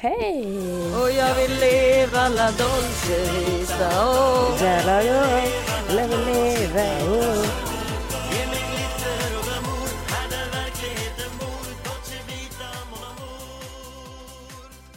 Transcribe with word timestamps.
Hej! 0.00 0.46
Och 0.94 1.10
jag 1.10 1.34
vill 1.34 1.60
leva 1.60 2.28
la 2.28 2.50
dolce 2.50 3.32
vita 3.32 4.04
oh. 4.04 4.62
Jävlar 4.62 5.02
jag 5.02 5.42
lever 5.88 6.26
leve 6.26 7.02
oh. 7.02 7.46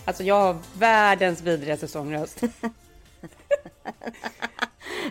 Alltså 0.05 0.23
jag 0.23 0.35
har 0.35 0.57
världens 0.73 1.41
vidrigaste 1.41 1.87
sångröst. 1.87 2.41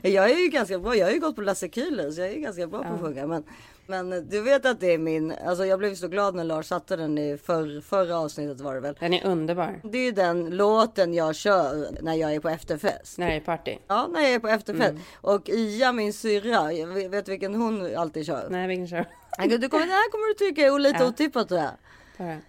Jag 0.02 0.30
är 0.30 0.38
ju 0.38 0.48
ganska 0.48 0.78
bra. 0.78 0.96
Jag 0.96 1.06
har 1.06 1.12
ju 1.12 1.20
gått 1.20 1.36
på 1.36 1.42
Lasse 1.42 1.66
Kühler 1.66 2.10
så 2.10 2.20
jag 2.20 2.28
är 2.28 2.34
ju 2.34 2.40
ganska 2.40 2.66
bra 2.66 2.82
på 2.82 2.94
att 2.94 3.00
sjunga. 3.00 3.26
Men, 3.26 3.44
men 3.90 4.28
du 4.28 4.40
vet 4.40 4.66
att 4.66 4.80
det 4.80 4.92
är 4.94 4.98
min. 4.98 5.32
Alltså 5.46 5.64
jag 5.66 5.78
blev 5.78 5.94
så 5.94 6.08
glad 6.08 6.34
när 6.34 6.44
Lars 6.44 6.66
satte 6.66 6.96
den 6.96 7.18
i 7.18 7.38
för, 7.38 7.80
förra 7.80 8.18
avsnittet 8.18 8.60
var 8.60 8.74
det 8.74 8.80
väl. 8.80 8.96
Den 9.00 9.14
är 9.14 9.26
underbar. 9.26 9.80
Det 9.84 9.98
är 9.98 10.04
ju 10.04 10.12
den 10.12 10.50
låten 10.56 11.14
jag 11.14 11.34
kör 11.34 11.88
när 12.02 12.14
jag 12.14 12.34
är 12.34 12.40
på 12.40 12.48
efterfest. 12.48 13.18
När 13.18 13.26
det 13.30 13.36
är 13.36 13.40
party. 13.40 13.76
Ja, 13.88 14.06
när 14.06 14.20
jag 14.20 14.30
är 14.30 14.38
på 14.38 14.48
efterfest. 14.48 14.90
Mm. 14.90 15.02
Och 15.20 15.48
Ia, 15.48 15.92
min 15.92 16.12
syrra, 16.12 16.62
vet 17.08 17.24
du 17.26 17.30
vilken 17.30 17.54
hon 17.54 17.96
alltid 17.96 18.26
kör? 18.26 18.46
Nej, 18.50 18.68
vilken 18.68 18.88
kör? 18.88 19.06
Du 19.38 19.68
kommer, 19.68 19.86
det 19.86 19.92
här 19.92 20.10
kommer 20.10 20.28
du 20.28 20.34
tycka 20.34 20.62
är 20.66 20.78
lite 20.78 21.02
Ja. 21.02 21.08
otippat 21.08 21.48
tror 21.48 21.60
jag. 21.60 21.70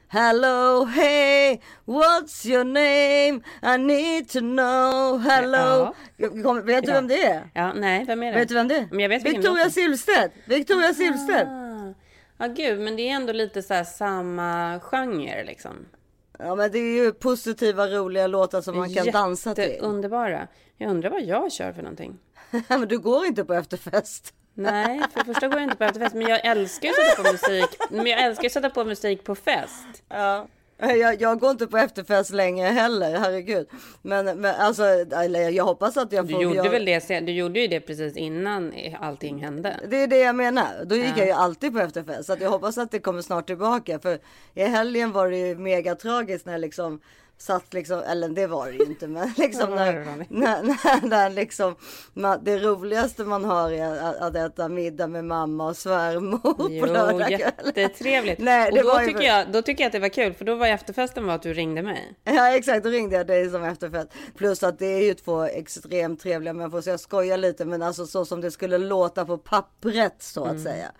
Hello, 0.07 0.85
hey, 0.85 1.61
what's 1.85 2.45
your 2.45 2.63
name? 2.63 3.41
I 3.61 3.77
need 3.77 4.29
to 4.29 4.39
know. 4.39 5.17
Hello. 5.17 5.93
Kom, 6.43 6.65
vet 6.65 6.83
du 6.85 6.91
Ja. 6.91 6.95
vem 6.95 7.07
det 7.07 7.25
är? 7.25 7.49
Ja, 7.53 7.73
nej, 7.73 8.05
vem 8.05 8.23
är 8.23 8.31
det? 8.31 8.39
Vet 8.39 8.49
du 8.49 8.55
vem 8.55 8.67
det 8.67 8.75
är? 8.75 8.87
Men 8.91 8.99
jag 8.99 9.09
vet 9.09 9.23
Victoria 9.23 9.69
Silvstedt. 9.69 10.33
Victoria 10.45 10.93
Silvstedt. 10.93 11.47
Ah. 11.47 11.93
Ja, 12.37 12.47
gud, 12.47 12.79
men 12.79 12.95
det 12.95 13.09
är 13.09 13.15
ändå 13.15 13.33
lite 13.33 13.61
så 13.61 13.73
här 13.73 13.83
samma 13.83 14.79
genre 14.79 15.43
liksom. 15.43 15.85
Ja, 16.39 16.55
men 16.55 16.71
det 16.71 16.79
är 16.79 17.03
ju 17.03 17.11
positiva, 17.13 17.87
roliga 17.87 18.27
låtar 18.27 18.61
som 18.61 18.77
man 18.77 18.93
kan 18.93 19.05
dansa 19.11 19.55
till. 19.55 19.77
Underbara. 19.81 20.47
Jag 20.77 20.89
undrar 20.89 21.09
vad 21.09 21.21
jag 21.21 21.51
kör 21.51 21.73
för 21.73 21.81
någonting. 21.81 22.19
men 22.67 22.87
du 22.87 22.99
går 22.99 23.25
inte 23.25 23.45
på 23.45 23.53
efterfest. 23.53 24.33
Nej, 24.53 25.01
för 25.13 25.23
första 25.23 25.47
går 25.47 25.59
jag 25.59 25.63
inte 25.63 25.75
på 25.75 25.83
efterfest, 25.83 26.15
men 26.15 26.27
jag 26.27 26.45
älskar 26.45 26.87
ju 26.87 26.93
att 26.93 27.09
sätta 27.09 27.23
på 27.23 27.31
musik. 27.31 27.77
Men 27.89 28.05
jag 28.05 28.19
älskar 28.19 28.45
att 28.45 28.51
sätta 28.51 28.69
på 28.69 28.83
musik 28.83 29.23
på 29.23 29.35
fest. 29.35 30.03
Ja. 30.09 30.47
Jag, 30.77 31.21
jag 31.21 31.39
går 31.39 31.51
inte 31.51 31.67
på 31.67 31.77
efterfest 31.77 32.31
längre 32.31 32.67
heller, 32.67 33.19
herregud. 33.19 33.67
Men, 34.01 34.25
men 34.25 34.55
alltså, 34.55 34.83
jag 35.53 35.63
hoppas 35.63 35.97
att 35.97 36.11
jag 36.11 36.27
Du 36.27 36.33
får... 36.33 36.43
gjorde 36.43 36.55
jag, 36.55 36.69
väl 36.69 36.85
det, 36.85 37.19
du 37.19 37.31
gjorde 37.31 37.59
ju 37.59 37.67
det 37.67 37.79
precis 37.79 38.17
innan 38.17 38.73
allting 38.99 39.43
hände. 39.43 39.79
Det 39.87 40.03
är 40.03 40.07
det 40.07 40.17
jag 40.17 40.35
menar. 40.35 40.85
Då 40.85 40.95
gick 40.95 41.17
jag 41.17 41.25
ju 41.25 41.31
alltid 41.31 41.73
på 41.73 41.79
efterfest. 41.79 42.25
Så 42.25 42.35
jag 42.39 42.49
hoppas 42.49 42.77
att 42.77 42.91
det 42.91 42.99
kommer 42.99 43.21
snart 43.21 43.47
tillbaka. 43.47 43.99
För 43.99 44.19
i 44.53 44.63
helgen 44.63 45.11
var 45.11 45.29
det 45.29 45.37
ju 45.37 45.57
mega 45.57 45.95
tragiskt 45.95 46.45
när 46.45 46.57
liksom 46.57 47.01
satt 47.41 47.73
liksom, 47.73 47.99
eller 47.99 48.29
det 48.29 48.47
var 48.47 48.67
det 48.67 48.73
ju 48.73 48.85
inte, 48.85 49.07
men 49.07 49.33
liksom 49.37 49.69
när, 49.75 49.93
när, 50.29 50.63
när, 50.63 51.07
när 51.07 51.29
liksom, 51.29 51.75
man, 52.13 52.39
det 52.43 52.57
roligaste 52.57 53.23
man 53.23 53.45
har 53.45 53.71
är 53.71 54.03
att, 54.03 54.15
att 54.15 54.35
äta 54.35 54.69
middag 54.69 55.07
med 55.07 55.25
mamma 55.25 55.67
och 55.67 55.77
svärmor 55.77 56.79
på 56.81 56.85
lördagskvällen. 56.85 57.73
jättetrevligt. 57.75 58.39
Nej, 58.41 58.71
och 58.71 58.77
då 58.77 58.99
tycker, 58.99 59.13
väl- 59.13 59.25
jag, 59.25 59.51
då 59.51 59.61
tycker 59.61 59.83
jag 59.83 59.87
att 59.87 59.93
det 59.93 59.99
var 59.99 60.09
kul, 60.09 60.33
för 60.33 60.45
då 60.45 60.55
var 60.55 60.67
efterfesten 60.67 61.27
var 61.27 61.35
att 61.35 61.41
du 61.41 61.53
ringde 61.53 61.81
mig. 61.81 62.13
Ja 62.23 62.55
exakt, 62.55 62.83
då 62.83 62.89
ringde 62.89 63.15
jag 63.15 63.27
dig 63.27 63.49
som 63.49 63.63
efterfest. 63.63 64.09
Plus 64.37 64.63
att 64.63 64.79
det 64.79 64.85
är 64.85 65.03
ju 65.03 65.13
två 65.13 65.43
extremt 65.43 66.19
trevliga 66.19 66.53
människor 66.53 66.81
så 66.81 66.89
jag 66.89 66.99
skojar 66.99 67.37
lite 67.37 67.65
men 67.65 67.81
alltså 67.81 68.05
så 68.05 68.25
som 68.25 68.41
det 68.41 68.51
skulle 68.51 68.77
låta 68.77 69.25
på 69.25 69.37
pappret 69.37 70.15
så 70.19 70.43
att 70.43 70.61
säga. 70.61 70.91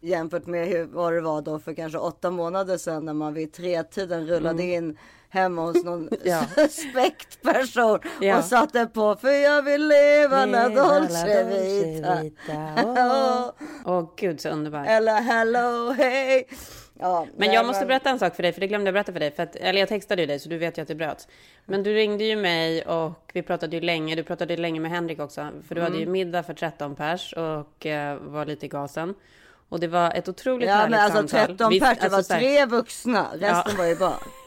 Jämfört 0.00 0.46
med 0.46 0.68
hur, 0.68 0.84
vad 0.84 1.12
det 1.12 1.20
var 1.20 1.42
då 1.42 1.58
för 1.58 1.74
kanske 1.74 1.98
åtta 1.98 2.30
månader 2.30 2.76
sedan 2.76 3.04
när 3.04 3.12
man 3.12 3.34
vid 3.34 3.52
tretiden 3.52 4.26
rullade 4.26 4.62
in 4.62 4.98
hemma 5.36 5.62
hos 5.62 5.84
någon 5.84 6.08
Ja. 6.24 6.42
suspekt 6.54 7.42
person 7.42 7.98
Ja. 8.20 8.38
och 8.38 8.44
satte 8.44 8.86
på 8.86 9.16
för 9.16 9.30
jag 9.30 9.62
vill 9.62 9.88
leva 9.88 10.46
la 10.46 10.68
dolce 10.68 11.44
vita. 11.44 12.22
vita, 12.22 13.52
Åh, 13.84 14.10
gud 14.16 14.40
så 14.40 14.48
underbart. 14.48 14.86
Eller 14.88 15.20
hello 15.20 15.90
hey. 15.92 16.44
Ja, 17.00 17.26
Men 17.36 17.52
jag 17.52 17.66
måste 17.66 17.86
berätta 17.86 18.10
en 18.10 18.18
sak 18.18 18.36
för 18.36 18.42
dig, 18.42 18.52
för 18.52 18.60
det 18.60 18.66
glömde 18.66 18.88
jag 18.88 18.94
berätta 18.94 19.12
för 19.12 19.20
dig. 19.20 19.30
För 19.30 19.42
att, 19.42 19.56
eller 19.56 19.80
jag 19.80 19.88
textade 19.88 20.22
ju 20.22 20.26
dig, 20.26 20.38
så 20.38 20.48
du 20.48 20.58
vet 20.58 20.78
ju 20.78 20.82
att 20.82 20.88
det 20.88 20.94
bröts. 20.94 21.28
Men 21.64 21.82
du 21.82 21.94
ringde 21.94 22.24
ju 22.24 22.36
mig 22.36 22.82
och 22.86 23.30
vi 23.32 23.42
pratade 23.42 23.76
ju 23.76 23.82
länge. 23.82 24.14
Du 24.14 24.22
pratade 24.22 24.54
ju 24.54 24.60
länge 24.60 24.80
med 24.80 24.90
Henrik 24.90 25.20
också. 25.20 25.48
För 25.68 25.74
du 25.74 25.80
Mm. 25.80 25.92
hade 25.92 26.04
ju 26.04 26.10
middag 26.10 26.42
för 26.42 26.54
13 26.54 26.94
pers 26.94 27.32
och 27.36 27.86
eh, 27.86 28.16
var 28.16 28.46
lite 28.46 28.66
i 28.66 28.68
gasen. 28.68 29.14
Och 29.68 29.80
det 29.80 29.88
var 29.88 30.10
ett 30.12 30.28
otroligt 30.28 30.68
Ja 30.68 30.74
härligt 30.74 30.90
men 30.90 31.00
alltså 31.00 31.18
samtal. 31.28 31.46
13 31.56 31.70
Visst, 31.70 31.84
pers, 31.86 31.98
det 31.98 32.04
alltså 32.16 32.32
var 32.34 32.40
tre 32.40 32.64
vuxna, 32.66 33.26
resten 33.32 33.48
Ja. 33.72 33.78
var 33.78 33.84
ju 33.86 33.96
barn. 33.96 34.12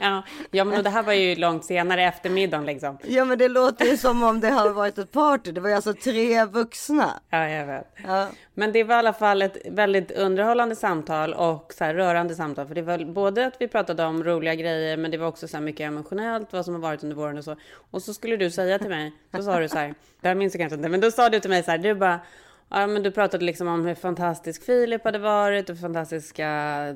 Ja, 0.00 0.22
ja, 0.50 0.64
men 0.64 0.84
det 0.84 0.90
här 0.90 1.02
var 1.02 1.12
ju 1.12 1.34
långt 1.36 1.64
senare 1.64 2.02
efter 2.04 2.30
middagen 2.30 2.66
liksom. 2.66 2.98
Ja 3.04 3.24
men 3.24 3.38
det 3.38 3.48
låter 3.48 3.84
ju 3.84 3.96
som 3.96 4.22
om 4.22 4.40
det 4.40 4.48
har 4.48 4.70
varit 4.70 4.98
ett 4.98 5.12
party. 5.12 5.52
Det 5.52 5.60
var 5.60 5.68
ju 5.68 5.74
alltså 5.74 5.94
tre 5.94 6.44
vuxna. 6.44 7.20
Ja, 7.30 7.48
jag 7.48 7.66
vet. 7.66 7.94
Ja. 8.06 8.28
Men 8.54 8.72
det 8.72 8.84
var 8.84 8.94
i 8.94 8.98
alla 8.98 9.12
fall 9.12 9.42
ett 9.42 9.56
väldigt 9.70 10.10
underhållande 10.10 10.76
samtal 10.76 11.34
och 11.34 11.72
så 11.78 11.84
här 11.84 11.94
rörande 11.94 12.34
samtal. 12.34 12.66
För 12.66 12.74
det 12.74 12.82
var 12.82 13.04
både 13.04 13.46
att 13.46 13.54
vi 13.58 13.68
pratade 13.68 14.04
om 14.04 14.24
roliga 14.24 14.54
grejer, 14.54 14.96
men 14.96 15.10
det 15.10 15.18
var 15.18 15.26
också 15.26 15.48
så 15.48 15.56
här 15.56 15.64
mycket 15.64 15.86
emotionellt, 15.86 16.52
vad 16.52 16.64
som 16.64 16.74
har 16.74 16.80
varit 16.80 17.02
under 17.02 17.16
våren 17.16 17.38
och 17.38 17.44
så. 17.44 17.56
Och 17.90 18.02
så 18.02 18.14
skulle 18.14 18.36
du 18.36 18.50
säga 18.50 18.78
till 18.78 18.88
mig, 18.88 19.12
då 19.30 19.42
sa 19.42 19.58
du 19.58 19.68
så 19.68 19.78
här, 19.78 19.94
det 20.20 20.28
här 20.28 20.34
minns 20.34 20.54
jag 20.54 20.60
kanske 20.60 20.76
inte, 20.76 20.88
men 20.88 21.00
då 21.00 21.10
sa 21.10 21.28
du 21.28 21.40
till 21.40 21.50
mig 21.50 21.62
så 21.62 21.70
här, 21.70 21.78
du 21.78 21.94
bara, 21.94 22.20
ja 22.70 22.86
men 22.86 23.02
du 23.02 23.10
pratade 23.10 23.44
liksom 23.44 23.68
om 23.68 23.86
hur 23.86 23.94
fantastisk 23.94 24.64
Filip 24.64 25.04
hade 25.04 25.18
varit 25.18 25.68
och 25.70 25.74
hur 25.76 25.82
fantastiska 25.82 26.46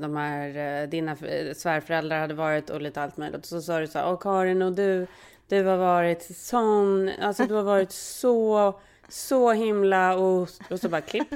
de 0.01 0.17
här, 0.17 0.83
eh, 0.83 0.89
dina 0.89 1.13
eh, 1.13 1.55
svärföräldrar 1.55 2.21
hade 2.21 2.35
varit 2.35 2.71
och 2.71 2.81
lite 2.81 3.03
allt 3.03 3.17
möjligt. 3.17 3.41
Och 3.41 3.47
så 3.47 3.63
sa 3.63 3.81
du 3.81 3.87
så 3.87 3.99
här, 3.99 4.13
och 4.13 4.23
Karin 4.23 4.63
och 4.63 4.73
du, 4.73 5.07
du 5.49 5.65
har 5.65 5.77
varit 5.77 6.37
sån, 6.37 7.11
alltså 7.23 7.47
du 7.47 7.55
har 7.55 7.63
varit 7.63 7.93
så, 7.93 8.75
så 9.09 9.53
himla 9.53 10.17
och, 10.17 10.49
och 10.71 10.81
så 10.81 10.89
bara 10.89 11.01
klipp. 11.01 11.29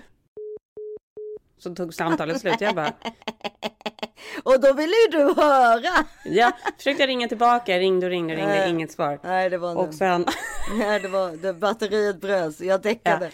Så 1.58 1.74
tog 1.74 1.94
samtalet 1.94 2.41
slut. 2.41 2.60
Jag 2.60 2.74
bara, 2.74 2.92
Och 4.42 4.60
då 4.60 4.72
ville 4.72 4.92
ju 4.92 5.08
du 5.10 5.42
höra. 5.42 6.04
ja, 6.24 6.53
försökte 6.76 7.06
ringa 7.06 7.28
tillbaka, 7.28 7.78
ringde 7.78 8.06
och 8.06 8.10
ringde 8.10 8.34
och 8.34 8.38
ringde, 8.38 8.68
inget 8.68 8.92
svar. 8.92 9.18
Nej 9.22 9.50
det 9.50 9.58
var 9.58 9.76
Och 9.76 9.94
sen, 9.94 10.26
Nej 10.78 11.00
det 11.00 11.08
var 11.08 11.30
det, 11.30 11.53
batteriet 11.53 12.20
bröts. 12.20 12.60
Jag 12.60 12.82
däckade. 12.82 13.24
Ja 13.24 13.30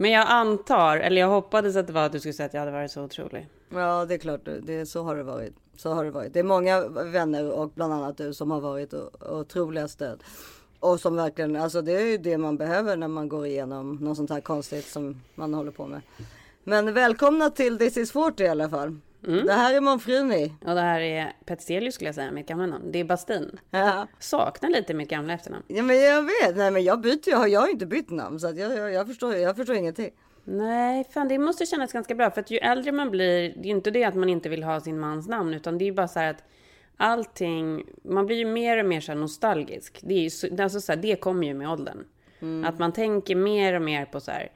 men 0.00 0.10
jag 0.10 0.26
antar, 0.28 0.96
eller 0.96 1.20
jag 1.20 1.28
hoppades 1.28 1.76
att 1.76 1.86
det 1.86 1.92
var 1.92 2.06
att 2.06 2.12
du 2.12 2.20
skulle 2.20 2.32
säga 2.32 2.46
att 2.46 2.54
jag 2.54 2.60
hade 2.60 2.72
varit 2.72 2.90
så 2.90 3.02
otrolig. 3.02 3.48
Ja 3.68 4.04
det 4.04 4.14
är 4.14 4.18
klart. 4.18 4.40
Det, 4.62 4.86
så 4.86 5.02
har 5.02 5.16
det 5.16 5.22
varit. 5.22 5.54
Så 5.76 5.92
har 5.92 6.04
det 6.04 6.10
varit. 6.10 6.32
Det 6.32 6.38
är 6.38 6.44
många 6.44 6.88
vänner 6.88 7.50
och 7.50 7.70
bland 7.70 7.92
annat 7.92 8.16
du 8.16 8.34
som 8.34 8.50
har 8.50 8.60
varit 8.60 8.94
otroliga 9.30 9.88
stöd. 9.88 10.22
Och 10.78 11.00
som 11.00 11.16
verkligen, 11.16 11.56
alltså 11.56 11.82
det 11.82 11.92
är 11.92 12.06
ju 12.06 12.18
det 12.18 12.38
man 12.38 12.56
behöver 12.56 12.96
när 12.96 13.08
man 13.08 13.28
går 13.28 13.46
igenom 13.46 13.96
något 13.96 14.16
sånt 14.16 14.30
här 14.30 14.40
konstigt 14.40 14.86
som 14.86 15.22
man 15.34 15.54
håller 15.54 15.70
på 15.70 15.86
med. 15.86 16.00
Men 16.64 16.94
välkomna 16.94 17.50
till 17.50 17.78
This 17.78 17.96
is 17.96 18.12
40 18.12 18.42
i 18.42 18.48
alla 18.48 18.68
fall. 18.68 18.96
Mm. 19.26 19.46
Det 19.46 19.52
här 19.52 19.74
är 19.74 19.80
Monfrini. 19.80 20.52
Och 20.64 20.74
det 20.74 20.80
här 20.80 21.00
är 21.00 21.32
Petzelius 21.44 21.94
skulle 21.94 22.08
jag 22.08 22.14
säga, 22.14 22.30
mitt 22.32 22.48
gamla 22.48 22.66
namn. 22.66 22.92
Det 22.92 22.98
är 23.00 23.04
Bastin. 23.04 23.58
Ja. 23.70 24.06
Saknar 24.18 24.70
lite 24.70 24.94
mitt 24.94 25.08
gamla 25.10 25.32
efternamn. 25.34 25.64
ja 25.68 25.82
men 25.82 26.00
jag 26.00 26.22
vet, 26.22 26.56
nej 26.56 26.70
men 26.70 26.84
jag 26.84 27.00
byter 27.00 27.28
ju, 27.28 27.48
jag 27.52 27.60
har 27.60 27.68
inte 27.68 27.86
bytt 27.86 28.10
namn 28.10 28.40
så 28.40 28.46
att 28.48 28.56
jag, 28.58 28.76
jag, 28.78 28.92
jag, 28.92 29.06
förstår, 29.06 29.34
jag 29.36 29.56
förstår 29.56 29.76
ingenting. 29.76 30.10
Nej, 30.44 31.04
fan 31.14 31.28
det 31.28 31.38
måste 31.38 31.66
kännas 31.66 31.92
ganska 31.92 32.14
bra. 32.14 32.30
För 32.30 32.40
att 32.40 32.50
ju 32.50 32.58
äldre 32.58 32.92
man 32.92 33.10
blir, 33.10 33.40
det 33.54 33.60
är 33.60 33.64
ju 33.64 33.70
inte 33.70 33.90
det 33.90 34.04
att 34.04 34.14
man 34.14 34.28
inte 34.28 34.48
vill 34.48 34.62
ha 34.62 34.80
sin 34.80 35.00
mans 35.00 35.28
namn, 35.28 35.54
utan 35.54 35.78
det 35.78 35.84
är 35.84 35.86
ju 35.86 35.92
bara 35.92 36.08
så 36.08 36.18
här 36.20 36.30
att 36.30 36.44
allting, 36.96 37.84
man 38.04 38.26
blir 38.26 38.36
ju 38.36 38.44
mer 38.44 38.78
och 38.78 38.86
mer 38.86 39.00
så 39.00 39.14
nostalgisk. 39.14 39.98
Det, 40.02 40.14
är 40.14 40.18
ju, 40.20 40.30
så- 40.30 40.62
alltså 40.62 40.80
så 40.80 40.92
här, 40.92 40.96
det 40.96 41.16
kommer 41.20 41.46
ju 41.46 41.54
med 41.54 41.70
åldern. 41.70 42.04
Att 42.66 42.78
man 42.78 42.92
tänker 42.92 43.34
mer 43.36 43.74
och 43.74 43.82
mer 43.82 44.04
på 44.04 44.20
så 44.20 44.30
här, 44.30 44.50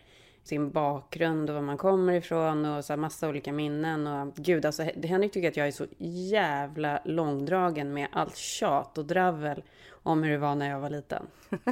sin 0.44 0.70
bakgrund 0.70 1.50
och 1.50 1.54
var 1.54 1.62
man 1.62 1.76
kommer 1.76 2.12
ifrån 2.12 2.64
och 2.64 2.84
så 2.84 2.92
här 2.92 2.98
massa 2.98 3.28
olika 3.28 3.52
minnen. 3.52 4.06
Och 4.06 4.34
gud, 4.34 4.66
alltså 4.66 4.82
Henrik 4.82 5.32
tycker 5.32 5.48
att 5.48 5.56
jag 5.56 5.66
är 5.66 5.72
så 5.72 5.86
jävla 5.98 7.00
långdragen 7.04 7.94
med 7.94 8.08
allt 8.12 8.36
tjat 8.36 8.98
och 8.98 9.04
dravel 9.04 9.62
om 10.06 10.22
hur 10.22 10.30
det 10.30 10.38
var 10.38 10.54
när 10.54 10.70
jag 10.70 10.80
var 10.80 10.90
liten. 10.90 11.22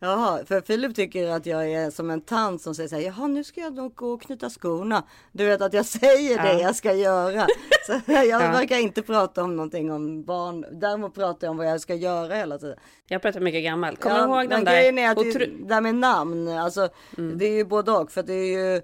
Jaha, 0.00 0.44
för 0.46 0.60
Filip 0.60 0.94
tycker 0.94 1.28
att 1.28 1.46
jag 1.46 1.70
är 1.72 1.90
som 1.90 2.10
en 2.10 2.20
tant 2.20 2.62
som 2.62 2.74
säger 2.74 2.88
så 2.88 2.94
här, 2.94 3.02
jaha 3.02 3.26
nu 3.26 3.44
ska 3.44 3.60
jag 3.60 3.74
nog 3.74 3.94
gå 3.94 4.12
och 4.12 4.22
knyta 4.22 4.50
skorna. 4.50 5.02
Du 5.32 5.44
vet 5.46 5.60
att 5.60 5.72
jag 5.72 5.86
säger 6.00 6.42
det 6.42 6.52
Ja. 6.52 6.60
jag 6.60 6.76
ska 6.76 6.92
göra. 6.92 7.46
Så 7.86 7.92
jag 8.12 8.26
Ja. 8.26 8.38
verkar 8.38 8.76
inte 8.78 9.02
prata 9.02 9.42
om 9.44 9.56
någonting 9.56 9.92
om 9.92 10.24
barn. 10.24 10.64
Däremot 10.72 11.14
pratar 11.14 11.46
jag 11.46 11.50
om 11.50 11.56
vad 11.56 11.66
jag 11.66 11.80
ska 11.80 11.94
göra 11.94 12.34
hela 12.34 12.58
tiden. 12.58 12.76
Jag 13.08 13.22
pratar 13.22 13.40
mycket 13.40 13.64
gammalt. 13.64 14.00
Kommer 14.00 14.16
Ja, 14.16 14.26
du 14.26 14.32
ihåg 14.42 14.50
den 14.50 14.64
där? 14.64 14.72
grejen 14.72 14.98
är 14.98 15.10
att 15.10 15.16
det, 15.16 15.22
otro- 15.22 15.62
det 15.62 15.68
där 15.68 15.80
med 15.80 15.94
namn, 15.94 16.48
alltså 16.48 16.88
Mm. 17.18 17.38
det 17.38 17.44
är 17.46 17.52
ju 17.56 17.64
både 17.64 17.92
och. 17.92 18.12
För 18.12 18.22
det 18.22 18.34
är 18.34 18.74
ju, 18.74 18.82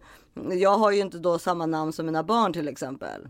jag 0.58 0.78
har 0.78 0.90
ju 0.90 1.00
inte 1.00 1.18
då 1.18 1.38
samma 1.38 1.66
namn 1.66 1.92
som 1.92 2.06
mina 2.06 2.22
barn 2.22 2.52
till 2.52 2.68
exempel. 2.68 3.28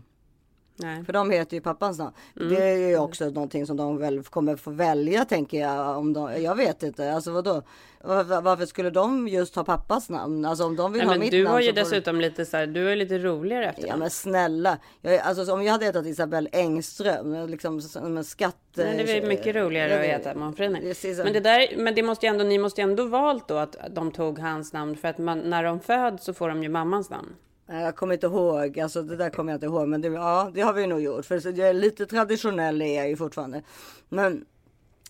Nej. 0.75 1.05
För 1.05 1.13
de 1.13 1.31
heter 1.31 1.57
ju 1.57 1.61
pappans 1.61 1.99
namn. 1.99 2.13
Mm. 2.39 2.53
Det 2.53 2.63
är 2.63 2.89
ju 2.89 2.97
också 2.97 3.25
någonting 3.25 3.65
som 3.65 3.77
de 3.77 3.97
väl 3.97 4.23
kommer 4.23 4.55
få 4.55 4.71
välja 4.71 5.25
tänker 5.25 5.59
jag. 5.59 5.97
Om 5.97 6.13
de, 6.13 6.43
jag 6.43 6.55
vet 6.55 6.83
inte. 6.83 7.13
Alltså 7.13 7.31
vadå? 7.31 7.61
Varför, 8.01 8.41
varför 8.41 8.65
skulle 8.65 8.89
de 8.89 9.27
just 9.27 9.55
ha 9.55 9.63
pappas 9.63 10.09
namn? 10.09 10.45
Alltså 10.45 10.65
om 10.65 10.75
de 10.75 10.93
vill 10.93 11.01
Nej, 11.01 11.07
ha 11.07 11.19
mitt 11.19 11.31
du 11.31 11.43
namn 11.43 11.53
har 11.53 11.61
ju 11.61 11.71
dessutom 11.71 12.21
lite 12.21 12.45
så 12.45 12.57
här, 12.57 12.67
du 12.67 12.91
är 12.91 12.95
lite 12.95 13.17
roligare 13.17 13.69
efter 13.69 13.87
Ja 13.87 13.97
men 13.97 14.09
snälla. 14.09 14.77
Jag, 15.01 15.17
alltså, 15.17 15.53
om 15.53 15.63
jag 15.63 15.71
hade 15.71 15.85
hetat 15.85 16.05
Isabelle 16.05 16.49
Engström. 16.51 17.47
Liksom 17.47 17.81
som 17.81 18.17
en 18.17 18.23
skatt. 18.23 18.55
Nej, 18.75 19.03
det 19.05 19.11
är 19.11 19.21
väl 19.21 19.29
mycket 19.29 19.55
roligare 19.55 19.99
att 19.99 20.05
heta 20.05 20.35
Manfred. 20.35 20.71
Men 20.71 21.33
det 21.33 21.39
där, 21.39 21.77
men 21.77 21.95
det 21.95 22.03
måste 22.03 22.25
ju 22.25 22.29
ändå, 22.29 22.43
ni 22.43 22.57
måste 22.57 22.81
ju 22.81 22.89
ändå 22.89 23.05
valt 23.05 23.47
då 23.47 23.57
att 23.57 23.75
de 23.89 24.11
tog 24.11 24.39
hans 24.39 24.73
namn 24.73 24.95
för 24.97 25.07
att 25.07 25.17
man, 25.17 25.39
när 25.39 25.63
de 25.63 25.79
föds 25.79 26.25
så 26.25 26.33
får 26.33 26.49
de 26.49 26.63
ju 26.63 26.69
mammans 26.69 27.09
namn. 27.09 27.35
Jag 27.67 27.95
kommer 27.95 28.13
inte 28.13 28.25
ihåg, 28.27 28.79
alltså 28.79 29.01
det 29.01 29.15
där 29.15 29.29
kommer 29.29 29.51
jag 29.51 29.57
inte 29.57 29.65
ihåg, 29.65 29.87
men 29.87 30.01
det, 30.01 30.07
ja, 30.07 30.51
det 30.53 30.61
har 30.61 30.73
vi 30.73 30.87
nog 30.87 31.01
gjort. 31.01 31.25
För 31.25 31.57
jag 31.59 31.69
är 31.69 31.73
lite 31.73 32.05
traditionell 32.05 32.81
är 32.81 32.95
jag 32.95 33.09
ju 33.09 33.15
fortfarande. 33.17 33.61
Men 34.09 34.45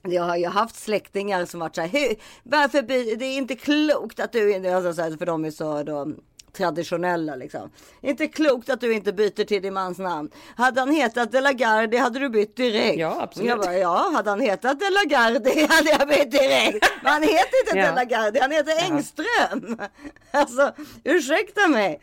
jag 0.02 0.24
har 0.24 0.38
ju 0.38 0.48
haft 0.48 0.76
släktingar 0.76 1.46
som 1.46 1.60
varit 1.60 1.76
så 1.76 1.82
här, 1.82 1.88
"Hur- 1.88 2.16
varför 2.44 2.82
blir 2.82 3.16
det 3.16 3.26
är 3.26 3.38
inte 3.38 3.56
klokt 3.56 4.20
att 4.20 4.32
du 4.32 4.54
inte, 4.54 4.76
alltså, 4.76 4.94
så 4.94 5.02
här, 5.02 5.18
för 5.18 5.26
de 5.26 5.46
är 5.46 5.52
så 5.52 5.84
då, 5.84 6.08
traditionella 6.58 7.36
liksom. 7.36 7.70
Inte 8.02 8.28
klokt 8.28 8.70
att 8.70 8.82
du 8.82 8.94
inte 8.94 9.14
byter 9.14 9.44
till 9.46 9.62
din 9.62 9.74
mans 9.74 9.98
namn. 9.98 10.30
Hade 10.56 10.80
han 10.80 10.92
hetat 10.92 11.32
De 11.32 11.42
la 11.42 11.52
Gardie 11.52 11.98
hade 12.00 12.20
du 12.20 12.30
bytt 12.30 12.56
direkt. 12.56 13.00
Ja, 13.00 13.18
absolut. 13.22 13.50
Jag 13.50 13.60
bara, 13.60 13.78
ja, 13.78 14.12
hade 14.16 14.30
han 14.30 14.42
hetat 14.42 14.80
De 14.80 14.86
la 14.90 15.04
Gardie 15.18 15.68
hade 15.70 15.90
jag 15.90 16.08
bytt 16.08 16.32
direkt. 16.32 16.86
Men 17.04 17.14
han 17.14 17.22
heter 17.22 17.60
inte 17.68 17.78
Ja. 17.80 17.88
De 17.90 17.96
la 17.96 18.04
Gardie, 18.04 18.42
han 18.42 18.52
heter 18.52 18.84
Engström. 18.92 19.78
Alltså, 20.32 20.72
ursäkta 21.04 21.68
mig. 21.68 22.02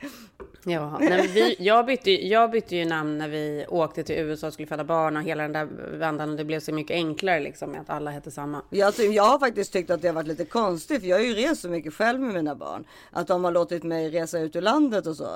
Ja, 0.64 0.98
nej, 0.98 1.08
men 1.08 1.26
vi, 1.26 1.56
jag, 1.58 1.86
bytte, 1.86 2.26
jag 2.26 2.50
bytte 2.50 2.76
ju 2.76 2.84
namn 2.84 3.18
när 3.18 3.28
vi 3.28 3.66
åkte 3.68 4.02
till 4.02 4.14
USA 4.16 4.46
och 4.46 4.52
skulle 4.52 4.68
föda 4.68 4.84
barn 4.84 5.16
och 5.16 5.22
hela 5.22 5.42
den 5.42 5.52
där 5.52 5.64
vändan 5.98 6.30
och 6.30 6.36
det 6.36 6.44
blev 6.44 6.60
så 6.60 6.72
mycket 6.72 6.94
enklare 6.94 7.40
liksom 7.40 7.70
med 7.70 7.80
att 7.80 7.90
alla 7.90 8.10
hette 8.10 8.30
samma. 8.30 8.62
Jag, 8.70 8.96
ty- 8.96 9.02
jag 9.02 9.22
har 9.22 9.38
faktiskt 9.38 9.72
tyckt 9.72 9.90
att 9.90 10.02
det 10.02 10.08
har 10.08 10.14
varit 10.14 10.26
lite 10.26 10.44
konstigt 10.44 11.00
för 11.00 11.08
jag 11.08 11.16
har 11.16 11.24
ju 11.24 11.34
rest 11.34 11.60
så 11.62 11.68
mycket 11.68 11.94
själv 11.94 12.20
med 12.20 12.34
mina 12.34 12.54
barn. 12.54 12.84
Att 13.10 13.26
de 13.26 13.44
har 13.44 13.50
låtit 13.52 13.82
mig 13.82 14.10
resa 14.10 14.38
ut 14.38 14.56
ur 14.56 14.60
landet 14.60 15.06
och 15.06 15.16
så. 15.16 15.28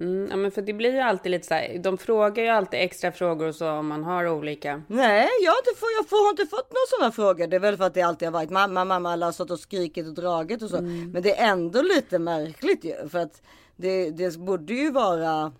Mm, 0.00 0.28
ja, 0.30 0.36
men 0.36 0.50
för 0.50 0.62
det 0.62 0.72
blir 0.72 0.92
ju 0.92 1.00
alltid 1.00 1.30
lite 1.30 1.46
så 1.46 1.54
här, 1.54 1.78
de 1.78 1.98
frågar 1.98 2.42
ju 2.42 2.48
alltid 2.48 2.80
extra 2.80 3.12
frågor 3.12 3.48
och 3.48 3.54
så 3.54 3.70
om 3.70 3.86
man 3.86 4.04
har 4.04 4.28
olika. 4.28 4.82
Nej, 4.86 5.28
jag 5.42 5.52
har 5.52 5.58
inte, 5.58 5.80
få, 5.80 5.86
jag 5.98 6.08
får, 6.08 6.24
har 6.24 6.30
inte 6.30 6.46
fått 6.46 6.70
några 6.70 6.86
sådana 6.88 7.12
frågor. 7.12 7.46
Det 7.46 7.56
är 7.56 7.60
väl 7.60 7.76
för 7.76 7.84
att 7.84 7.94
det 7.94 8.02
alltid 8.02 8.28
har 8.28 8.32
varit 8.32 8.50
mamma, 8.50 8.84
mamma, 8.84 9.12
alla 9.12 9.26
har 9.26 9.32
stått 9.32 9.50
och 9.50 9.60
skrikit 9.60 10.06
och 10.06 10.14
dragit 10.14 10.62
och 10.62 10.70
så. 10.70 10.80
Men 10.82 11.22
det 11.22 11.38
är 11.38 11.50
ändå 11.52 11.82
lite 11.82 12.18
märkligt 12.18 12.84
ju. 12.84 13.08
För 13.08 13.18
att 13.18 13.42
det, 13.76 14.10
det 14.10 14.36
borde 14.36 14.74
ju 14.74 14.90
vara... 14.90 15.52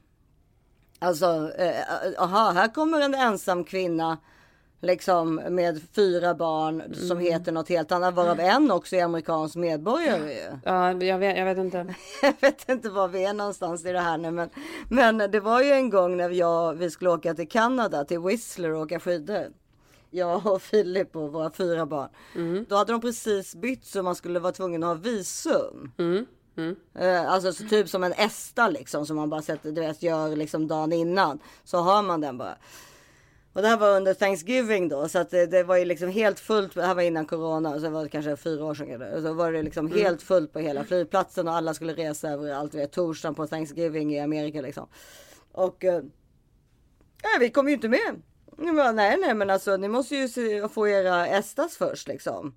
Alltså, 0.98 1.50
eh, 1.58 2.22
aha, 2.22 2.50
här 2.50 2.74
kommer 2.74 3.00
en 3.00 3.14
ensam 3.14 3.64
kvinna. 3.64 4.18
Liksom 4.80 5.34
med 5.34 5.82
fyra 5.92 6.34
barn 6.34 6.94
som 6.94 7.18
heter 7.18 7.52
något 7.52 7.68
helt 7.68 7.92
annat. 7.92 8.14
Varav 8.14 8.40
en 8.40 8.70
också 8.70 8.96
är 8.96 9.04
amerikansk 9.04 9.56
medborgare 9.56 10.32
ju. 10.32 10.58
Ja, 10.64 10.92
jag 10.92 11.18
vet, 11.18 11.38
jag 11.38 11.44
vet 11.44 11.58
inte. 11.58 11.94
Jag 12.22 12.34
vet 12.40 12.68
inte 12.68 12.90
var 12.90 13.08
vi 13.08 13.24
är 13.24 13.34
någonstans 13.34 13.84
i 13.84 13.92
det 13.92 14.00
här 14.00 14.18
nu 14.18 14.30
men, 14.30 14.50
men 14.90 15.18
det 15.18 15.40
var 15.40 15.62
ju 15.62 15.70
en 15.70 15.90
gång 15.90 16.16
när 16.16 16.30
jag, 16.30 16.74
vi 16.74 16.90
skulle 16.90 17.10
åka 17.10 17.34
till 17.34 17.48
Kanada, 17.48 18.04
till 18.04 18.20
Whistler 18.20 18.70
och 18.72 18.80
åka 18.80 19.00
skidor. 19.00 19.46
Jag 20.10 20.46
och 20.46 20.62
Filip 20.62 21.16
och 21.16 21.32
våra 21.32 21.50
fyra 21.50 21.86
barn. 21.86 22.08
Då 22.68 22.76
hade 22.76 22.92
de 22.92 23.00
precis 23.00 23.54
bytt 23.54 23.84
så 23.84 24.02
man 24.02 24.14
skulle 24.14 24.38
vara 24.38 24.52
tvungen 24.52 24.82
att 24.82 24.88
ha 24.88 24.94
visum. 24.94 25.92
Eh, 26.98 27.30
Alltså 27.30 27.52
så 27.52 27.64
typ 27.64 27.88
som 27.88 28.04
en 28.04 28.12
ESTA 28.12 28.68
liksom 28.68 29.06
som 29.06 29.16
man 29.16 29.30
bara 29.30 29.42
sätter, 29.42 29.72
du 29.72 29.80
vet, 29.80 30.02
gör 30.02 30.36
liksom 30.36 30.68
dagen 30.68 30.92
innan. 30.92 31.38
Så 31.64 31.78
har 31.78 32.02
man 32.02 32.20
den 32.20 32.38
bara. 32.38 32.56
Och 33.52 33.62
det 33.62 33.68
här 33.68 33.76
var 33.76 33.96
under 33.96 34.14
Thanksgiving 34.14 34.88
då 34.88 35.08
så 35.08 35.18
att 35.18 35.30
det, 35.30 35.46
det 35.46 35.62
var 35.62 35.76
ju 35.76 35.84
liksom 35.84 36.08
helt 36.08 36.40
fullt. 36.40 36.74
Det 36.74 36.86
här 36.86 36.94
var 36.94 37.02
innan 37.02 37.26
corona 37.26 37.74
så 37.74 37.78
det 37.78 37.88
var 37.88 38.08
kanske 38.08 38.36
fyra 38.36 38.64
år 38.64 38.74
sedan. 38.74 39.22
Så 39.22 39.32
var 39.32 39.52
det 39.52 39.62
liksom 39.62 39.92
helt 39.92 40.22
fullt 40.22 40.52
på 40.52 40.58
hela 40.58 40.84
flygplatsen 40.84 41.48
och 41.48 41.54
alla 41.54 41.74
skulle 41.74 41.92
resa 41.92 42.28
över 42.28 42.52
allt. 42.52 42.74
Vet, 42.74 42.92
torsdagen 42.92 43.34
på 43.34 43.46
Thanksgiving 43.46 44.14
i 44.14 44.20
Amerika 44.20 44.60
liksom. 44.60 44.88
Och 45.52 45.84
eh, 45.84 46.02
vi 47.40 47.50
kom 47.50 47.68
ju 47.68 47.74
inte 47.74 47.88
med. 47.88 48.22
Bara, 48.56 48.92
nej, 48.92 49.16
nej, 49.20 49.34
men 49.34 49.50
alltså 49.50 49.76
ni 49.76 49.88
måste 49.88 50.16
ju 50.16 50.28
se, 50.28 50.68
få 50.68 50.88
era 50.88 51.26
Estas 51.26 51.76
först 51.76 52.08
liksom. 52.08 52.54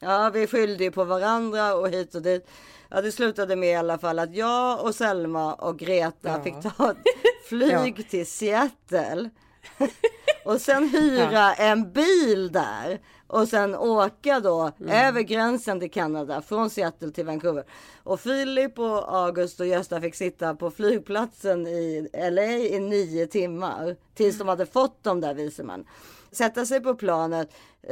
Ja, 0.00 0.30
vi 0.34 0.46
skyllde 0.46 0.84
ju 0.84 0.90
på 0.90 1.04
varandra 1.04 1.74
och 1.74 1.88
hit 1.88 2.14
och 2.14 2.22
dit. 2.22 2.46
Ja, 2.90 3.00
det 3.00 3.12
slutade 3.12 3.56
med 3.56 3.70
i 3.70 3.74
alla 3.74 3.98
fall 3.98 4.18
att 4.18 4.34
jag 4.34 4.84
och 4.84 4.94
Selma 4.94 5.54
och 5.54 5.78
Greta 5.78 6.28
Ja. 6.28 6.42
fick 6.42 6.60
ta 6.62 6.94
flyg 7.48 8.10
till 8.10 8.26
Seattle. 8.26 9.30
och 10.44 10.60
sen 10.60 10.88
hyra 10.88 11.54
en 11.54 11.92
bil 11.92 12.52
där. 12.52 13.00
Och 13.26 13.48
sen 13.48 13.74
åka 13.76 14.40
då 14.40 14.72
över 14.88 15.20
gränsen 15.20 15.80
till 15.80 15.90
Kanada 15.90 16.42
från 16.42 16.70
Seattle 16.70 17.10
till 17.10 17.26
Vancouver. 17.26 17.64
Och 18.02 18.20
Filip 18.20 18.78
och 18.78 19.16
August 19.16 19.60
och 19.60 19.66
Gösta 19.66 20.00
fick 20.00 20.14
sitta 20.14 20.54
på 20.54 20.70
flygplatsen 20.70 21.66
i 21.66 22.08
LA 22.30 22.42
i 22.44 22.78
nio 22.80 23.26
timmar. 23.26 23.96
Tills 24.14 24.38
de 24.38 24.48
hade 24.48 24.66
fått 24.66 25.02
de 25.02 25.20
där 25.20 25.34
visumen. 25.34 25.84
Sätta 26.32 26.66
sig 26.66 26.80
på 26.80 26.94
planet 26.94 27.48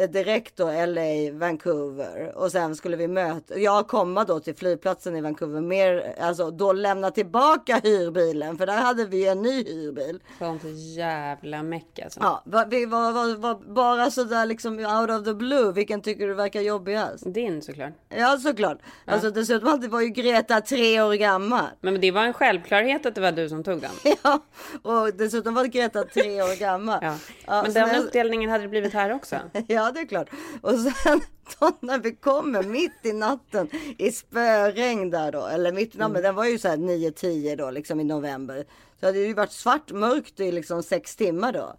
direkt 0.08 0.56
då 0.56 0.64
LA, 0.86 1.32
Vancouver 1.32 2.32
och 2.36 2.52
sen 2.52 2.76
skulle 2.76 2.96
vi 2.96 3.08
möta, 3.08 3.58
jag 3.58 3.88
komma 3.88 4.24
då 4.24 4.40
till 4.40 4.54
flygplatsen 4.56 5.16
i 5.16 5.20
Vancouver 5.20 5.60
mer, 5.60 6.14
alltså 6.20 6.50
då 6.50 6.72
lämna 6.72 7.10
tillbaka 7.10 7.80
hyrbilen 7.84 8.58
för 8.58 8.66
där 8.66 8.76
hade 8.76 9.04
vi 9.06 9.26
en 9.28 9.42
ny 9.42 9.64
hyrbil. 9.64 10.20
Sånt 10.38 10.62
jävla 10.96 11.62
meck 11.62 11.98
alltså. 12.04 12.20
Ja, 12.22 12.64
vi 12.70 12.86
var, 12.86 13.12
var, 13.12 13.36
var 13.36 13.54
bara 13.74 14.10
sådär 14.10 14.46
liksom 14.46 14.78
out 14.78 15.10
of 15.10 15.24
the 15.24 15.34
blue. 15.34 15.72
Vilken 15.72 16.00
tycker 16.02 16.26
du 16.26 16.34
verkar 16.34 16.60
jobbigast? 16.60 17.34
Din 17.34 17.62
såklart. 17.62 17.92
Ja, 18.08 18.38
såklart. 18.38 18.78
Alltså 19.04 19.30
dessutom 19.30 19.68
hade- 19.68 19.88
var 19.88 20.00
ju 20.00 20.08
Greta 20.08 20.60
tre 20.60 21.02
år 21.02 21.14
gammal. 21.14 21.64
Men 21.80 22.00
det 22.00 22.10
var 22.10 22.22
en 22.24 22.32
självklarhet 22.32 23.06
att 23.06 23.14
det 23.14 23.20
var 23.20 23.32
du 23.32 23.48
som 23.48 23.64
tog 23.64 23.80
den. 23.80 23.90
Ja, 24.22 24.40
och 24.82 25.14
dessutom 25.14 25.54
var 25.54 25.64
Greta 25.64 26.04
tre 26.04 26.42
år 26.42 26.58
gammal. 26.60 26.98
Ja. 27.02 27.14
Ja, 27.46 27.62
Men 27.62 27.72
den 27.72 27.88
när- 27.88 27.98
uppdelningen 27.98 28.50
hade 28.50 28.64
det 28.64 28.68
blivit 28.68 28.92
här 28.94 29.12
också. 29.14 29.36
Ja, 29.68 29.77
det 29.92 30.00
är 30.00 30.06
klart. 30.06 30.28
Och 30.60 30.74
sen 30.78 31.20
då 31.60 31.70
när 31.80 31.98
vi 31.98 32.14
kommer 32.14 32.62
mitt 32.62 33.00
i 33.02 33.12
natten 33.12 33.68
i 33.98 34.12
spöregn 34.12 35.10
där 35.10 35.32
då, 35.32 35.46
eller 35.46 35.72
mitt 35.72 35.94
i 35.94 35.98
natten, 35.98 36.12
men 36.12 36.22
den 36.22 36.34
var 36.34 36.44
ju 36.44 36.58
så 36.58 36.68
här 36.68 36.76
9-10 36.76 37.56
då, 37.56 37.70
liksom 37.70 38.00
i 38.00 38.04
november. 38.04 38.64
Så 39.00 39.06
hade 39.06 39.18
det 39.18 39.26
ju 39.26 39.34
varit 39.34 39.52
svart 39.52 39.92
mörkt 39.92 40.40
i 40.40 40.52
liksom 40.52 40.82
sex 40.82 41.16
timmar 41.16 41.52
då. 41.52 41.74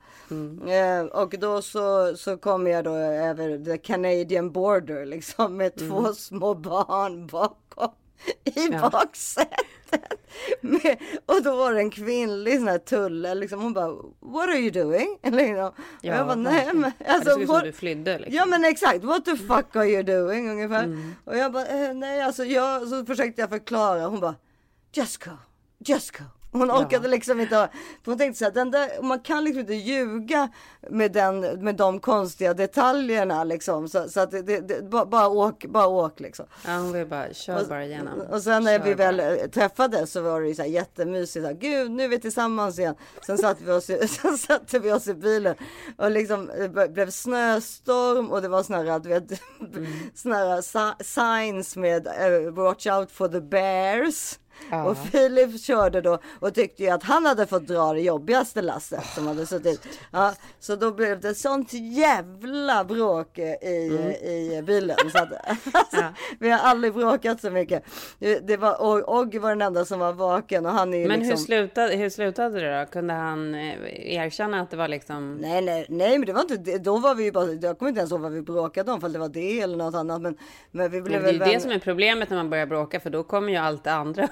Eh, 0.72 1.06
och 1.24 1.36
då 1.40 1.62
så, 1.62 2.18
så 2.18 2.38
kom 2.38 2.68
jag 2.68 2.84
då 2.84 2.96
över 2.96 3.66
the 3.66 3.78
Canadian 3.78 4.52
border 4.52 5.06
liksom 5.06 5.58
med 5.58 5.76
två 5.76 6.14
små 6.14 6.54
barn 6.54 7.28
bakom 7.28 7.92
i 8.44 8.68
Ja. 8.72 8.90
baksätet. 8.90 9.60
Med, 10.62 10.98
och 11.26 11.44
då 11.44 11.56
var 11.56 11.74
det 11.74 11.80
en 11.80 11.90
kvinnlig 11.92 12.58
sån 12.58 12.68
här 12.68 12.78
tulle 12.78 13.36
liksom. 13.36 13.62
Hon 13.62 13.74
bara, 13.74 13.88
what 14.20 14.50
are 14.50 14.58
you 14.58 14.72
doing? 14.72 15.18
Och 15.24 15.74
Ja, 16.02 16.16
jag 16.16 16.26
bara, 16.28 16.36
nej 16.36 16.70
men. 16.74 16.92
Ja, 17.08 17.20
det 17.20 17.36
what- 17.46 17.64
du 17.64 17.72
flydde 17.72 18.18
liksom. 18.18 18.36
Ja 18.36 18.46
men 18.46 18.64
exakt, 18.66 19.04
what 19.04 19.26
the 19.26 19.36
fuck 19.38 19.76
are 19.76 19.88
you 19.90 20.04
doing 20.04 20.50
ungefär. 20.50 20.84
Mm. 20.84 21.16
Och 21.26 21.38
jag 21.38 21.52
bara, 21.52 21.66
eh, 21.66 21.94
nej 21.94 22.22
alltså 22.22 22.46
jag, 22.46 22.88
så 22.88 23.06
försökte 23.06 23.42
jag 23.42 23.50
förklara. 23.50 24.06
Hon 24.08 24.20
bara, 24.20 24.36
just 24.94 25.24
go, 25.26 25.32
just 25.80 26.18
go. 26.18 26.24
Hon 26.52 26.72
orkade 26.72 27.08
liksom 27.08 27.40
inte, 27.40 27.56
ha- 27.56 27.70
hon 28.06 28.18
tänkte 28.18 28.40
så 28.40 28.46
här, 28.46 28.52
den 28.52 28.72
där, 28.72 29.02
man 29.02 29.20
kan 29.20 29.44
liksom 29.44 29.60
inte 29.60 29.74
ljuga 29.74 30.50
med, 30.90 31.12
den, 31.12 31.40
med 31.40 31.76
de 31.76 32.00
konstiga 32.00 32.54
detaljerna 32.54 33.44
liksom. 33.44 33.90
Så, 33.90 34.10
så 34.10 34.20
att 34.20 34.32
det, 34.32 34.42
det, 34.42 34.90
bara, 34.90 35.06
bara 35.06 35.28
åk, 35.28 35.66
bara 35.66 35.88
åk 35.88 36.20
liksom. 36.20 36.46
Ja, 36.66 36.72
hon 36.78 36.92
vill 36.94 37.08
bara, 37.08 37.34
kör 37.34 37.66
bara 37.66 37.86
igenom. 37.86 38.22
Och 38.32 38.42
sen 38.44 38.64
när 38.64 38.78
Kör 38.78 38.86
vi 38.86 38.94
väl 38.94 39.18
bara. 39.18 39.36
eh, 39.36 39.48
träffades 39.50 40.12
så 40.12 40.22
var 40.22 40.42
det 40.42 40.48
ju 40.48 40.56
så 40.56 40.62
här 40.62 40.70
jättemysigt. 40.70 41.44
Så 41.44 41.48
här, 41.48 41.58
Gud, 41.60 41.92
nu 41.92 42.04
är 42.04 42.08
vi 42.08 42.20
tillsammans 42.20 42.80
igen. 42.80 42.96
Sen 43.26 43.38
satte 43.38 43.64
vi 43.64 43.72
oss 43.72 43.90
i, 43.90 44.08
sen 44.08 44.38
satte 44.38 44.80
vi 44.80 44.92
oss 44.92 45.08
i 45.08 45.14
bilen 45.14 45.56
och 45.98 46.12
liksom 46.12 46.50
eh, 46.50 46.70
det 46.72 46.90
blev 46.90 47.10
snöstorm 47.12 48.32
och 48.32 48.42
det 48.42 48.48
var 48.48 48.64
såna 48.64 48.78
här, 48.92 49.00
du 49.00 49.10
vet, 49.10 49.24
Mm. 49.76 49.86
såna 50.16 50.36
här 50.36 50.62
si- 50.62 51.04
signs 51.04 51.76
med 51.78 52.08
eh, 52.08 52.52
watch 52.54 52.88
out 52.88 53.12
for 53.12 53.28
the 53.28 53.42
bears. 53.42 54.40
Ja. 54.72 54.84
Och 54.84 54.98
Filip 54.98 55.62
körde 55.62 56.02
då 56.02 56.20
och 56.40 56.54
tyckte 56.54 56.84
ju 56.84 56.90
att 56.90 57.04
han 57.04 57.26
hade 57.26 57.48
fått 57.48 57.68
dra 57.68 57.94
det 57.94 58.02
jobbigaste 58.02 58.62
lasset 58.62 59.06
som 59.16 59.28
hade 59.28 59.46
suttit. 59.46 59.88
Ja, 60.12 60.34
så 60.60 60.76
då 60.76 60.92
blev 60.92 61.20
det 61.20 61.36
sånt 61.36 61.74
jävla 61.74 62.84
bråk 62.84 63.38
i, 63.38 64.16
i 64.24 64.64
bilen. 64.66 64.98
Så 65.12 65.18
att, 65.18 65.30
alltså, 65.74 66.00
Mm. 66.00 66.14
Vi 66.40 66.50
har 66.50 66.60
aldrig 66.60 66.94
bråkat 66.94 67.42
så 67.42 67.52
mycket. 67.52 67.84
Det, 68.20 68.58
var, 68.58 68.82
och 68.82 69.20
Oggy 69.20 69.40
var 69.40 69.50
den 69.50 69.62
enda 69.62 69.86
som 69.86 70.00
var 70.00 70.14
vaken 70.14 70.66
och 70.66 70.72
han 70.72 70.94
är 70.94 71.08
Men 71.08 71.20
liksom... 71.20 71.38
hur, 71.38 71.46
slutade, 71.46 71.96
hur 71.96 72.10
slutade 72.10 72.60
det 72.60 72.80
då? 72.80 72.86
Kunde 72.86 73.14
han 73.14 73.56
eh, 73.56 74.16
erkänna 74.16 74.62
att 74.62 74.72
det 74.72 74.78
var 74.78 74.88
liksom... 74.88 75.36
Nej, 75.36 75.62
nej, 75.62 75.86
nej, 75.90 76.18
men 76.18 76.26
det 76.26 76.34
var 76.34 76.42
inte. 76.42 76.78
Då 76.78 76.98
var 76.98 77.16
vi 77.16 77.24
ju 77.24 77.32
bara, 77.32 77.52
jag 77.52 77.80
kommer 77.80 77.90
inte 77.90 78.00
ens 78.00 78.12
ihåg 78.12 78.22
vad 78.22 78.32
vi 78.32 78.42
bråkade 78.42 78.92
om, 78.92 79.02
för 79.02 79.10
det 79.10 79.20
var 79.20 79.30
det 79.30 79.62
eller 79.62 79.78
något 79.78 79.96
annat. 79.96 80.22
Men, 80.22 80.38
men 80.72 80.92
vi 80.92 81.02
blev 81.02 81.22
Men 81.22 81.32
det 81.32 81.36
är 81.36 81.40
väl 81.40 81.54
det 81.54 81.60
som 81.60 81.72
är 81.72 81.80
problemet 81.80 82.30
när 82.30 82.38
man 82.38 82.50
börjar 82.50 82.66
bråka, 82.66 83.00
för 83.00 83.10
då 83.10 83.24
kommer 83.24 83.52
ju 83.52 83.58
allt 83.58 83.84
det 83.84 83.92
andra 83.92 84.28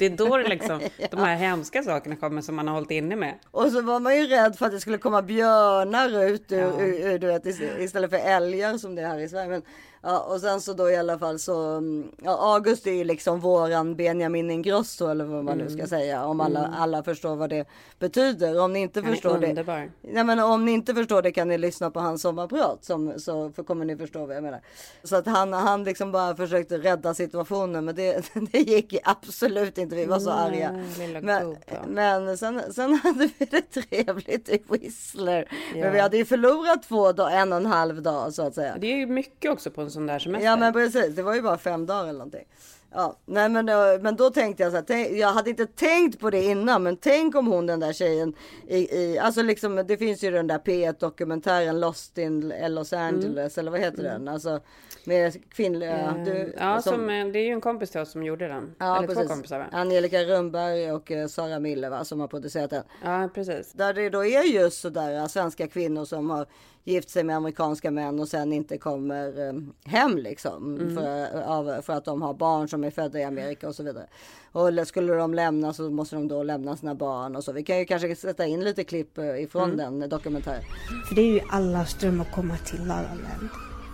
Det 0.00 0.06
är 0.06 0.10
då 0.16 0.36
det 0.36 0.48
liksom, 0.48 0.80
ja. 0.96 1.06
de 1.10 1.20
här 1.20 1.36
hemska 1.36 1.82
sakerna 1.82 2.16
kommer 2.16 2.42
som 2.42 2.54
man 2.54 2.68
har 2.68 2.74
hållit 2.74 2.90
inne 2.90 3.16
med. 3.16 3.34
Och 3.50 3.72
så 3.72 3.82
var 3.82 4.00
man 4.00 4.16
ju 4.16 4.26
rädd 4.26 4.56
för 4.56 4.66
att 4.66 4.72
det 4.72 4.80
skulle 4.80 4.98
komma 4.98 5.22
björnar 5.22 6.24
ut 6.24 6.52
ur, 6.52 6.58
ja. 6.58 6.80
ur, 6.80 7.08
ur, 7.08 7.18
du 7.18 7.26
vet, 7.26 7.46
istället 7.78 8.10
för 8.10 8.18
älgar 8.18 8.78
som 8.78 8.94
det 8.94 9.02
är 9.02 9.06
här 9.06 9.18
i 9.18 9.28
Sverige. 9.28 9.48
Men 9.48 9.62
Ja, 10.02 10.20
och 10.20 10.40
sen 10.40 10.60
så 10.60 10.72
då 10.72 10.90
i 10.90 10.96
alla 10.96 11.18
fall 11.18 11.38
så, 11.38 11.60
mm, 11.60 12.10
ja, 12.22 12.54
August 12.54 12.86
är 12.86 12.92
ju 12.92 13.04
liksom 13.04 13.40
våran 13.40 13.96
Benjamin 13.96 14.50
Ingrosso 14.50 15.06
eller 15.06 15.24
vad 15.24 15.44
man 15.44 15.54
mm. 15.54 15.64
nu 15.66 15.70
ska 15.70 15.78
mm. 15.78 15.88
säga. 15.88 16.24
Om 16.24 16.40
alla, 16.40 16.60
mm. 16.60 16.74
alla 16.78 17.02
förstår 17.02 17.36
vad 17.36 17.50
det 17.50 17.64
betyder. 17.98 18.60
Om 18.60 18.72
ni 18.72 18.80
inte 18.80 19.00
Han 19.00 19.10
förstår 19.10 19.38
det. 19.38 19.88
Nej, 20.02 20.24
men 20.24 20.38
om 20.38 20.64
ni 20.64 20.72
inte 20.72 20.94
förstår 20.94 21.22
det 21.22 21.32
kan 21.32 21.48
ni 21.48 21.58
lyssna 21.58 21.90
på 21.90 22.00
hans 22.00 22.22
sommarprat 22.22 22.84
som, 22.84 23.20
så 23.20 23.50
för 23.50 23.62
kommer 23.62 23.84
ni 23.84 23.96
förstå 23.96 24.26
vad 24.26 24.36
jag 24.36 24.42
menar. 24.42 24.60
Så 25.04 25.16
att 25.16 25.26
han, 25.26 25.52
han 25.52 25.84
liksom 25.84 26.12
bara 26.12 26.36
försökte 26.36 26.78
rädda 26.78 27.14
situationen 27.14 27.84
men 27.84 27.94
det, 27.94 28.30
det 28.52 28.58
gick 28.58 28.96
absolut 29.04 29.78
inte. 29.78 29.96
Vi 29.96 30.06
var 30.06 30.18
så 30.18 30.30
arga. 30.30 30.84
Men, 31.22 31.56
men 31.94 32.38
sen, 32.38 32.72
sen 32.72 32.94
hade 33.02 33.28
vi 33.38 33.44
det 33.44 33.62
trevligt 33.62 34.48
i 34.48 34.62
Whistler. 34.68 35.48
Ja. 35.74 35.80
Men 35.80 35.92
vi 35.92 36.00
hade 36.00 36.16
ju 36.16 36.24
förlorat 36.24 36.82
två 36.82 37.12
dagar, 37.12 37.36
en 37.36 37.52
och 37.52 37.58
en 37.58 37.66
halv 37.66 38.02
dag 38.02 38.34
så 38.34 38.42
att 38.42 38.54
säga. 38.54 38.76
Det 38.78 38.86
är 38.86 38.96
ju 38.96 39.06
mycket 39.06 39.50
också 39.50 39.70
på 39.70 39.80
en 39.80 39.89
sån 39.90 40.06
där 40.06 40.18
semester. 40.18 40.46
Ja 40.46 40.56
men 40.56 40.72
precis, 40.72 41.16
det 41.16 41.22
var 41.22 41.34
ju 41.34 41.42
bara 41.42 41.58
fem 41.58 41.86
dagar 41.86 42.02
eller 42.02 42.12
någonting. 42.12 42.44
Ja, 42.92 43.16
nej 43.26 43.48
men 43.48 43.66
då, 43.66 43.98
men 44.00 44.16
då 44.16 44.30
tänkte 44.30 44.62
jag 44.62 44.72
så 44.72 44.76
här, 44.76 44.84
tänk, 44.86 45.10
jag 45.10 45.32
hade 45.32 45.50
inte 45.50 45.66
tänkt 45.66 46.20
på 46.20 46.30
det 46.30 46.42
innan, 46.42 46.82
men 46.82 46.96
tänk 46.96 47.34
om 47.34 47.46
hon 47.46 47.66
den 47.66 47.80
där 47.80 47.92
tjejen 47.92 48.34
i, 48.66 48.78
i 48.78 49.18
alltså 49.18 49.42
liksom 49.42 49.84
det 49.88 49.96
finns 49.96 50.24
ju 50.24 50.30
den 50.30 50.46
där 50.46 50.58
P1 50.58 51.00
dokumentären 51.00 51.80
Lost 51.80 52.18
in 52.18 52.52
Los 52.68 52.92
Angeles 52.92 53.58
mm. 53.58 53.62
eller 53.62 53.70
vad 53.70 53.80
heter 53.80 54.04
mm. 54.04 54.12
den? 54.12 54.34
Alltså 54.34 54.60
med 55.04 55.50
kvinnliga. 55.50 55.98
Mm. 55.98 56.24
Du, 56.24 56.54
ja, 56.58 56.82
som, 56.82 56.92
som, 56.92 57.06
det 57.06 57.38
är 57.38 57.44
ju 57.44 57.52
en 57.52 57.60
kompis 57.60 57.90
till 57.90 58.00
oss 58.00 58.10
som 58.10 58.22
gjorde 58.22 58.48
den. 58.48 58.74
Ja, 58.78 58.96
eller 58.96 59.08
precis. 59.08 59.22
två 59.22 59.34
kompisar 59.34 59.58
va? 59.58 59.66
Angelica 59.72 60.24
Rundberg 60.24 60.92
och 60.92 61.10
uh, 61.10 61.26
Sara 61.26 61.58
Miller 61.58 61.90
va, 61.90 62.04
som 62.04 62.20
har 62.20 62.28
producerat 62.28 62.70
den. 62.70 62.84
Ja, 63.04 63.28
precis. 63.34 63.72
Där 63.72 63.94
det 63.94 64.10
då 64.10 64.24
är 64.24 64.42
just 64.42 64.80
sådär 64.80 65.28
svenska 65.28 65.68
kvinnor 65.68 66.04
som 66.04 66.30
har 66.30 66.46
gift 66.90 67.10
sig 67.10 67.24
med 67.24 67.36
amerikanska 67.36 67.90
män 67.90 68.20
och 68.20 68.28
sen 68.28 68.52
inte 68.52 68.78
kommer 68.78 69.48
um, 69.48 69.72
hem 69.84 70.18
liksom. 70.18 70.76
Mm. 70.76 70.96
För, 70.96 71.42
av, 71.42 71.82
för 71.82 71.92
att 71.92 72.04
de 72.04 72.22
har 72.22 72.34
barn 72.34 72.68
som 72.68 72.84
är 72.84 72.90
födda 72.90 73.18
i 73.18 73.24
Amerika 73.24 73.68
och 73.68 73.74
så 73.74 73.82
vidare. 73.82 74.06
Och 74.52 74.70
skulle 74.88 75.14
de 75.14 75.34
lämna 75.34 75.72
så 75.72 75.90
måste 75.90 76.16
de 76.16 76.28
då 76.28 76.42
lämna 76.42 76.76
sina 76.76 76.94
barn 76.94 77.36
och 77.36 77.44
så. 77.44 77.52
Vi 77.52 77.62
kan 77.62 77.78
ju 77.78 77.84
kanske 77.84 78.16
sätta 78.16 78.46
in 78.46 78.64
lite 78.64 78.84
klipp 78.84 79.18
eh, 79.18 79.42
ifrån 79.42 79.72
mm. 79.72 79.98
den 79.98 80.08
dokumentären. 80.08 80.62
För 81.08 81.14
det 81.14 81.20
är 81.20 81.32
ju 81.34 81.40
allas 81.50 81.94
dröm 81.94 82.20
att 82.20 82.32
komma 82.32 82.56
till 82.56 82.86
La 82.86 82.94
La 82.94 83.08
Land. 83.08 83.48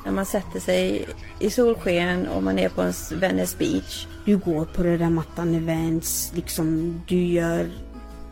När 0.05 0.13
man 0.13 0.27
sätter 0.27 0.61
sig 0.61 1.09
i 1.41 1.51
solsken 1.51 2.27
och 2.27 2.43
man 2.43 2.59
är 2.59 2.69
på 2.69 2.83
en 2.83 2.93
Venice 3.21 3.57
Beach. 3.59 4.07
Du 4.25 4.39
går 4.39 4.65
på 4.65 4.83
röda 4.83 5.11
mattan 5.11 5.55
events, 5.55 6.33
liksom 6.35 7.01
du 7.09 7.25
gör 7.25 7.71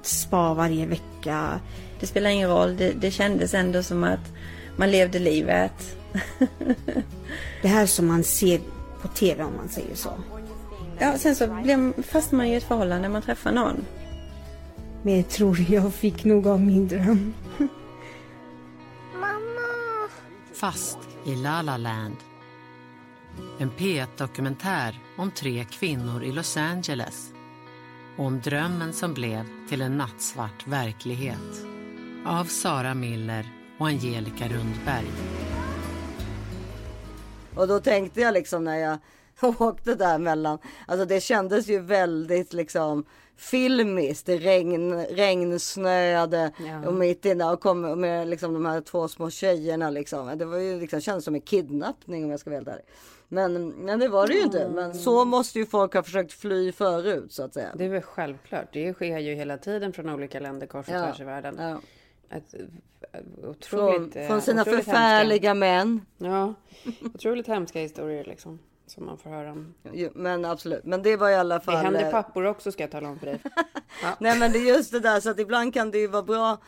spa 0.03 0.55
varje 0.55 0.87
vecka. 0.87 1.61
Det 2.01 2.07
spelar 2.07 2.31
ingen 2.31 2.49
roll, 2.49 2.77
det, 2.77 2.93
det 2.93 3.11
kändes 3.11 3.55
ändå 3.55 3.83
som 3.83 4.05
att 4.05 4.33
man 4.77 4.91
levde 4.91 5.19
livet. 5.19 5.97
det 7.63 7.69
här 7.69 7.87
som 7.87 8.07
man 8.07 8.25
ser 8.25 8.61
på 9.03 9.09
TV 9.09 9.45
om 9.45 9.57
man 9.57 9.69
säger 9.69 9.95
så. 9.95 10.11
Ja, 10.99 11.19
sen 11.19 11.37
så 11.37 11.63
fastnar 12.03 12.37
man 12.37 12.47
i 12.47 12.55
ett 12.55 12.65
förhållande 12.65 13.03
när 13.03 13.13
man 13.13 13.23
träffar 13.23 13.53
någon. 13.53 13.85
Men 15.03 15.17
jag 15.17 15.29
tror 15.29 15.61
jag 15.71 15.95
fick 15.95 16.25
nog 16.25 16.47
av 16.47 16.61
min 16.61 16.89
dröm. 16.89 17.35
Mamma! 19.13 20.09
Fast 20.55 20.99
i 21.27 21.35
La 21.35 21.63
La 21.63 21.77
Land. 21.77 22.17
En 23.59 23.71
P1-dokumentär 23.71 24.99
om 25.19 25.31
tre 25.31 25.65
kvinnor 25.65 26.25
i 26.25 26.33
Los 26.33 26.57
Angeles 26.57 27.33
och 28.17 28.25
om 28.25 28.41
drömmen 28.41 28.93
som 28.93 29.15
blev 29.15 29.45
till 29.69 29.83
en 29.83 29.97
nattsvart 29.99 30.67
verklighet. 30.67 31.67
Av 32.27 32.45
Sara 32.45 32.95
Miller 32.95 33.64
och 33.85 33.91
Angelica 33.91 34.45
Rundberg. 34.45 35.07
Och 37.57 37.69
då 37.69 37.81
tänkte 37.81 38.21
jag 38.21 38.35
liksom 38.35 38.65
när 38.65 38.77
jag 38.77 38.99
åkte 39.61 39.95
där 39.95 40.19
mellan, 40.19 40.59
alltså 40.87 41.07
det 41.07 41.21
kändes 41.21 41.69
ju 41.69 41.81
väldigt 41.81 42.53
liksom 42.53 43.05
filmiskt. 43.37 44.27
Det 44.27 44.37
regn, 44.37 45.05
regnsnöade 45.05 46.53
ja. 46.67 46.89
och 46.89 46.95
mitt 46.95 47.25
inne 47.25 47.45
och 47.45 47.61
kom 47.61 48.01
med 48.01 48.29
liksom 48.29 48.55
de 48.55 48.67
här 48.67 48.81
två 48.81 49.09
små 49.09 49.31
tjejerna 49.31 49.91
liksom. 49.91 50.39
Det 50.39 50.45
var 50.45 50.59
ju 50.59 50.81
liksom 50.81 51.01
kändes 51.01 51.25
som 51.25 51.35
en 51.35 51.41
kidnappning 51.41 52.25
om 52.25 52.31
jag 52.31 52.41
ska 52.41 52.51
vara 52.51 52.59
helt 52.59 52.69
ärlig. 52.69 52.85
Men, 53.29 53.69
men 53.69 53.99
det 53.99 54.09
var 54.09 54.27
det 54.27 54.35
ju 54.35 54.43
inte. 54.43 54.69
Men 54.69 54.95
så 54.95 55.25
måste 55.25 55.59
ju 55.59 55.67
folk 55.67 55.95
ha 55.95 56.03
försökt 56.03 56.33
fly 56.33 56.73
förut 56.73 57.33
så 57.33 57.43
att 57.43 57.55
säga. 57.55 57.69
Det 57.75 57.85
är 57.85 57.89
väl 57.89 58.03
självklart. 58.03 58.69
Det 58.73 58.95
sker 58.95 59.19
ju 59.19 59.35
hela 59.35 59.59
tiden 59.59 59.93
från 59.93 60.09
olika 60.11 60.41
länder 60.41 60.67
kors 60.67 60.89
och 60.89 60.95
ja. 60.95 61.07
tvärs 61.07 61.21
i 61.21 61.25
världen. 61.25 61.57
Ja. 61.59 61.81
Ett, 62.31 62.55
otroligt, 63.43 64.13
från, 64.13 64.27
från 64.27 64.43
sina 64.43 64.65
förfärliga 64.65 65.51
hemska. 65.51 65.55
män. 65.55 66.07
Ja, 66.19 66.55
otroligt 67.15 67.47
hemska 67.47 67.81
historier 67.81 68.25
liksom 68.25 68.59
som 68.87 69.07
man 69.07 69.19
får 69.19 69.31
höra 69.31 69.53
om. 69.53 69.75
Men 70.15 70.45
absolut, 70.45 70.85
men 70.85 71.03
det 71.03 71.17
var 71.17 71.31
i 71.31 71.35
alla 71.35 71.61
fall. 71.61 71.75
Det 71.75 71.81
händer 71.81 72.05
eh, 72.05 72.11
pappor 72.11 72.45
också 72.45 72.73
ska 72.73 72.83
jag 72.83 72.91
tala 72.91 73.09
om 73.09 73.19
för 73.19 73.27
dig. 73.27 73.41
Ja. 74.03 74.17
Nej, 74.19 74.39
men 74.39 74.53
det 74.53 74.59
är 74.59 74.75
just 74.75 74.93
det 74.93 75.01
där 75.01 75.21
så 75.21 75.31
att 75.31 75.39
ibland 75.39 75.75
kan 75.75 75.91
det 75.91 75.99
ju 75.99 76.07
vara 76.07 76.23
bra. 76.23 76.59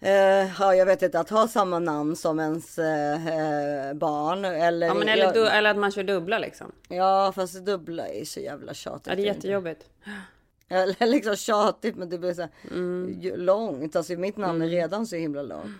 Eh, 0.00 0.12
ja, 0.58 0.74
jag 0.74 0.86
vet 0.86 1.02
inte 1.02 1.20
att 1.20 1.30
ha 1.30 1.48
samma 1.48 1.78
namn 1.78 2.16
som 2.16 2.40
ens 2.40 2.78
eh, 2.78 3.26
eh 3.26 3.94
barn 3.94 4.44
eller. 4.44 4.86
Ja, 4.86 4.94
men 4.94 5.08
eller, 5.08 5.36
jag, 5.36 5.56
eller 5.56 5.70
att 5.70 5.76
man 5.76 5.92
kör 5.92 6.02
dubbla 6.02 6.38
liksom. 6.38 6.72
Ja, 6.88 7.32
fast 7.34 7.64
dubbla 7.64 8.08
är 8.08 8.24
så 8.24 8.40
jävla 8.40 8.74
tjatigt. 8.74 9.06
Ja, 9.06 9.14
det 9.14 9.22
är 9.22 9.26
jättejobbigt. 9.26 9.86
Eller 10.70 11.06
liksom 11.06 11.36
tjatigt, 11.36 11.96
men 11.96 12.08
det 12.08 12.18
blir 12.18 12.34
så 12.34 12.48
mm. 12.70 13.20
långt. 13.36 13.96
Alltså 13.96 14.12
mitt 14.12 14.36
namn 14.36 14.62
är 14.62 14.66
mm. 14.66 14.76
redan 14.76 15.06
så 15.06 15.16
himla 15.16 15.42
långt. 15.42 15.76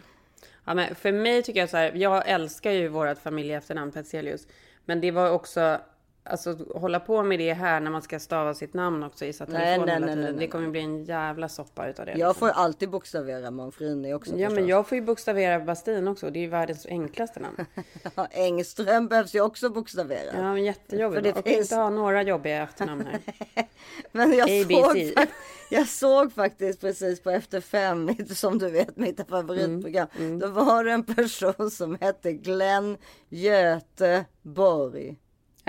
Ja, 0.64 0.74
men 0.74 0.94
för 0.94 1.12
mig 1.12 1.42
tycker 1.42 1.60
jag 1.60 1.70
så 1.70 1.76
här. 1.76 1.92
Jag 1.92 2.28
älskar 2.28 2.70
ju 2.70 2.88
vårt 2.88 3.18
familjeefternamn 3.18 3.92
Petzelius. 3.92 4.46
Men 4.84 5.00
det 5.00 5.10
var 5.10 5.30
också 5.30 5.80
Alltså 6.24 6.56
hålla 6.74 7.00
på 7.00 7.22
med 7.22 7.38
det 7.38 7.52
här 7.52 7.80
när 7.80 7.90
man 7.90 8.02
ska 8.02 8.18
stava 8.18 8.54
sitt 8.54 8.74
namn 8.74 9.02
också 9.02 9.24
i 9.24 9.32
telefonen 9.32 9.60
nej, 9.60 10.00
nej, 10.00 10.00
nej, 10.00 10.16
nej, 10.16 10.32
Det 10.32 10.46
kommer 10.46 10.68
bli 10.68 10.80
en 10.80 11.04
jävla 11.04 11.48
soppa 11.48 11.88
utav 11.88 12.06
det. 12.06 12.10
Jag 12.10 12.18
liksom. 12.18 12.34
får 12.34 12.48
alltid 12.48 12.90
bokstavera 12.90 13.50
Manfrini 13.50 14.14
också. 14.14 14.30
Ja, 14.30 14.48
förstås. 14.48 14.54
men 14.54 14.68
jag 14.68 14.88
får 14.88 14.96
ju 14.96 15.02
bokstavera 15.02 15.60
Bastin 15.60 16.08
också. 16.08 16.30
Det 16.30 16.38
är 16.38 16.40
ju 16.40 16.48
världens 16.48 16.86
enklaste 16.86 17.40
namn. 17.40 17.66
ja, 18.14 18.26
Engström 18.30 19.08
behövs 19.08 19.34
ju 19.34 19.40
också 19.40 19.70
bokstavera. 19.70 20.32
Ja, 20.34 20.42
men 20.42 20.64
jättejobbigt. 20.64 21.24
För 21.24 21.42
det 21.42 21.50
finns... 21.50 21.58
inte 21.58 21.74
ha 21.74 21.90
några 21.90 22.22
jobbiga 22.22 22.62
efternamn 22.62 23.06
här. 23.06 23.20
men 24.12 24.32
jag 24.32 24.48
såg, 24.48 25.26
jag 25.70 25.88
såg 25.88 26.32
faktiskt 26.32 26.80
precis 26.80 27.22
på 27.22 27.30
Efter 27.30 27.60
fem, 27.60 28.16
som 28.34 28.58
du 28.58 28.70
vet, 28.70 28.96
mitt 28.96 29.28
favoritprogram. 29.28 30.08
Mm, 30.16 30.26
mm. 30.26 30.38
Då 30.38 30.48
var 30.48 30.84
det 30.84 30.92
en 30.92 31.04
person 31.04 31.70
som 31.70 31.98
hette 32.00 32.32
Glenn 32.32 32.96
Göteborg. 33.28 35.16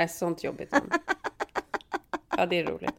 Är 0.02 0.08
sånt 0.08 0.44
jobbigt. 0.44 0.76
Ja, 2.38 2.46
det 2.46 2.60
är 2.60 2.66
roligt. 2.66 2.96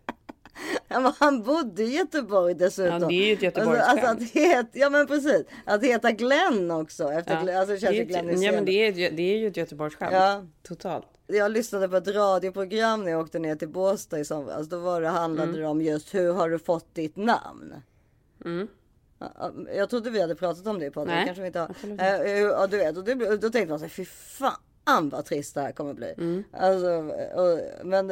Ja, 0.89 1.15
han 1.19 1.43
bodde 1.43 1.83
i 1.83 1.97
Göteborg 1.97 2.55
dessutom. 2.55 3.03
Ja, 3.03 3.09
det 3.09 3.15
är 3.15 3.27
ju 3.27 3.33
ett 3.33 3.43
Göteborgsskämt. 3.43 3.89
Alltså, 3.89 4.07
alltså, 4.07 4.25
att 4.25 4.31
het, 4.31 4.67
ja, 4.73 4.91
men 4.91 5.07
precis. 5.07 5.45
Att 5.65 5.85
heta 5.85 6.11
Glenn 6.11 6.71
också. 6.71 7.13
Efter, 7.13 7.33
ja. 7.47 7.59
alltså, 7.59 7.87
det 7.87 8.01
är 8.01 8.05
Glenn 8.05 8.43
ja, 8.43 8.53
men 8.53 8.65
det 8.65 8.73
är, 8.73 9.11
det 9.11 9.23
är 9.23 9.39
ju 9.39 9.49
ett 9.49 9.57
Göteborgsskämt. 9.57 10.13
Ja. 10.13 10.45
Totalt. 10.63 11.07
Jag 11.27 11.51
lyssnade 11.51 11.89
på 11.89 11.97
ett 11.97 12.09
radioprogram 12.09 13.05
när 13.05 13.11
jag 13.11 13.21
åkte 13.21 13.39
ner 13.39 13.57
till 13.57 13.69
Båstad 13.69 14.19
i 14.19 14.25
somras. 14.25 14.69
Då 14.69 14.79
var 14.79 15.01
det, 15.01 15.09
handlade 15.09 15.49
mm. 15.49 15.61
det 15.61 15.67
om 15.67 15.81
just 15.81 16.15
hur 16.15 16.33
har 16.33 16.51
du 16.51 16.59
fått 16.59 16.95
ditt 16.95 17.17
namn? 17.17 17.75
Mm. 18.45 18.69
Jag 19.77 19.91
trodde 19.91 20.11
vi 20.11 20.21
hade 20.21 20.35
pratat 20.35 20.67
om 20.67 20.79
det 20.79 20.91
på 20.91 21.01
podden. 21.01 21.25
Kanske 21.25 21.41
vi 21.41 21.47
inte 21.47 21.59
har. 21.59 21.71
Äh, 21.99 22.31
ja, 22.31 22.67
du 22.67 22.77
vet, 22.77 22.97
och 22.97 23.05
det, 23.05 23.15
då 23.15 23.51
tänkte 23.51 23.71
man 23.71 23.79
så 23.79 23.85
här, 23.85 23.91
fy 23.91 24.05
fan 24.05 24.53
fan 24.85 25.09
vad 25.09 25.25
trist 25.25 25.55
det 25.55 25.61
här 25.61 25.73
kommer 25.73 25.95
bli. 25.95 26.15
Mm. 26.19 26.45
Alltså, 26.53 26.89
och, 27.35 27.87
men 27.87 28.09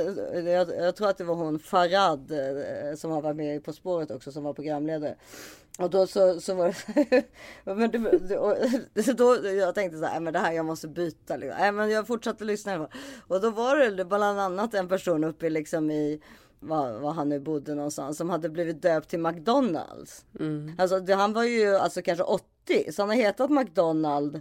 jag, 0.46 0.68
jag, 0.76 0.96
tror 0.96 1.08
att 1.08 1.18
det 1.18 1.24
var 1.24 1.34
hon 1.34 1.58
Farad 1.58 2.30
eh, 2.30 2.96
som 2.96 3.10
har 3.10 3.22
varit 3.22 3.36
med 3.36 3.64
På 3.64 3.72
spåret 3.72 4.10
också 4.10 4.32
som 4.32 4.44
var 4.44 4.54
programledare. 4.54 5.16
Och 5.78 5.90
då 5.90 6.06
så, 6.06 6.40
så 6.40 6.54
var 6.54 6.66
det, 6.66 7.24
men 7.74 7.90
det, 7.90 9.12
då 9.16 9.46
jag 9.46 9.74
tänkte 9.74 9.98
så 9.98 10.04
här, 10.04 10.20
men 10.20 10.32
det 10.32 10.38
här 10.38 10.52
jag 10.52 10.66
måste 10.66 10.88
byta. 10.88 11.36
Liksom. 11.36 11.58
Nej, 11.60 11.72
men 11.72 11.90
jag 11.90 12.06
fortsatte 12.06 12.44
lyssna. 12.44 12.88
Och 13.26 13.40
då 13.40 13.50
var 13.50 13.76
det 13.76 14.04
bland 14.04 14.40
annat 14.40 14.74
en 14.74 14.88
person 14.88 15.24
uppe 15.24 15.50
liksom 15.50 15.90
i 15.90 16.20
var, 16.60 16.98
var 16.98 17.12
han 17.12 17.28
nu 17.28 17.40
bodde 17.40 17.74
någonstans 17.74 18.18
som 18.18 18.30
hade 18.30 18.48
blivit 18.48 18.82
döpt 18.82 19.08
till 19.08 19.18
McDonalds. 19.18 20.24
Mm. 20.40 20.74
Alltså 20.78 21.00
det, 21.00 21.14
han 21.14 21.32
var 21.32 21.44
ju 21.44 21.76
alltså 21.76 22.02
kanske 22.02 22.24
80 22.24 22.92
så 22.92 23.02
han 23.02 23.08
har 23.08 23.16
hetat 23.16 23.50
McDonald 23.50 24.40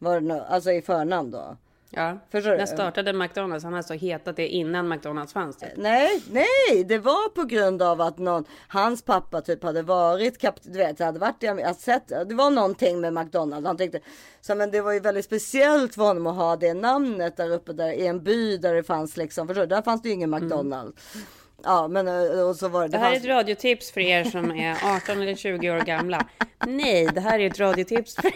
var 0.00 0.20
det 0.20 0.44
alltså 0.44 0.72
i 0.72 0.82
förnamn 0.82 1.30
då. 1.30 1.56
Ja, 1.92 2.18
Förstår 2.30 2.56
när 2.56 2.66
startade 2.66 3.12
McDonalds? 3.12 3.64
Han 3.64 3.72
har 3.72 3.78
alltså 3.78 3.94
hetat 3.94 4.36
det 4.36 4.48
innan 4.48 4.88
McDonalds 4.88 5.32
fanns. 5.32 5.56
Typ. 5.56 5.68
Nej, 5.76 6.22
nej, 6.30 6.84
det 6.84 6.98
var 6.98 7.28
på 7.28 7.44
grund 7.44 7.82
av 7.82 8.00
att 8.00 8.18
någon, 8.18 8.44
hans 8.68 9.02
pappa 9.02 9.40
typ 9.40 9.62
hade 9.62 9.82
varit, 9.82 10.38
kap, 10.38 10.54
du 10.62 10.78
vet, 10.78 10.98
hade 10.98 11.18
varit 11.18 11.42
i 11.42 11.74
sett, 11.78 12.08
det 12.08 12.34
var 12.34 12.50
någonting 12.50 13.00
med 13.00 13.12
McDonalds. 13.12 13.66
Han 13.66 13.76
tyckte, 13.76 14.00
så 14.40 14.54
men 14.54 14.70
det 14.70 14.80
var 14.80 14.92
ju 14.92 15.00
väldigt 15.00 15.24
speciellt 15.24 15.94
för 15.94 16.02
honom 16.02 16.26
att 16.26 16.36
ha 16.36 16.56
det 16.56 16.74
namnet 16.74 17.36
där 17.36 17.50
uppe 17.50 17.72
där 17.72 17.92
i 17.92 18.06
en 18.06 18.24
by 18.24 18.56
där 18.56 18.74
det 18.74 18.82
fanns 18.82 19.16
liksom, 19.16 19.46
förstår 19.46 19.62
du, 19.62 19.68
där 19.68 19.82
fanns 19.82 20.02
det 20.02 20.08
ju 20.08 20.14
ingen 20.14 20.34
mm. 20.34 20.44
McDonalds. 20.44 21.14
Mm. 21.14 21.26
Ja, 21.64 21.88
men 21.88 22.08
och 22.48 22.56
så 22.56 22.68
var 22.68 22.82
det. 22.82 22.88
Det 22.88 22.98
här 22.98 23.12
är 23.12 23.16
ett 23.16 23.24
radiotips 23.24 23.90
för 23.90 24.00
er 24.00 24.24
som 24.24 24.50
är 24.50 24.72
18 24.96 25.22
eller 25.22 25.34
20 25.34 25.70
år 25.70 25.80
gamla. 25.80 26.26
Nej, 26.66 27.08
det 27.14 27.20
här 27.20 27.38
är 27.38 27.46
ett 27.46 27.60
radiotips 27.60 28.14
för 28.14 28.32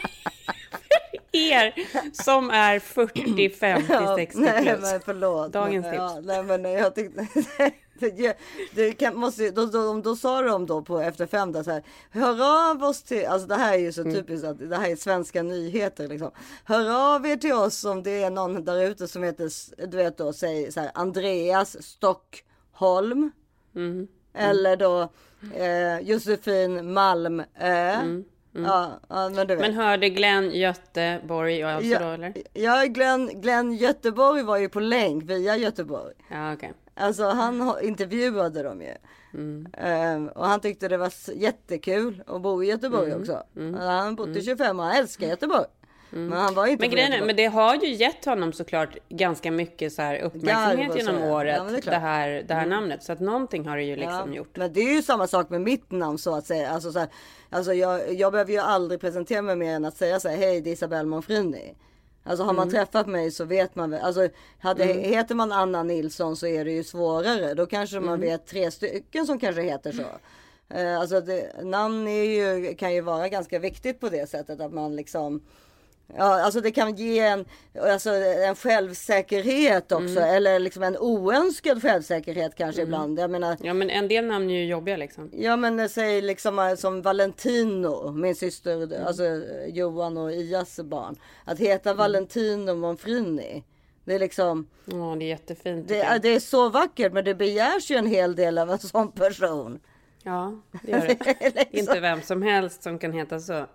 er 1.34 1.74
som 2.22 2.50
är 2.50 2.78
40, 2.78 3.50
50, 3.50 3.86
60 4.16 4.26
plus. 4.26 4.34
Nej, 4.34 4.78
men 4.80 5.00
förlåt. 5.04 5.52
Dagens 5.52 5.86
tips. 5.86 5.96
Ja, 5.96 6.20
nej, 6.24 6.42
men 6.42 6.64
jag 6.72 6.94
tyckte... 6.94 7.26
Det, 7.98 8.38
det 8.74 8.92
kan, 8.92 9.16
måste, 9.16 9.50
då, 9.50 9.66
då, 9.66 10.00
då 10.00 10.16
sa 10.16 10.42
de 10.42 10.66
då 10.66 10.82
på 10.82 10.98
efter 11.00 11.26
fem 11.26 11.52
där 11.52 11.62
så 11.62 11.70
här. 11.70 11.82
Hör 12.10 12.70
av 12.70 12.82
oss 12.84 13.02
till, 13.02 13.26
alltså 13.26 13.48
det 13.48 13.54
här 13.54 13.74
är 13.74 13.78
ju 13.78 13.92
så 13.92 14.00
Mm. 14.00 14.14
typiskt 14.14 14.46
att 14.46 14.70
det 14.70 14.76
här 14.76 14.90
är 14.90 14.96
svenska 14.96 15.42
nyheter 15.42 16.08
liksom. 16.08 16.30
Hör 16.64 17.14
av 17.14 17.26
er 17.26 17.36
till 17.36 17.52
oss 17.52 17.84
om 17.84 18.02
det 18.02 18.22
är 18.22 18.30
någon 18.30 18.64
där 18.64 18.82
ute 18.84 19.08
som 19.08 19.22
heter, 19.22 19.50
du 19.86 19.96
vet 19.96 20.18
då, 20.18 20.32
säg 20.32 20.72
så 20.72 20.80
här 20.80 20.90
Andreas 20.94 21.82
Stockholm. 21.82 23.30
Mm. 23.76 24.08
Eller 24.34 24.76
då 24.76 25.08
eh, 25.54 25.98
Josefin 26.00 26.92
Malmö. 26.92 27.44
Ja, 28.54 29.00
ja, 29.08 29.28
men 29.28 29.34
du 29.46 29.54
vet. 29.54 29.64
Mm. 29.64 29.74
Men 29.74 29.74
hörde 29.86 30.08
Glenn 30.08 30.50
Göteborg 30.50 31.60
då, 31.62 31.68
ja, 31.68 31.78
eller? 32.14 32.32
ja 32.52 32.84
Glenn, 32.88 33.40
Glenn 33.40 33.72
Göteborg 33.72 34.42
var 34.42 34.56
ju 34.58 34.68
på 34.68 34.80
länk 34.80 35.24
via 35.30 35.56
Göteborg. 35.56 36.14
Ja, 36.30 36.52
okej. 36.54 36.72
Alltså 36.94 37.24
han 37.24 37.60
ha- 37.60 37.80
intervjuade 37.80 38.62
dem 38.62 38.82
ju. 38.82 38.94
Mm. 39.34 39.66
Ehm, 39.72 40.28
och 40.28 40.46
han 40.46 40.60
tyckte 40.60 40.88
det 40.88 40.96
var 40.96 41.12
jättekul 41.34 42.22
att 42.26 42.42
bo 42.42 42.62
i 42.62 42.66
Göteborg 42.66 43.06
Mm. 43.10 43.20
också. 43.20 43.42
Han 43.54 43.74
har 44.06 44.12
bott 44.12 44.28
i 44.28 44.42
25 44.42 44.80
år, 44.80 44.84
han 44.84 44.96
älskar 44.96 45.26
Göteborg. 45.26 45.64
Men 46.16 46.32
han 46.32 46.54
var 46.54 46.66
inte 46.66 46.82
Men 46.82 46.90
grejen 46.90 47.12
är, 47.12 47.26
men 47.26 47.36
det 47.36 47.46
har 47.46 47.74
ju 47.74 47.92
gett 47.94 48.24
honom 48.24 48.52
såklart 48.52 48.96
ganska 49.08 49.50
mycket 49.50 49.92
så 49.92 50.02
här 50.02 50.18
uppmärksamhet 50.18 50.90
och 50.90 50.96
genom 50.98 51.22
ja. 51.22 51.32
året. 51.32 51.56
Ja, 51.56 51.64
det 51.64 51.80
det. 51.80 51.86
Mm. 51.90 52.00
här, 52.02 52.44
det 52.48 52.54
här 52.54 52.66
namnet. 52.66 53.02
Så 53.02 53.12
att 53.12 53.20
någonting 53.20 53.66
har 53.66 53.76
det 53.76 53.82
ju 53.82 53.96
liksom 53.96 54.30
Ja, 54.32 54.36
gjort. 54.36 54.56
Men 54.56 54.72
det 54.72 54.80
är 54.80 54.94
ju 54.94 55.02
samma 55.02 55.26
sak 55.26 55.50
med 55.50 55.60
mitt 55.60 55.90
namn 55.90 56.18
så 56.18 56.34
att 56.34 56.46
säga. 56.46 56.70
Alltså, 56.70 56.92
så 56.92 56.98
här, 56.98 57.08
alltså 57.50 57.74
jag, 57.74 58.14
jag 58.14 58.32
behöver 58.32 58.52
ju 58.52 58.58
aldrig 58.58 59.00
presentera 59.00 59.42
mig 59.42 59.56
mer 59.56 59.74
än 59.74 59.84
att 59.84 59.96
säga 59.96 60.20
så 60.20 60.28
här, 60.28 60.36
hej 60.36 60.60
det 60.60 60.70
är 60.70 60.72
Isabelle 60.72 61.08
Monfrini. 61.08 61.74
Alltså 62.26 62.44
har 62.44 62.52
man 62.52 62.68
Mm. 62.68 62.74
träffat 62.74 63.06
mig 63.06 63.30
så 63.30 63.44
vet 63.44 63.74
man 63.74 63.90
väl. 63.90 64.00
Alltså 64.02 64.28
hade, 64.58 64.84
heter 64.84 65.34
man 65.34 65.52
Anna 65.52 65.82
Nilsson 65.82 66.36
så 66.36 66.46
är 66.46 66.64
det 66.64 66.70
ju 66.72 66.84
svårare. 66.84 67.54
Då 67.54 67.66
kanske 67.66 68.00
man 68.00 68.08
Mm. 68.14 68.20
vet 68.20 68.46
tre 68.46 68.70
stycken 68.70 69.26
som 69.26 69.38
kanske 69.38 69.62
heter 69.62 69.92
så. 69.92 70.02
Eh, 70.74 71.00
Alltså 71.00 71.20
det, 71.20 71.64
namn 71.64 72.08
är 72.08 72.22
ju, 72.24 72.74
kan 72.74 72.94
ju 72.94 73.00
vara 73.00 73.28
ganska 73.28 73.58
viktigt 73.58 74.00
på 74.00 74.08
det 74.08 74.30
sättet 74.30 74.60
att 74.60 74.72
man 74.72 74.96
liksom 74.96 75.42
Ja, 76.16 76.42
alltså 76.44 76.60
det 76.60 76.70
kan 76.70 76.94
ge 76.96 77.18
en, 77.18 77.44
alltså 77.80 78.10
en 78.10 78.54
självsäkerhet 78.54 79.92
också. 79.92 80.18
Mm. 80.20 80.34
Eller 80.34 80.58
liksom 80.58 80.82
en 80.82 80.96
oönskad 80.98 81.82
självsäkerhet 81.82 82.54
kanske 82.56 82.82
ibland. 82.82 83.18
Jag 83.18 83.30
menar, 83.30 83.56
Ja, 83.62 83.74
men 83.74 83.90
en 83.90 84.08
del 84.08 84.24
namn 84.26 84.50
är 84.50 84.54
ju 84.54 84.64
jobbiga 84.66 84.96
liksom. 84.96 85.30
Ja 85.32 85.56
men 85.56 85.88
säg 85.88 86.22
liksom 86.22 86.58
eh, 86.58 86.74
som 86.74 87.02
Valentino, 87.02 88.12
min 88.12 88.34
syster, 88.34 88.74
Mm. 88.82 89.06
alltså 89.06 89.24
eh, 89.24 89.66
Johan 89.68 90.16
och 90.16 90.32
Ias 90.32 90.80
barn. 90.80 91.16
Att 91.44 91.58
heta 91.58 91.94
Valentino 91.94 92.74
Monfrini. 92.74 93.64
Det 94.04 94.14
är 94.14 94.18
liksom, 94.18 94.66
Ja, 94.84 95.16
det 95.18 95.24
är 95.24 95.28
jättefint. 95.28 95.88
det, 95.88 96.18
det 96.22 96.28
är 96.28 96.40
så 96.40 96.68
vackert 96.68 97.12
men 97.12 97.24
det 97.24 97.34
begärs 97.34 97.90
ju 97.90 97.96
en 97.96 98.06
hel 98.06 98.36
del 98.36 98.58
av 98.58 98.70
en 98.70 98.78
sån 98.78 99.12
person. 99.12 99.80
Ja, 100.22 100.60
det 100.82 100.90
gör 100.90 101.00
det. 101.00 101.16
Liksom. 101.54 101.78
Inte 101.78 102.00
vem 102.00 102.22
som 102.22 102.42
helst 102.42 102.82
som 102.82 102.98
kan 102.98 103.12
heta 103.12 103.40
så. 103.40 103.66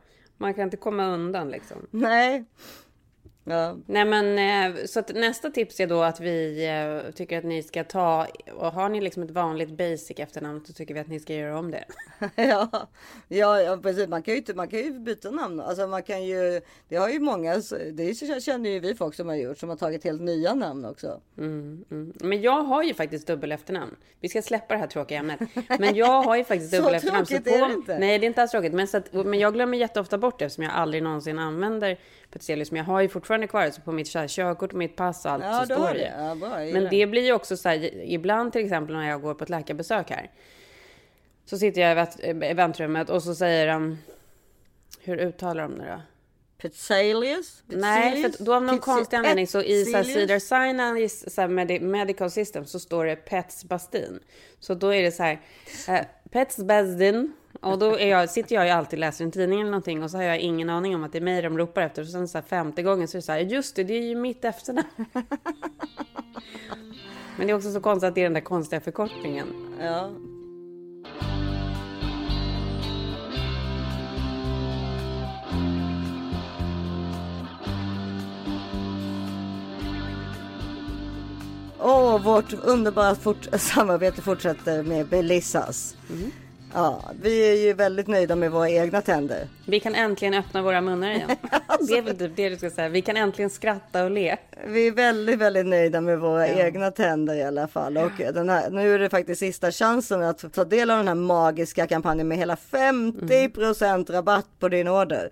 Man 0.41 0.53
kan 0.53 0.63
inte 0.63 0.77
komma 0.77 1.05
undan 1.05 1.50
liksom. 1.50 1.88
Nej. 1.91 2.46
Ja. 3.50 3.77
Nej 3.86 4.06
men 4.06 4.39
eh, 4.75 4.86
så 4.86 5.00
att 5.00 5.15
nästa 5.15 5.50
tips 5.50 5.79
är 5.79 5.88
då 5.88 6.01
att 6.03 6.20
vi 6.20 6.68
eh, 6.68 7.12
tycker 7.12 7.38
att 7.38 7.44
ni 7.44 7.63
ska 7.63 7.84
ta 7.84 8.27
och 8.53 8.72
har 8.72 8.89
ni 8.89 9.01
liksom 9.01 9.24
ett 9.24 9.32
vanligt 9.32 9.70
basic 9.70 10.20
efternamn 10.20 10.65
så 10.65 10.74
tycker 10.74 10.94
vi 10.94 11.00
att 11.00 11.08
ni 11.08 11.20
ska 11.20 11.34
göra 11.34 11.60
om 11.60 11.72
det. 11.72 11.86
Ja, 12.36 12.88
ja, 13.27 13.62
ja 13.62 13.77
precis. 13.77 14.08
Man 14.08 14.24
kan 14.24 14.34
ju 14.34 14.38
inte, 14.38 14.53
man 14.53 14.68
kan 14.68 14.79
ju 14.79 15.00
byta 15.00 15.32
namn. 15.32 15.60
Alltså 15.60 15.88
man 15.88 16.03
kan 16.03 16.24
ju, 16.24 16.62
det 16.88 16.96
har 16.96 17.10
ju 17.10 17.20
många, 17.20 17.62
det 17.94 18.44
känner 18.44 18.70
ju 18.70 18.79
vi 18.79 18.96
folk 18.96 19.15
som 19.15 19.27
har 19.27 19.36
gjort, 19.36 19.58
som 19.58 19.70
har 19.70 19.75
tagit 19.75 20.03
helt 20.03 20.22
nya 20.22 20.53
namn 20.53 20.86
också. 20.86 21.22
Mm, 21.38 21.86
mm. 21.91 22.13
Men 22.20 22.41
jag 22.41 22.63
har 22.63 22.84
ju 22.84 22.94
faktiskt 22.94 23.27
dubbel 23.27 23.51
efternamn. 23.51 23.96
Vi 24.20 24.29
ska 24.29 24.41
släppa 24.41 24.74
det 24.74 24.79
här 24.79 24.88
tråkiga 24.88 25.20
ämnet. 25.20 25.39
Men 25.79 25.96
jag 25.96 26.24
har 26.24 26.36
ju 26.36 26.44
faktiskt 26.44 26.72
Så 26.75 26.77
dubbel 26.77 26.96
efternamn. 26.96 27.25
tråkigt 27.25 27.48
är 27.48 27.68
det 27.68 27.74
inte. 27.74 28.00
Nej, 28.00 28.20
det 28.20 28.25
är 28.25 28.27
inte 28.27 28.41
alls 28.41 28.51
tråkigt. 28.51 28.74
Men, 28.74 28.88
så 28.88 28.98
att, 28.98 29.13
men 29.13 29.39
jag 29.39 29.53
glömmer 29.53 29.77
jätteofta 29.77 30.18
bort 30.18 30.39
det 30.39 30.46
eftersom 30.46 30.63
jag 30.63 30.74
aldrig 30.74 31.03
någonsin 31.03 31.39
använder 31.39 31.98
Petzelius. 32.31 32.71
Men 32.71 32.77
jag 32.77 32.86
har 32.86 33.01
ju 33.01 33.09
fortfarande 33.09 33.48
kvar 33.48 33.65
det. 33.65 33.71
Så 33.71 33.81
på 33.81 33.91
mitt 33.91 34.07
så 34.07 34.19
här, 34.19 34.27
körkort 34.27 34.71
och 34.71 34.77
mitt 34.77 34.95
pass 34.95 35.25
och 35.25 35.31
allt 35.31 35.44
Ja, 35.44 35.59
så 35.59 35.65
står 35.75 35.94
det. 35.94 36.13
Ja, 36.18 36.35
bra, 36.35 36.50
Men 36.50 36.87
det. 36.89 37.05
blir 37.07 37.22
ju 37.25 37.33
också 37.33 37.57
så 37.57 37.70
här, 37.70 38.01
ibland 38.03 38.53
till 38.53 38.63
exempel 38.65 38.96
när 38.96 39.09
jag 39.09 39.22
går 39.22 39.33
på 39.33 39.44
ett 39.44 39.50
läkarbesök 39.50 40.09
här. 40.09 40.31
Så 41.46 41.57
sitter 41.57 41.81
jag 41.81 41.92
i 41.92 41.96
vänt- 41.96 42.50
i 42.51 42.53
väntrummet 42.53 43.09
och 43.09 43.24
så 43.24 43.35
säger 43.35 43.68
de, 43.68 43.98
hur 45.01 45.18
uttalar 45.18 45.63
de 45.63 45.77
det 45.77 45.85
då? 45.87 46.01
Petzelius? 46.61 47.63
Nej, 47.65 48.22
för 48.24 48.44
då 48.44 48.53
av 48.55 48.63
någon 48.63 48.79
konstig 48.79 49.18
anledning 49.18 49.48
så 49.48 49.61
i 49.61 49.85
så 49.85 49.98
här? 49.98 50.03
Cedar 50.03 50.39
Sinai 50.39 51.09
så 51.09 51.42
här, 51.42 51.48
medi- 51.48 51.79
medical 51.81 52.31
system 52.31 52.65
så 52.65 52.79
står 52.79 53.05
det 53.05 53.15
Pets 53.15 53.63
Bastin. 53.65 54.20
Så 54.59 54.74
då 54.74 54.94
är 54.94 55.01
det 55.03 55.11
så 55.11 55.24
här 55.24 55.39
eh, 55.87 56.01
Pets 56.31 56.57
Bastin 56.57 57.33
och 57.62 57.79
då 57.79 58.00
jag, 58.00 58.29
sitter 58.29 58.55
jag 58.55 58.66
ju 58.66 58.72
alltid 58.72 58.98
och 58.98 59.00
läser 59.00 59.25
en 59.25 59.31
tidning 59.31 59.59
eller 59.62 59.72
någonting 59.72 60.03
och 60.03 60.12
så 60.12 60.18
har 60.18 60.24
jag 60.24 60.40
ingen 60.40 60.70
aning 60.70 60.96
om 60.96 61.03
att 61.03 61.12
det 61.12 61.18
är 61.18 61.22
mig 61.22 61.42
de 61.42 61.57
ropar 61.57 61.81
efter. 61.81 62.01
Och 62.01 62.07
sen 62.07 62.27
så 62.27 62.38
här 62.38 62.46
femte 62.46 62.83
gången 62.83 63.07
så 63.07 63.18
är 63.18 63.20
det 63.20 63.25
så 63.25 63.31
här, 63.31 63.40
just 63.40 63.75
det, 63.75 63.83
det 63.83 63.94
är 63.94 64.03
ju 64.03 64.16
mitt 64.16 64.46
efternamn. 64.46 64.88
Men 67.38 67.48
det 67.48 67.53
är 67.53 67.55
också 67.55 67.72
så 67.72 67.81
konstigt 67.81 68.07
att 68.07 68.16
det 68.16 68.22
är 68.22 68.25
den 68.25 68.33
där 68.33 68.42
konstiga 68.42 68.81
förkortningen. 68.81 69.48
Ja. 69.81 70.09
Och 81.79 82.24
vårt 82.24 82.53
underbara 82.53 83.16
fort 83.16 83.48
samarbete 83.53 84.22
fortsätter 84.22 84.83
med 84.83 85.07
Belissas. 85.07 85.96
Ja, 86.74 87.03
vi 87.22 87.51
är 87.51 87.68
ju 87.68 87.74
väldigt 87.74 88.08
nöjda 88.08 88.36
med 88.36 88.51
våra 88.51 88.70
egna 88.70 89.01
tänder. 89.01 89.48
Vi 89.66 89.79
kan 89.79 89.96
äntligen 89.96 90.34
öppna 90.34 90.62
våra 90.62 90.82
munnar 90.82 91.12
igen. 91.12 91.29
Det 91.88 91.98
är 91.98 92.01
väl 92.01 92.18
typ 92.18 92.36
det 92.36 92.50
du 92.50 92.58
ska 92.58 92.70
säga. 92.70 92.90
Vi 92.90 93.01
kan 93.01 93.18
äntligen 93.18 93.50
skratta 93.50 94.03
och 94.03 94.12
le. 94.12 94.38
Vi 94.68 94.88
är 94.88 94.92
väldigt, 94.92 95.40
väldigt 95.40 95.66
nöjda 95.66 96.01
med 96.01 96.20
våra 96.20 96.48
egna 96.48 96.92
tänder 96.92 97.36
i 97.36 97.44
alla 97.44 97.68
fall. 97.68 97.98
Och 97.98 98.12
här, 98.12 98.70
nu 98.70 98.96
är 98.96 99.00
det 99.00 99.10
faktiskt 99.10 99.40
sista 99.40 99.72
chansen 99.72 100.24
att 100.24 100.53
ta 100.53 100.64
del 100.64 100.90
av 100.90 100.98
den 100.98 101.08
här 101.08 101.16
magiska 101.16 101.88
kampanjen 101.88 102.27
med 102.27 102.38
hela 102.38 102.55
50% 102.55 104.12
rabatt 104.12 104.48
på 104.60 104.70
din 104.70 104.88
order. 104.88 105.29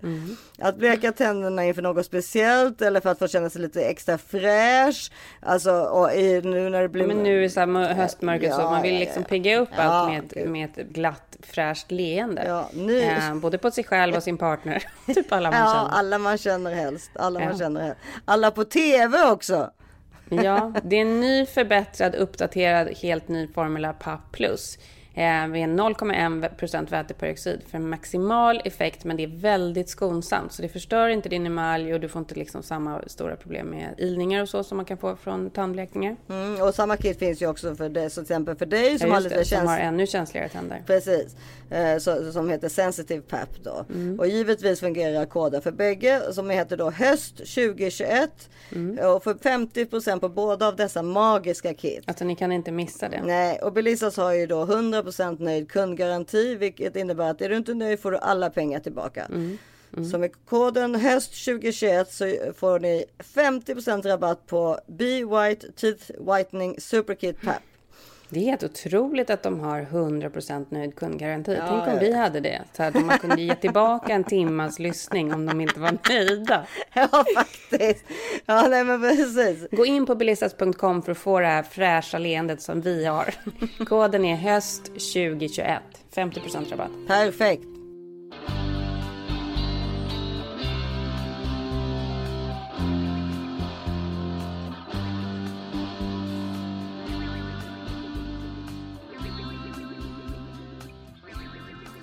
Att 0.58 0.76
bleka 0.76 1.12
tänderna 1.12 1.64
inför 1.64 1.82
något 1.82 2.06
speciellt 2.06 2.82
eller 2.82 3.00
för 3.00 3.10
att 3.10 3.18
få 3.18 3.28
känna 3.28 3.50
sig 3.50 3.62
lite 3.62 3.82
extra 3.82 4.18
fräsch. 4.18 5.12
Alltså 5.40 5.72
och 5.72 6.14
i, 6.14 6.40
nu 6.40 6.70
när 6.70 6.82
det 6.82 6.88
blir... 6.88 7.06
Men 7.06 7.22
nu 7.22 7.44
är 7.44 7.48
så 7.48 7.60
här 7.60 7.94
höstmörkret 7.94 8.54
så 8.54 8.60
Ja, 8.60 8.70
man 8.70 8.82
vill 8.82 8.94
ja, 8.94 9.00
liksom 9.00 9.22
ja. 9.22 9.28
pigga 9.28 9.58
upp 9.58 9.68
Ja, 9.76 9.82
allt 9.82 10.34
med, 10.34 10.48
med 10.48 10.68
ett 10.76 10.88
glatt 10.88 11.27
fräscht 11.42 11.90
leende. 11.90 12.44
Ja, 12.46 12.70
nu- 12.72 13.00
eh, 13.02 13.34
både 13.34 13.58
på 13.58 13.70
sig 13.70 13.84
själv 13.84 14.14
och 14.14 14.22
sin 14.22 14.38
partner. 14.38 14.84
typ 15.14 15.32
alla 15.32 15.50
man 15.50 15.60
Ja, 15.60 15.66
känner. 15.74 15.88
alla 15.98 16.18
man 16.18 16.38
känner 16.38 16.74
helst. 16.74 17.10
Alla 17.14 17.40
man 17.40 17.48
Ja. 17.52 17.58
känner 17.58 17.80
helst. 17.80 18.00
Alla 18.24 18.50
på 18.50 18.64
tv 18.64 19.18
också. 19.30 19.70
Ja, 20.30 20.72
det 20.84 20.96
är 20.96 21.00
en 21.02 21.20
ny, 21.20 21.46
förbättrad, 21.46 22.14
uppdaterad, 22.14 22.88
helt 23.02 23.28
ny 23.28 23.48
Formula 23.48 23.92
PAP 23.92 24.32
Plus. 24.32 24.78
Eh, 25.18 25.46
med 25.48 25.68
0,1% 25.68 26.90
väteperoxid 26.90 27.60
för 27.70 27.78
maximal 27.78 28.62
effekt, 28.64 29.04
men 29.04 29.16
det 29.16 29.22
är 29.22 29.40
väldigt 29.40 29.88
skonsamt. 29.88 30.52
Så 30.52 30.62
det 30.62 30.68
förstör 30.68 31.08
inte 31.08 31.28
din 31.28 31.46
emalj 31.46 31.94
och 31.94 32.00
du 32.00 32.08
får 32.08 32.18
inte 32.20 32.34
liksom 32.34 32.62
samma 32.62 33.02
stora 33.06 33.36
problem 33.36 33.66
med 33.66 33.94
ilningar 33.98 34.42
och 34.42 34.48
så 34.48 34.64
som 34.64 34.76
man 34.76 34.84
kan 34.84 34.98
få 34.98 35.16
från 35.16 35.50
tandblekningar. 35.50 36.16
Mm, 36.28 36.62
och 36.62 36.74
samma 36.74 36.96
kit 36.96 37.18
finns 37.18 37.42
ju 37.42 37.46
också 37.46 37.74
för 37.74 37.88
det, 37.88 38.10
så 38.10 38.14
till 38.14 38.22
exempel 38.22 38.56
för 38.56 38.66
dig 38.66 38.98
som 38.98 39.08
Ja, 39.08 39.14
har 39.14 39.20
lite 39.20 39.36
det, 39.38 39.44
som 39.44 39.66
har 39.66 39.78
ännu 39.78 40.06
känsligare 40.06 40.48
tänder. 40.48 40.82
Precis, 40.86 41.36
eh, 41.70 41.98
så, 41.98 42.32
som 42.32 42.50
heter 42.50 42.68
Sensitive 42.68 43.22
PAP 43.22 43.48
då. 43.62 43.84
Mm. 43.94 44.18
Och 44.20 44.26
givetvis 44.26 44.80
fungerar 44.80 45.26
koden 45.26 45.62
för 45.62 45.72
bägge 45.72 46.22
som 46.32 46.50
heter 46.50 46.76
då 46.76 46.90
höst 46.90 47.36
2021 47.36 48.48
Mm. 48.72 49.14
och 49.14 49.24
för 49.24 49.34
50% 49.34 50.20
på 50.20 50.28
båda 50.28 50.68
av 50.68 50.76
dessa 50.76 51.02
magiska 51.02 51.74
kit. 51.74 52.04
Alltså 52.06 52.24
ni 52.24 52.36
kan 52.36 52.52
inte 52.52 52.72
missa 52.72 53.08
det. 53.08 53.22
Nej, 53.24 53.58
och 53.58 53.72
Belissas 53.72 54.16
har 54.16 54.32
ju 54.32 54.46
då 54.46 54.64
100% 54.64 55.07
nöjd 55.38 55.70
kundgaranti, 55.70 56.54
vilket 56.54 56.96
innebär 56.96 57.30
att 57.30 57.40
är 57.40 57.48
du 57.48 57.56
inte 57.56 57.74
nöjd 57.74 58.00
får 58.00 58.10
du 58.10 58.18
alla 58.18 58.50
pengar 58.50 58.80
tillbaka. 58.80 59.24
Mm. 59.24 59.58
Så 60.10 60.18
med 60.18 60.30
koden 60.44 60.94
höst 60.94 61.44
2021 61.44 62.12
så 62.12 62.36
får 62.56 62.80
ni 62.80 63.04
50% 63.18 64.08
rabatt 64.08 64.46
på 64.46 64.78
Be 64.86 65.24
White 65.24 65.72
Teeth 65.72 66.10
Whitening 66.18 66.80
Super 66.80 67.14
Kit 67.14 67.40
PAP. 67.40 67.62
Det 68.30 68.40
är 68.40 68.44
helt 68.44 68.62
otroligt 68.62 69.30
att 69.30 69.42
de 69.42 69.60
har 69.60 69.80
100% 69.80 70.66
nöjd 70.68 70.94
kundgaranti. 70.94 71.54
Ja, 71.54 71.66
Tänk 71.68 71.82
om 71.82 71.92
ja, 71.92 71.98
vi 72.00 72.12
hade 72.12 72.40
det. 72.40 72.62
Så 72.72 72.82
att 72.82 72.94
man 72.94 73.18
kunde 73.18 73.42
ge 73.42 73.54
tillbaka 73.54 74.12
en 74.12 74.24
timmas 74.24 74.78
lyssning 74.78 75.34
om 75.34 75.46
de 75.46 75.60
inte 75.60 75.80
var 75.80 75.98
nöjda. 76.08 76.66
Ja, 76.92 77.24
faktiskt. 77.34 78.04
Ja, 78.46 78.68
nej 78.68 78.84
men 78.84 79.00
precis. 79.00 79.66
Gå 79.70 79.86
in 79.86 80.06
på 80.06 80.14
bilistas.com 80.14 81.02
för 81.02 81.12
att 81.12 81.18
få 81.18 81.40
det 81.40 81.46
här 81.46 81.62
fräscha 81.62 82.18
leendet 82.18 82.62
som 82.62 82.80
vi 82.80 83.04
har. 83.04 83.34
Koden 83.84 84.24
är 84.24 84.36
höst 84.36 84.84
2021. 84.84 85.82
50% 86.14 86.70
rabatt. 86.70 86.90
Perfekt. 87.06 87.77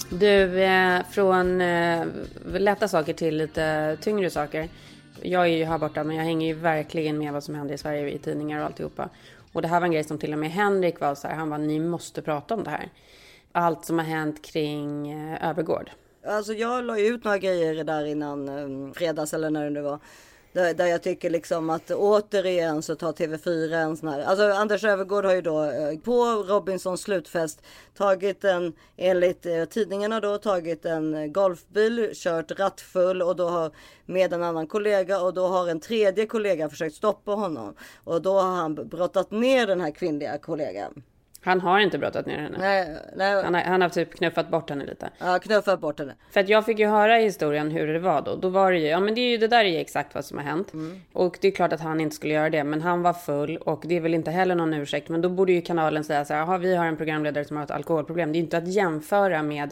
Du, 0.10 0.64
eh, 0.64 1.04
från 1.12 1.62
eh, 1.62 2.06
lätta 2.46 2.88
saker 2.88 3.14
till 3.14 3.38
lite 3.38 3.98
tyngre 4.02 4.30
saker. 4.30 4.70
Jag 5.22 5.42
är 5.44 5.58
ju 5.58 5.66
här 5.66 5.78
borta, 5.78 6.04
men 6.04 6.16
jag 6.16 6.24
hänger 6.24 6.48
ju 6.48 6.54
verkligen 6.54 7.18
med 7.18 7.34
vad 7.34 7.44
som 7.44 7.56
händer 7.56 7.76
i 7.76 7.78
Sverige 7.78 8.10
i 8.10 8.18
tidningar 8.18 8.60
och 8.60 8.66
alltihopa. 8.66 9.10
Och 9.54 9.62
det 9.62 9.68
här 9.68 9.80
var 9.80 9.86
en 9.86 9.92
grej 9.92 10.04
som 10.04 10.18
till 10.18 10.34
och 10.34 10.40
med 10.40 10.52
Henrik 10.52 11.00
var 11.00 11.16
så 11.16 11.28
här, 11.28 11.36
han 11.36 11.50
var 11.50 11.58
ni 11.58 11.80
måste 11.80 12.22
prata 12.22 12.54
om 12.54 12.64
det 12.64 12.70
här. 12.70 12.90
Allt 13.52 13.86
som 13.86 14.00
har 14.00 14.06
hänt 14.06 14.46
kring 14.46 15.12
eh, 15.12 15.50
Övergård. 15.50 15.92
Alltså 16.28 16.54
jag 16.54 16.84
la 16.84 17.00
ju 17.00 17.06
ut 17.06 17.24
några 17.24 17.38
grejer 17.38 17.84
där 17.84 18.06
innan 18.06 18.50
eh, 18.50 18.94
fredags 18.94 19.34
eller 19.34 19.50
när 19.50 19.64
det 19.64 19.70
nu 19.70 19.82
var. 19.82 20.00
Där, 20.56 20.74
där 20.74 20.86
jag 20.86 21.04
tycker 21.04 21.30
liksom 21.30 21.70
att 21.70 21.92
återigen 21.92 22.82
så 22.82 22.96
tar 22.96 23.14
TV4 23.14 23.74
en 23.74 23.98
sån 23.98 24.10
här. 24.10 24.20
Alltså 24.20 24.44
Anders 24.44 24.84
Övergård 24.84 25.26
har 25.26 25.34
ju 25.34 25.42
då 25.42 25.64
eh, 25.64 26.00
på 26.00 26.24
Robinsons 26.24 27.02
slutfest 27.02 27.62
tagit 27.98 28.44
en, 28.44 28.74
enligt 28.98 29.46
eh, 29.46 29.66
tidningarna 29.66 30.20
då, 30.20 30.38
tagit 30.38 30.86
en 30.86 31.16
eh, 31.16 31.28
golfbil, 31.28 32.12
kört 32.14 32.60
rattfull 32.60 33.22
och 33.22 33.36
då 33.36 33.50
har 33.50 33.72
med 34.06 34.34
en 34.34 34.44
annan 34.44 34.68
kollega 34.68 35.22
och 35.22 35.34
då 35.34 35.48
har 35.48 35.68
en 35.68 35.80
tredje 35.80 36.26
kollega 36.26 36.70
försökt 36.70 36.96
stoppa 36.96 37.32
honom. 37.32 37.76
Och 38.04 38.22
då 38.22 38.34
har 38.40 38.56
han 38.56 38.76
brottat 38.76 39.32
ner 39.32 39.68
den 39.68 39.82
här 39.82 39.92
kvinnliga 39.92 40.38
kollegan. 40.38 41.04
Han 41.46 41.62
har 41.62 41.80
inte 41.80 41.98
brottat 41.98 42.26
ner 42.26 42.38
henne. 42.38 42.58
Nej, 42.60 42.88
nej, 43.16 43.44
Han 43.44 43.54
har, 43.54 43.62
han 43.62 43.82
har 43.82 43.90
typ 43.90 44.16
knuffat 44.16 44.50
bort 44.50 44.70
henne 44.70 44.86
lite. 44.86 45.10
ja, 45.20 45.40
knuffat 45.40 45.80
bort 45.80 46.00
henne. 46.00 46.16
För 46.32 46.40
att 46.40 46.50
jag 46.50 46.66
fick 46.66 46.80
ju 46.80 46.88
höra 46.88 47.16
historien 47.16 47.72
hur 47.72 47.88
det 47.88 48.00
var 48.00 48.22
då. 48.22 48.36
Då 48.36 48.50
var 48.50 48.72
det 48.72 48.78
ju, 48.78 48.88
ja 48.88 49.00
men 49.00 49.16
det 49.16 49.22
är 49.22 49.30
ju 49.30 49.38
det 49.38 49.48
där 49.48 49.66
är 49.66 49.70
ju 49.70 49.78
exakt 49.78 50.16
vad 50.16 50.26
som 50.26 50.38
har 50.38 50.46
hänt. 50.46 50.72
Och 51.14 51.38
det 51.42 51.48
är 51.48 51.52
klart 51.52 51.74
att 51.74 51.82
han 51.82 52.02
inte 52.02 52.16
skulle 52.16 52.34
göra 52.34 52.50
det, 52.50 52.64
men 52.64 52.82
han 52.82 53.02
var 53.02 53.14
full 53.14 53.58
och 53.58 53.84
det 53.86 53.98
är 53.98 54.02
väl 54.02 54.14
inte 54.14 54.32
heller 54.32 54.56
någon 54.56 54.74
ursäkt. 54.74 55.10
Men 55.10 55.22
då 55.22 55.30
borde 55.30 55.52
ju 55.52 55.62
kanalen 55.62 56.04
säga 56.04 56.26
så 56.26 56.34
här, 56.34 56.40
jaha 56.42 56.58
vi 56.58 56.76
har 56.76 56.86
en 56.86 56.98
programledare 56.98 57.46
som 57.46 57.58
har 57.58 57.64
ett 57.64 57.72
alkoholproblem. 57.72 58.32
Det 58.32 58.36
är 58.36 58.40
ju 58.40 58.44
inte 58.44 58.58
att 58.58 58.68
jämföra 58.68 59.44
med 59.44 59.70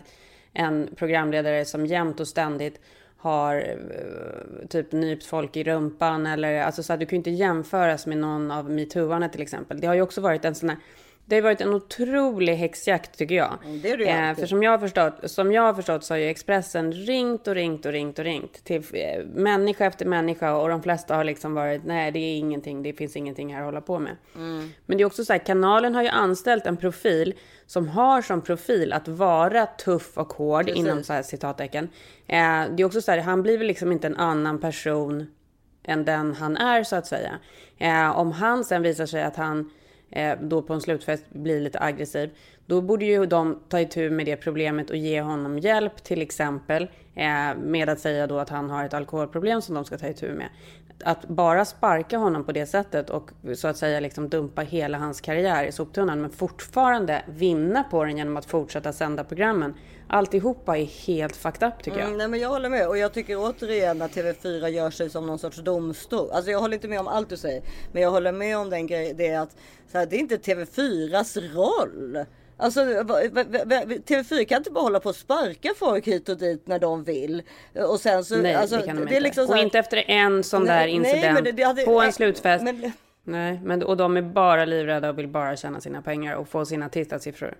en 0.53 0.89
programledare 0.95 1.65
som 1.65 1.85
jämt 1.85 2.19
och 2.19 2.27
ständigt 2.27 2.79
har 3.17 3.55
eh, 3.55 4.67
typ 4.67 4.91
nypt 4.91 5.25
folk 5.25 5.57
i 5.57 5.63
rumpan 5.63 6.27
eller 6.27 6.61
alltså 6.61 6.83
så 6.83 6.93
här, 6.93 6.97
du 6.97 7.05
kan 7.05 7.15
ju 7.15 7.17
inte 7.17 7.29
jämföras 7.29 8.05
med 8.07 8.17
någon 8.17 8.51
av 8.51 8.69
metooarna 8.71 9.29
till 9.29 9.41
exempel. 9.41 9.79
Det 9.79 9.87
har 9.87 9.93
ju 9.93 10.01
också 10.01 10.21
varit 10.21 10.45
en 10.45 10.55
sån 10.55 10.69
här 10.69 10.77
det 11.25 11.35
har 11.35 11.41
varit 11.41 11.61
en 11.61 11.73
otrolig 11.73 12.55
häxjakt 12.55 13.17
tycker 13.17 13.35
jag. 13.35 13.57
Mm, 13.65 13.81
det 13.81 13.95
det 13.95 14.09
eh, 14.09 14.35
för 14.35 14.45
som 14.45 14.63
jag, 14.63 14.71
har 14.71 14.77
förstått, 14.77 15.13
som 15.23 15.51
jag 15.51 15.61
har 15.61 15.73
förstått 15.73 16.03
så 16.03 16.13
har 16.13 16.19
ju 16.19 16.25
Expressen 16.25 16.93
ringt 16.93 17.47
och 17.47 17.55
ringt 17.55 17.85
och 17.85 17.91
ringt 17.91 18.19
och 18.19 18.25
ringt 18.25 18.63
till 18.63 18.83
eh, 18.93 19.25
människa 19.25 19.85
efter 19.85 20.05
människa 20.05 20.55
och 20.55 20.69
de 20.69 20.83
flesta 20.83 21.15
har 21.15 21.23
liksom 21.23 21.53
varit 21.53 21.85
nej 21.85 22.11
det 22.11 22.19
är 22.19 22.37
ingenting, 22.37 22.83
det 22.83 22.93
finns 22.93 23.15
ingenting 23.15 23.53
här 23.53 23.59
att 23.61 23.65
hålla 23.65 23.81
på 23.81 23.99
med. 23.99 24.15
Mm. 24.35 24.69
Men 24.85 24.97
det 24.97 25.03
är 25.03 25.05
också 25.05 25.25
så 25.25 25.33
här, 25.33 25.39
kanalen 25.39 25.95
har 25.95 26.03
ju 26.03 26.09
anställt 26.09 26.65
en 26.65 26.77
profil 26.77 27.33
som 27.65 27.87
har 27.87 28.21
som 28.21 28.41
profil 28.41 28.93
att 28.93 29.07
vara 29.07 29.65
tuff 29.65 30.17
och 30.17 30.33
hård 30.33 30.65
Precis. 30.65 30.79
inom 30.79 31.03
så 31.03 31.13
här 31.13 31.23
citattecken. 31.23 31.89
Eh, 32.27 32.63
det 32.71 32.83
är 32.83 32.85
också 32.85 33.01
så 33.01 33.11
här, 33.11 33.17
han 33.17 33.43
blir 33.43 33.57
väl 33.57 33.67
liksom 33.67 33.91
inte 33.91 34.07
en 34.07 34.17
annan 34.17 34.59
person 34.59 35.27
än 35.83 36.05
den 36.05 36.33
han 36.33 36.57
är 36.57 36.83
så 36.83 36.95
att 36.95 37.07
säga. 37.07 37.39
Eh, 37.77 38.19
om 38.19 38.31
han 38.31 38.63
sen 38.63 38.81
visar 38.81 39.05
sig 39.05 39.23
att 39.23 39.35
han 39.35 39.69
Eh, 40.15 40.37
då 40.41 40.61
på 40.61 40.73
en 40.73 40.81
slutfest 40.81 41.25
blir 41.29 41.61
lite 41.61 41.79
aggressiv, 41.79 42.29
då 42.65 42.81
borde 42.81 43.05
ju 43.05 43.25
de 43.25 43.59
ta 43.69 43.79
itu 43.79 44.09
med 44.09 44.25
det 44.25 44.35
problemet 44.35 44.89
och 44.89 44.97
ge 44.97 45.21
honom 45.21 45.59
hjälp 45.59 46.03
till 46.03 46.21
exempel. 46.21 46.83
eh, 46.83 46.89
Eh, 47.15 47.55
med 47.57 47.89
att 47.89 47.99
säga 47.99 48.27
då 48.27 48.39
att 48.39 48.49
han 48.49 48.69
har 48.69 48.85
ett 48.85 48.93
alkoholproblem 48.93 49.61
som 49.61 49.75
de 49.75 49.85
ska 49.85 49.97
ta 49.97 50.07
itu 50.07 50.33
med. 50.33 50.49
Att 51.03 51.27
bara 51.27 51.65
sparka 51.65 52.17
honom 52.17 52.43
på 52.43 52.51
det 52.51 52.65
sättet 52.65 53.09
och 53.09 53.31
så 53.55 53.67
att 53.67 53.77
säga 53.77 53.99
liksom 53.99 54.29
dumpa 54.29 54.61
hela 54.61 54.97
hans 54.97 55.21
karriär 55.21 55.63
i 55.63 55.71
soptunnan 55.71 56.21
men 56.21 56.29
fortfarande 56.29 57.23
vinna 57.27 57.83
på 57.83 58.03
den 58.03 58.17
genom 58.17 58.37
att 58.37 58.45
fortsätta 58.45 58.93
sända 58.93 59.23
programmen. 59.23 59.73
Alltihopa 60.07 60.77
är 60.77 60.85
helt 60.85 61.35
fucked 61.35 61.67
up 61.67 61.83
tycker 61.83 61.97
jag. 61.97 62.07
Mm, 62.07 62.17
nej 62.17 62.27
men 62.27 62.39
jag 62.39 62.49
håller 62.49 62.69
med 62.69 62.87
och 62.87 62.97
jag 62.97 63.13
tycker 63.13 63.37
återigen 63.37 64.01
att 64.01 64.11
TV4 64.11 64.67
gör 64.67 64.89
sig 64.89 65.09
som 65.09 65.27
någon 65.27 65.39
sorts 65.39 65.57
domstol. 65.57 66.31
Alltså 66.31 66.51
jag 66.51 66.59
håller 66.59 66.73
inte 66.73 66.87
med 66.87 66.99
om 66.99 67.07
allt 67.07 67.29
du 67.29 67.37
säger. 67.37 67.63
Men 67.91 68.01
jag 68.01 68.11
håller 68.11 68.31
med 68.31 68.57
om 68.57 68.69
den 68.69 68.87
grejen. 68.87 69.17
Det 69.17 69.27
är 69.27 69.39
att 69.39 69.55
så 69.91 69.97
här, 69.97 70.05
det 70.05 70.15
är 70.15 70.19
inte 70.19 70.37
TV4s 70.37 71.53
roll. 71.53 72.25
Alltså 72.57 72.79
TV4 72.79 74.45
kan 74.45 74.57
inte 74.57 74.71
bara 74.71 74.83
hålla 74.83 74.99
på 74.99 75.09
och 75.09 75.15
sparka 75.15 75.73
folk 75.77 76.07
hit 76.07 76.29
och 76.29 76.37
dit 76.37 76.67
när 76.67 76.79
de 76.79 77.02
vill. 77.03 77.43
Och 77.89 77.99
sen 77.99 78.23
så, 78.25 78.37
Nej, 78.37 78.55
alltså, 78.55 78.75
det 78.77 78.81
kan 78.85 78.95
de 78.95 79.01
inte. 79.01 79.19
liksom 79.19 79.45
så 79.45 79.51
och 79.51 79.57
här- 79.57 79.63
inte 79.63 79.79
efter 79.79 80.03
en 80.09 80.43
sån 80.43 80.63
Nej, 80.63 80.69
där 80.69 80.99
nej, 81.01 81.09
incident 81.11 81.43
men 81.43 81.55
det- 81.55 81.63
hade- 81.63 81.83
på 81.85 81.91
en 81.99 82.03
nej, 82.05 82.13
slutfest. 82.13 82.63
men- 82.63 82.91
Nej, 83.25 83.59
men 83.63 83.83
och 83.83 83.97
de 83.97 84.17
är 84.17 84.21
bara 84.21 84.65
livrädda 84.65 85.09
och 85.09 85.17
vill 85.19 85.27
bara 85.27 85.55
tjäna 85.55 85.81
sina 85.81 86.01
pengar 86.01 86.35
och 86.35 86.47
få 86.49 86.65
sina 86.65 86.89
tittarsiffror. 86.89 87.53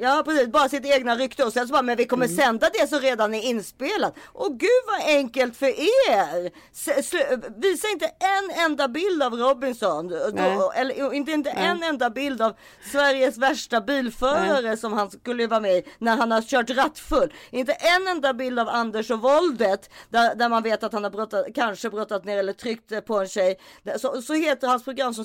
Ja 0.00 0.22
precis, 0.24 0.48
bara 0.48 0.68
sitt 0.68 0.86
egna 0.86 1.14
rykte 1.16 1.44
och 1.44 1.52
sen 1.52 1.66
så 1.68 1.72
bara, 1.72 1.82
men 1.82 1.96
vi 1.96 2.04
kommer 2.06 2.26
Mm. 2.26 2.36
sända 2.36 2.70
det 2.80 2.86
som 2.88 2.98
redan 2.98 3.34
är 3.34 3.42
inspelat. 3.42 4.14
Och 4.26 4.58
gud 4.58 4.68
vad 4.86 5.00
enkelt 5.16 5.56
för 5.56 5.66
er! 6.10 6.50
S- 6.72 7.12
visa 7.56 7.88
inte 7.88 8.06
en 8.06 8.50
enda 8.64 8.88
bild 8.88 9.22
av 9.22 9.32
Robinson. 9.34 10.06
Nej. 10.34 10.56
Då, 10.56 10.72
eller 10.72 11.12
inte, 11.14 11.32
inte 11.32 11.50
en 11.50 11.82
enda 11.82 12.10
bild 12.10 12.42
av 12.42 12.52
Sveriges 12.92 13.38
värsta 13.38 13.80
bilförare 13.80 14.76
som 14.76 14.92
han 14.92 15.10
skulle 15.10 15.46
vara 15.46 15.60
med 15.60 15.76
i 15.76 15.84
när 15.98 16.16
han 16.16 16.30
har 16.30 16.42
kört 16.42 16.70
rattfull. 16.70 17.32
Inte 17.50 17.72
en 17.72 18.08
enda 18.08 18.34
bild 18.34 18.58
av 18.58 18.68
Anders 18.68 19.10
och 19.10 19.20
våldet 19.20 19.90
där, 20.08 20.34
där 20.34 20.48
man 20.48 20.62
vet 20.62 20.82
att 20.82 20.92
han 20.92 21.04
har 21.04 21.10
brottat, 21.10 21.46
kanske 21.54 21.90
brottat 21.90 22.24
ner 22.24 22.38
eller 22.38 22.52
tryckt 22.52 23.04
på 23.06 23.18
en 23.18 23.28
tjej. 23.28 23.58
Så, 23.98 24.22
så 24.22 24.32
heter 24.34 24.68
hans 24.68 24.84
program 24.84 25.14
som 25.14 25.24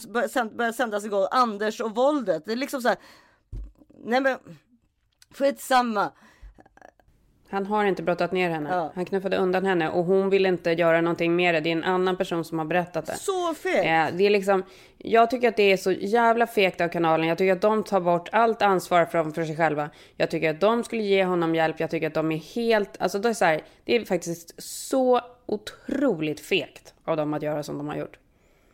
började 0.55 0.73
sändas 0.73 1.05
igår 1.05 1.27
Anders 1.31 1.81
och 1.81 1.95
våldet. 1.95 2.43
Det 2.45 2.51
är 2.51 2.55
liksom 2.55 2.81
så 2.81 2.87
här. 2.87 2.97
Nej 4.03 4.21
men 4.21 4.37
skitsamma. 5.31 6.11
Han 7.49 7.65
har 7.65 7.85
inte 7.85 8.03
brottat 8.03 8.31
ner 8.31 8.49
henne. 8.49 8.69
Ja. 8.69 8.91
Han 8.95 9.05
knuffade 9.05 9.37
undan 9.37 9.65
henne 9.65 9.89
och 9.89 10.05
hon 10.05 10.29
vill 10.29 10.45
inte 10.45 10.71
göra 10.71 11.01
någonting 11.01 11.35
med 11.35 11.55
det. 11.55 11.59
Det 11.59 11.69
är 11.69 11.71
en 11.71 11.83
annan 11.83 12.17
person 12.17 12.45
som 12.45 12.59
har 12.59 12.65
berättat 12.65 13.05
det. 13.05 13.15
Så 13.15 13.53
fel. 13.53 13.77
Eh, 13.77 14.17
det 14.17 14.25
är 14.25 14.29
liksom, 14.29 14.63
jag 14.97 15.29
tycker 15.29 15.47
att 15.47 15.55
det 15.55 15.71
är 15.71 15.77
så 15.77 15.91
jävla 15.91 16.47
fegt 16.47 16.81
av 16.81 16.87
kanalen. 16.87 17.27
Jag 17.27 17.37
tycker 17.37 17.53
att 17.53 17.61
de 17.61 17.83
tar 17.83 17.99
bort 17.99 18.29
allt 18.31 18.61
ansvar 18.61 19.05
från 19.05 19.33
för 19.33 19.45
sig 19.45 19.57
själva. 19.57 19.89
Jag 20.15 20.31
tycker 20.31 20.49
att 20.49 20.61
de 20.61 20.83
skulle 20.83 21.03
ge 21.03 21.23
honom 21.25 21.55
hjälp. 21.55 21.79
Jag 21.79 21.89
tycker 21.89 22.07
att 22.07 22.13
de 22.13 22.31
är 22.31 22.37
helt, 22.37 23.01
alltså 23.01 23.19
det 23.19 23.29
är, 23.29 23.33
så 23.33 23.45
här, 23.45 23.61
det 23.85 23.95
är 23.95 24.05
faktiskt 24.05 24.63
så 24.63 25.21
otroligt 25.45 26.39
fegt 26.39 26.93
av 27.05 27.17
dem 27.17 27.33
att 27.33 27.41
göra 27.41 27.63
som 27.63 27.77
de 27.77 27.87
har 27.87 27.95
gjort. 27.95 28.17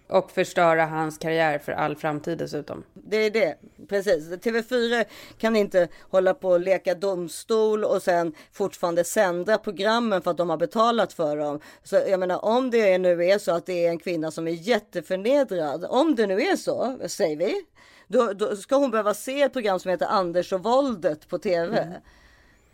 Och 0.08 0.32
förstöra 0.32 0.86
hans 0.86 1.18
karriär 1.18 1.60
för 1.60 1.72
all 1.72 1.96
framtid 1.96 2.38
dessutom. 2.38 2.84
Det 2.94 3.18
är 3.18 3.32
det, 3.32 3.56
precis. 3.90 4.30
TV4 4.30 5.06
kan 5.38 5.56
inte 5.56 5.88
hålla 6.10 6.34
på 6.34 6.50
och 6.50 6.60
leka 6.60 6.96
domstol 6.96 7.84
och 7.84 8.02
sen 8.02 8.34
fortfarande 8.52 9.04
sända 9.04 9.58
programmen 9.58 10.22
för 10.22 10.32
att 10.32 10.38
de 10.38 10.50
har 10.50 10.58
betalat 10.58 11.14
för 11.14 11.38
dem. 11.38 11.60
Så 11.84 11.96
jag 11.96 12.20
menar 12.20 12.46
om 12.46 12.70
det 12.70 12.98
nu 12.98 13.26
är 13.26 13.38
så 13.38 13.52
att 13.52 13.66
det 13.66 13.86
är 13.86 13.90
en 13.90 14.00
kvinna 14.00 14.32
som 14.32 14.48
är 14.48 14.52
jätteförnedrad, 14.52 15.86
om 15.90 16.16
det 16.16 16.28
nu 16.28 16.42
är 16.42 16.56
så, 16.56 17.00
säger 17.08 17.38
vi, 17.38 17.66
då, 18.08 18.34
då 18.34 18.56
ska 18.56 18.76
hon 18.76 18.92
behöva 18.92 19.14
se 19.14 19.42
ett 19.42 19.54
program 19.54 19.80
som 19.80 19.92
heter 19.92 20.06
Anders 20.06 20.54
och 20.54 20.64
våldet 20.64 21.28
på 21.28 21.38
TV. 21.38 21.78
Eller, 21.78 22.02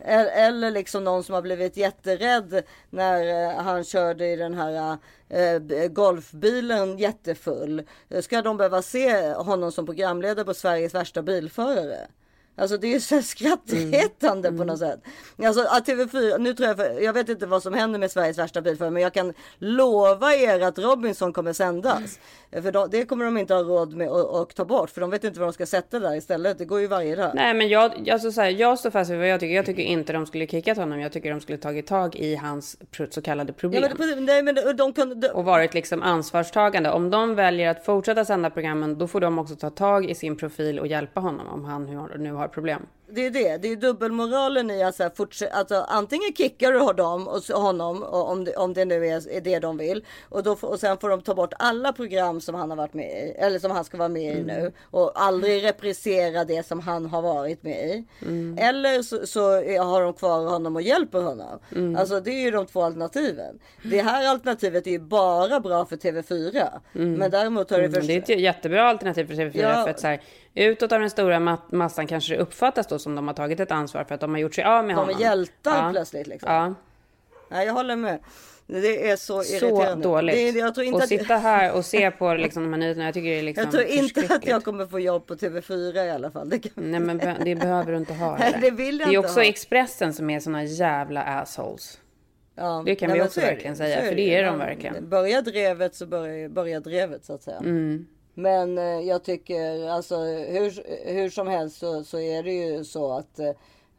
eller 0.04 0.70
liksom 0.70 1.04
någon 1.04 1.24
som 1.24 1.34
har 1.34 1.42
blivit 1.42 1.76
jätterädd 1.76 2.62
när 2.90 3.48
eh, 3.48 3.62
han 3.62 3.84
körde 3.84 4.26
i 4.26 4.36
den 4.36 4.54
här 4.54 4.98
eh, 5.28 5.88
golfbilen 5.88 6.98
jättefull. 6.98 7.82
Ska 8.20 8.42
de 8.42 8.56
behöva 8.56 8.82
se 8.82 9.32
honom 9.32 9.72
som 9.72 9.86
programledare 9.86 10.44
på 10.44 10.54
Sveriges 10.54 10.94
värsta 10.94 11.22
bilförare? 11.22 12.06
Alltså 12.56 12.76
det 12.76 12.94
är 12.94 12.98
så 12.98 13.22
skrattretande 13.22 14.48
mm. 14.48 14.58
på 14.58 14.64
något 14.64 14.78
sätt. 14.78 15.00
Alltså 15.44 15.60
att 15.60 15.88
TV4, 15.88 16.38
nu 16.38 16.54
tror 16.54 16.68
jag, 16.68 16.76
för, 16.76 17.00
jag 17.00 17.12
vet 17.12 17.28
inte 17.28 17.46
vad 17.46 17.62
som 17.62 17.74
händer 17.74 17.98
med 17.98 18.10
Sveriges 18.10 18.38
värsta 18.38 18.60
bilförare, 18.60 18.90
men 18.90 19.02
jag 19.02 19.14
kan 19.14 19.34
lova 19.58 20.34
er 20.34 20.60
att 20.60 20.78
Robinson 20.78 21.32
kommer 21.32 21.52
sändas. 21.52 22.18
För 22.52 22.72
då, 22.72 22.86
det 22.86 23.04
kommer 23.04 23.24
de 23.24 23.38
inte 23.38 23.54
ha 23.54 23.62
råd 23.62 23.96
med 23.96 24.08
att 24.08 24.54
ta 24.54 24.64
bort, 24.64 24.90
för 24.90 25.00
de 25.00 25.10
vet 25.10 25.24
inte 25.24 25.40
vad 25.40 25.48
de 25.48 25.52
ska 25.52 25.66
sätta 25.66 25.98
där 25.98 26.16
istället. 26.16 26.58
Det 26.58 26.64
går 26.64 26.80
ju 26.80 26.86
varje 26.86 27.16
dag. 27.16 27.32
Nej, 27.34 27.54
men 27.54 27.68
jag, 27.68 28.10
alltså, 28.10 28.32
så 28.32 28.40
här, 28.40 28.50
jag 28.50 28.78
står 28.78 28.90
fast 28.90 29.10
vid 29.10 29.18
vad 29.18 29.28
jag 29.28 29.40
tycker. 29.40 29.54
Jag 29.54 29.66
tycker 29.66 29.82
inte 29.82 30.12
de 30.12 30.26
skulle 30.26 30.46
kickat 30.46 30.76
honom. 30.76 31.00
Jag 31.00 31.12
tycker 31.12 31.30
de 31.30 31.40
skulle 31.40 31.58
tagit 31.58 31.86
tag 31.86 32.16
i 32.16 32.34
hans 32.36 32.76
så 33.10 33.22
kallade 33.22 33.52
problem. 33.52 33.82
Ja, 33.82 33.90
men, 33.98 34.24
nej, 34.24 34.42
men 34.42 34.76
de 34.76 34.92
kan, 34.92 35.20
de... 35.20 35.28
Och 35.28 35.44
varit 35.44 35.74
liksom 35.74 36.02
ansvarstagande. 36.02 36.90
Om 36.90 37.10
de 37.10 37.34
väljer 37.34 37.70
att 37.70 37.84
fortsätta 37.84 38.24
sända 38.24 38.50
programmen, 38.50 38.98
då 38.98 39.08
får 39.08 39.20
de 39.20 39.38
också 39.38 39.56
ta 39.56 39.70
tag 39.70 40.10
i 40.10 40.14
sin 40.14 40.36
profil 40.36 40.80
och 40.80 40.86
hjälpa 40.86 41.20
honom 41.20 41.46
om 41.48 41.64
han 41.64 42.08
nu 42.18 42.32
har 42.32 42.48
problem 42.50 42.86
det 43.12 43.26
är 43.26 43.30
det. 43.30 43.56
Det 43.56 43.68
är 43.68 43.76
dubbelmoralen 43.76 44.70
i 44.70 44.82
att 44.82 44.96
så 44.96 45.02
här, 45.02 45.10
fortsätta, 45.10 45.56
alltså, 45.56 45.84
antingen 45.88 46.32
kickar 46.32 46.72
du 46.72 46.92
dem 46.92 47.28
och 47.28 47.42
honom 47.42 48.02
om, 48.02 48.44
det, 48.44 48.56
om 48.56 48.74
det 48.74 48.84
nu 48.84 49.06
är, 49.06 49.30
är 49.30 49.40
det 49.40 49.58
de 49.58 49.76
vill 49.76 50.04
och, 50.28 50.42
då, 50.42 50.56
och 50.62 50.80
sen 50.80 50.98
får 50.98 51.08
de 51.08 51.22
ta 51.22 51.34
bort 51.34 51.52
alla 51.58 51.92
program 51.92 52.40
som 52.40 52.54
han 52.54 52.70
har 52.70 52.76
varit 52.76 52.94
med 52.94 53.06
i 53.06 53.30
eller 53.38 53.58
som 53.58 53.70
han 53.70 53.84
ska 53.84 53.96
vara 53.96 54.08
med 54.08 54.22
i 54.22 54.40
mm. 54.40 54.46
nu 54.46 54.72
och 54.90 55.12
aldrig 55.14 55.64
reprisera 55.64 56.44
det 56.44 56.66
som 56.66 56.80
han 56.80 57.06
har 57.06 57.22
varit 57.22 57.62
med 57.62 57.88
i. 57.88 58.04
Mm. 58.22 58.58
Eller 58.58 59.02
så, 59.02 59.26
så, 59.26 59.40
har 59.82 60.02
de 60.02 60.12
kvar 60.12 60.46
honom 60.46 60.76
och 60.76 60.82
hjälper 60.82 61.22
honom. 61.22 61.58
Mm. 61.76 61.96
Alltså 61.96 62.20
det 62.20 62.30
är 62.30 62.40
ju 62.40 62.50
de 62.50 62.66
två 62.66 62.82
alternativen. 62.82 63.58
Det 63.82 64.02
här 64.02 64.28
alternativet 64.28 64.86
är 64.86 64.90
ju 64.90 64.98
bara 64.98 65.60
bra 65.60 65.84
för 65.84 65.96
TV4. 65.96 66.68
Mm. 66.94 67.14
Men 67.14 67.30
däremot 67.30 67.70
har 67.70 67.78
det, 67.78 67.84
mm, 67.84 68.06
det 68.06 68.14
är 68.14 68.18
ett 68.18 68.40
jättebra 68.40 68.88
alternativ 68.88 69.26
för 69.26 69.34
TV4 69.34 69.60
ja. 69.60 69.84
för 69.84 69.90
att 69.90 70.00
så 70.00 70.06
här, 70.06 70.20
utåt 70.54 70.92
av 70.92 71.00
den 71.00 71.10
stora 71.10 71.58
massan 71.70 72.06
kanske 72.06 72.34
det 72.34 72.40
uppfattas 72.40 72.86
då 72.86 72.98
som 73.00 73.14
de 73.14 73.26
har 73.26 73.34
tagit 73.34 73.60
ett 73.60 73.70
ansvar 73.70 74.04
för 74.04 74.14
att 74.14 74.20
de 74.20 74.30
har 74.30 74.38
gjort 74.38 74.54
sig 74.54 74.64
av 74.64 74.84
med 74.84 74.96
de 74.96 75.00
honom. 75.00 75.14
De 75.18 75.24
är 75.24 75.28
hjältar 75.28 75.86
ja. 75.86 75.90
plötsligt 75.92 76.26
liksom. 76.26 76.52
Ja. 76.52 76.74
Nej, 77.50 77.66
jag 77.66 77.72
håller 77.74 77.96
med. 77.96 78.18
Det 78.66 79.10
är 79.10 79.16
så, 79.16 79.42
så 79.42 79.54
irriterande. 79.54 80.08
dåligt. 80.08 80.54
Det, 80.54 80.58
jag 80.58 80.74
tror 80.74 80.86
inte 80.86 80.96
och 80.96 81.02
att... 81.02 81.08
sitta 81.08 81.36
här 81.36 81.72
och 81.72 81.84
se 81.84 82.10
på 82.10 82.34
liksom 82.34 82.62
de 82.62 82.72
här 82.72 82.80
nyheterna. 82.80 83.04
Jag 83.04 83.14
tycker 83.14 83.28
det 83.28 83.38
är 83.38 83.42
liksom 83.42 83.64
Jag 83.64 83.72
tror 83.72 83.84
inte 83.84 84.34
att 84.34 84.46
jag 84.46 84.64
kommer 84.64 84.86
få 84.86 85.00
jobb 85.00 85.26
på 85.26 85.34
TV4 85.34 86.04
i 86.04 86.10
alla 86.10 86.30
fall. 86.30 86.48
Det 86.48 86.58
kan... 86.58 86.70
Nej, 86.76 87.00
men 87.00 87.18
det 87.44 87.54
behöver 87.54 87.92
du 87.92 87.98
inte 87.98 88.14
ha. 88.14 88.36
Nej, 88.38 88.58
det 88.60 88.70
vill 88.70 89.00
jag 89.00 89.08
det 89.08 89.14
är 89.14 89.16
inte 89.16 89.28
också 89.28 89.40
ha. 89.40 89.44
Expressen 89.44 90.14
som 90.14 90.30
är 90.30 90.40
såna 90.40 90.64
jävla 90.64 91.22
assholes. 91.22 91.98
Ja, 92.54 92.82
det 92.86 92.94
kan 92.94 93.08
nej, 93.08 93.18
vi 93.18 93.26
också 93.26 93.40
verkligen 93.40 93.76
säga, 93.76 94.04
för 94.04 94.14
det 94.14 94.34
är 94.34 94.44
de 94.44 94.58
verkligen. 94.58 95.08
Börjar 95.08 95.42
drevet 95.42 95.94
så 95.94 96.06
börjar, 96.06 96.48
börjar 96.48 96.80
drevet 96.80 97.24
så 97.24 97.34
att 97.34 97.42
säga. 97.42 97.58
Mm. 97.58 98.06
Men 98.34 98.78
eh, 98.78 98.84
jag 98.84 99.24
tycker 99.24 99.88
alltså 99.88 100.16
hur, 100.16 100.82
hur 101.12 101.30
som 101.30 101.46
helst 101.46 101.78
så, 101.78 102.04
så 102.04 102.18
är 102.18 102.42
det 102.42 102.52
ju 102.52 102.84
så 102.84 103.12
att 103.12 103.38
eh, 103.38 103.52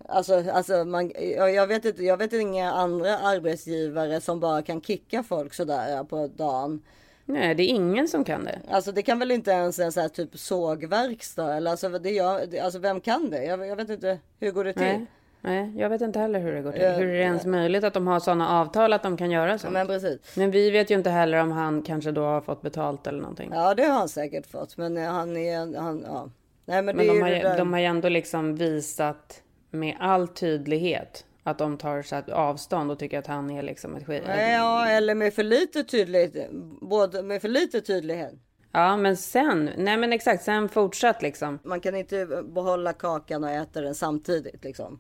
Alltså, 0.10 0.44
alltså 0.52 0.86
man, 0.86 1.12
jag, 1.56 1.68
vet 1.68 1.86
inte, 1.86 2.04
jag 2.04 2.18
vet 2.18 2.34
inga 2.34 2.72
andra 2.72 3.18
arbetsgivare 3.18 4.22
som 4.22 4.40
bara 4.40 4.62
kan 4.62 4.82
kicka 4.82 5.24
folk 5.24 5.54
sådär 5.54 6.04
på 6.04 6.28
dagen. 6.28 6.82
Nej, 7.26 7.56
det 7.56 7.64
är 7.64 7.68
ingen 7.68 8.08
som 8.08 8.24
kan 8.24 8.44
det. 8.44 8.60
Alltså 8.70 8.92
det 8.92 9.02
kan 9.02 9.20
väl 9.20 9.32
inte 9.32 9.52
ens 9.52 9.80
en 9.80 9.92
sån 9.92 10.02
här 10.02 10.10
typ 10.10 10.38
sågverkstad 10.38 11.58
eller 11.58 11.72
alltså, 11.72 11.90
det 11.90 12.12
gör, 12.12 12.60
alltså 12.62 12.80
vem 12.80 13.02
kan 13.02 13.30
det? 13.30 13.44
Jag, 13.44 13.68
jag 13.68 13.76
vet 13.76 13.90
inte, 13.90 14.20
hur 14.40 14.52
går 14.52 14.64
det 14.64 14.74
till? 14.74 14.82
Nej. 14.82 15.06
Nej, 15.42 15.74
jag 15.76 15.90
vet 15.90 16.02
inte 16.02 16.20
heller 16.20 16.40
hur 16.40 16.54
det 16.54 16.62
går 16.62 16.72
till. 16.72 16.82
hur 16.82 17.08
är 17.08 17.14
det 17.14 17.24
ens 17.24 17.46
möjligt 17.46 17.84
att 17.84 17.94
de 17.94 18.08
har 18.08 18.20
sådana 18.20 18.50
avtal 18.50 18.94
att 18.94 19.04
de 19.04 19.18
kan 19.18 19.32
göra 19.32 19.58
så? 19.58 19.70
Men 19.70 19.88
precis. 19.88 20.36
Men 20.36 20.52
vi 20.52 20.72
vet 20.72 20.92
ju 20.92 20.96
inte 20.96 21.10
heller 21.10 21.38
om 21.38 21.52
han 21.52 21.82
kanske 21.82 22.12
då 22.12 22.22
har 22.24 22.42
fått 22.42 22.62
betalt 22.62 23.08
eller 23.08 23.20
någonting. 23.20 23.52
Ja, 23.54 23.74
det 23.74 23.84
har 23.84 23.94
han 23.94 24.10
säkert 24.10 24.48
fått. 24.48 24.78
Men 24.78 24.98
han 24.98 25.38
är, 25.38 25.78
han, 25.80 26.04
ja. 26.08 26.30
Nej, 26.66 26.82
men, 26.82 26.98
men 26.98 27.08
de, 27.08 27.22
har, 27.22 27.30
där... 27.30 27.58
de 27.58 27.74
har 27.74 27.80
ju 27.80 27.86
ändå 27.86 28.10
liksom 28.10 28.56
visat 28.56 29.42
med 29.70 29.96
all 30.00 30.28
tydlighet 30.28 31.26
att 31.44 31.58
de 31.58 31.78
tar 31.78 32.02
så 32.02 32.34
avstånd 32.34 32.92
och 32.92 33.00
tycker 33.00 33.20
att 33.20 33.28
han 33.28 33.50
är 33.50 33.64
liksom 33.64 33.96
ett 33.96 34.06
skit. 34.06 34.24
Ja, 34.28 34.88
eller 34.88 35.16
med 35.16 35.34
för 35.34 35.44
lite 35.44 35.84
tydlighet. 35.84 36.52
Både 36.82 37.24
med 37.24 37.42
för 37.42 37.50
lite 37.50 37.82
tydlighet. 37.82 38.34
Ja, 38.72 38.98
men 38.98 39.18
sen, 39.18 39.70
nej 39.78 39.98
men 39.98 40.14
exakt, 40.14 40.44
sen 40.44 40.70
fortsatt 40.70 41.22
liksom. 41.22 41.60
Man 41.64 41.80
kan 41.80 41.96
inte 41.96 42.44
behålla 42.44 42.94
kakan 42.94 43.44
och 43.44 43.50
äta 43.50 43.82
den 43.82 43.96
samtidigt 43.96 44.64
liksom. 44.64 45.00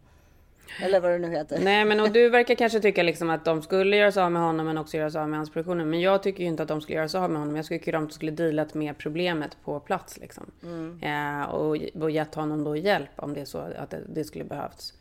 Eller 0.79 0.99
vad 0.99 1.11
det 1.11 1.17
nu 1.17 1.29
heter. 1.29 1.59
Nej, 1.59 1.85
men 1.85 1.99
och 1.99 2.11
du 2.11 2.29
verkar 2.29 2.55
kanske 2.55 2.79
tycka 2.79 3.03
liksom 3.03 3.29
att 3.29 3.45
de 3.45 3.61
skulle 3.61 3.97
göra 3.97 4.11
sig 4.11 4.23
av 4.23 4.31
med 4.31 4.41
honom 4.41 4.65
men 4.65 4.77
också 4.77 4.97
göra 4.97 5.11
sig 5.11 5.21
av 5.21 5.29
med 5.29 5.39
hans 5.39 5.49
produktioner. 5.49 5.85
Men 5.85 6.01
jag 6.01 6.23
tycker 6.23 6.43
ju 6.43 6.49
inte 6.49 6.63
att 6.63 6.69
de 6.69 6.81
skulle 6.81 6.97
göra 6.97 7.09
sig 7.09 7.19
av 7.19 7.29
med 7.31 7.39
honom. 7.39 7.55
Jag 7.55 7.65
tycker 7.65 7.93
att 7.93 8.01
de 8.01 8.13
skulle 8.13 8.31
dealat 8.31 8.73
med 8.73 8.97
problemet 8.97 9.57
på 9.63 9.79
plats 9.79 10.17
liksom. 10.17 10.51
Mm. 10.63 10.99
Eh, 11.03 11.49
och, 11.49 11.77
och 12.01 12.11
gett 12.11 12.35
honom 12.35 12.63
då 12.63 12.75
hjälp 12.75 13.09
om 13.15 13.33
det 13.33 13.41
är 13.41 13.45
så 13.45 13.57
att 13.57 13.89
det, 13.89 13.99
det, 14.09 14.23
skulle 14.23 14.43
behövts. 14.45 14.93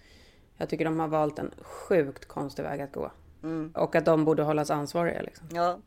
Jag 0.57 0.69
tycker 0.69 0.85
de 0.85 1.01
har 1.01 1.09
valt 1.09 1.39
en 1.39 1.51
sjukt 1.63 2.25
konstig 2.29 2.63
väg 2.63 2.81
att 2.81 2.93
gå. 2.93 3.11
Mm. 3.43 3.73
Och 3.77 3.95
att 3.95 4.05
de 4.05 4.25
borde 4.25 4.43
hållas 4.43 4.71
ansvariga 4.71 5.23
liksom. 5.23 5.47
Ja. 5.53 5.79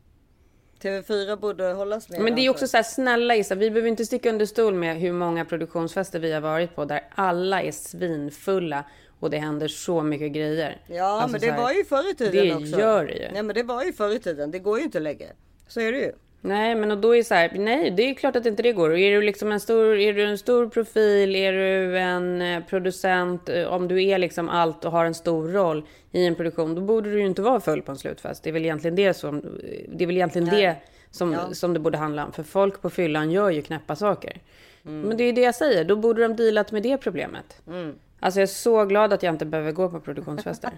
TV4 0.84 1.36
borde 1.36 1.74
hållas 1.74 2.10
med. 2.10 2.22
Men 2.22 2.36
det 2.36 2.42
är 2.42 2.50
också 2.50 2.68
så 2.68 2.78
här, 2.78 2.84
snälla 2.84 3.36
Issa, 3.36 3.56
vi 3.56 3.72
behöver 3.72 3.90
inte 3.90 4.06
sticka 4.06 4.30
under 4.30 4.46
stol 4.46 4.74
med 4.74 4.98
hur 4.98 5.14
många 5.14 5.46
produktionsfester 5.46 6.20
vi 6.20 6.34
har 6.34 6.42
varit 6.42 6.76
på 6.76 6.86
där 6.86 7.02
alla 7.16 7.62
är 7.62 7.72
svinfulla 7.72 8.86
och 9.24 9.30
det 9.30 9.38
händer 9.38 9.68
så 9.68 10.04
mycket 10.04 10.32
grejer. 10.32 10.82
Ja, 10.88 11.04
alltså, 11.04 11.32
men 11.32 11.42
det 11.42 11.52
här, 11.52 11.62
var 11.62 11.72
ju 11.72 11.84
förr 11.84 12.12
i 12.12 12.16
tiden 12.16 12.48
det 12.48 12.56
också. 12.56 12.76
Det 12.76 12.82
gör 12.82 13.06
det 13.06 13.14
ju. 13.14 13.32
Nej, 13.34 13.44
men 13.44 13.56
det 13.56 13.64
var 13.64 13.84
ju 13.84 13.94
förr 13.94 14.16
i 14.16 14.20
tiden. 14.20 14.52
Det 14.52 14.60
går 14.60 14.78
ju 14.78 14.84
inte 14.84 15.00
längre. 15.00 15.28
Så 15.68 15.80
är 15.80 15.92
det 15.92 15.98
ju. 15.98 16.12
Nej, 16.42 16.76
men 16.76 16.92
och 16.92 16.98
då 16.98 17.12
är 17.12 17.18
det 17.18 17.24
så 17.24 17.34
här, 17.34 17.52
nej, 17.56 17.92
det 17.92 18.10
är 18.10 18.14
klart 18.14 18.36
att 18.36 18.46
inte 18.46 18.64
det 18.64 18.72
går. 18.72 18.90
Och 18.90 19.00
är 19.00 19.12
du 19.12 19.22
liksom 19.22 19.52
en 19.52 19.60
stor, 19.60 19.98
är 19.98 20.14
du 20.14 20.24
en 20.24 20.38
stor 20.38 20.70
profil, 20.70 21.36
är 21.36 21.54
du 21.54 21.98
en 21.98 22.42
eh, 22.42 22.64
producent, 22.64 23.50
eh, 23.50 23.66
om 23.66 23.88
du 23.88 24.04
är 24.04 24.18
liksom 24.18 24.50
allt 24.50 24.86
och 24.86 24.92
har 24.92 25.06
en 25.06 25.14
stor 25.14 25.48
roll 25.48 25.86
i 26.12 26.26
en 26.26 26.36
produktion, 26.36 26.76
då 26.76 26.82
borde 26.82 27.12
du 27.12 27.20
ju 27.20 27.26
inte 27.26 27.42
vara 27.42 27.60
full 27.60 27.82
på 27.82 27.92
en 27.92 27.98
slutfest. 27.98 28.44
Det 28.44 28.50
är 28.50 28.52
väl 28.52 28.66
egentligen 28.66 28.96
det 28.96 29.14
som, 29.14 29.42
det 29.88 30.04
är 30.04 30.08
väl 30.08 30.16
egentligen 30.16 30.48
nej. 30.48 30.62
det 30.62 30.76
som, 31.12 31.34
ja. 31.34 31.54
som 31.54 31.74
det 31.74 31.80
borde 31.80 31.98
handla 31.98 32.26
om. 32.26 32.32
För 32.32 32.44
folk 32.44 32.82
på 32.82 32.90
fyllan 32.90 33.32
gör 33.32 33.50
ju 33.50 33.62
knäppa 33.62 33.96
saker. 33.96 34.42
Mm. 34.86 35.02
Men 35.02 35.18
det 35.18 35.24
är 35.24 35.34
det 35.34 35.42
jag 35.42 35.56
säger, 35.56 35.84
då 35.84 35.96
borde 35.96 36.22
de 36.22 36.36
dealat 36.36 36.72
med 36.72 36.84
det 36.84 36.98
problemet. 36.98 37.62
Mm. 37.68 37.96
Alltså 38.24 38.40
jag 38.40 38.44
är 38.44 38.48
så 38.48 38.86
glad 38.86 39.14
att 39.14 39.24
jag 39.24 39.34
inte 39.34 39.46
behöver 39.46 39.72
gå 39.72 39.90
på 39.90 40.00
produktionsfester. 40.00 40.72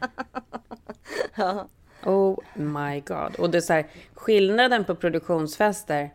ja. 1.36 1.67
Oh 2.03 2.39
my 2.53 2.99
god. 2.99 3.36
Och 3.38 3.49
det 3.49 3.58
är 3.58 3.62
så 3.62 3.73
här, 3.73 3.88
skillnaden 4.13 4.84
på 4.84 4.95
produktionsfester 4.95 6.10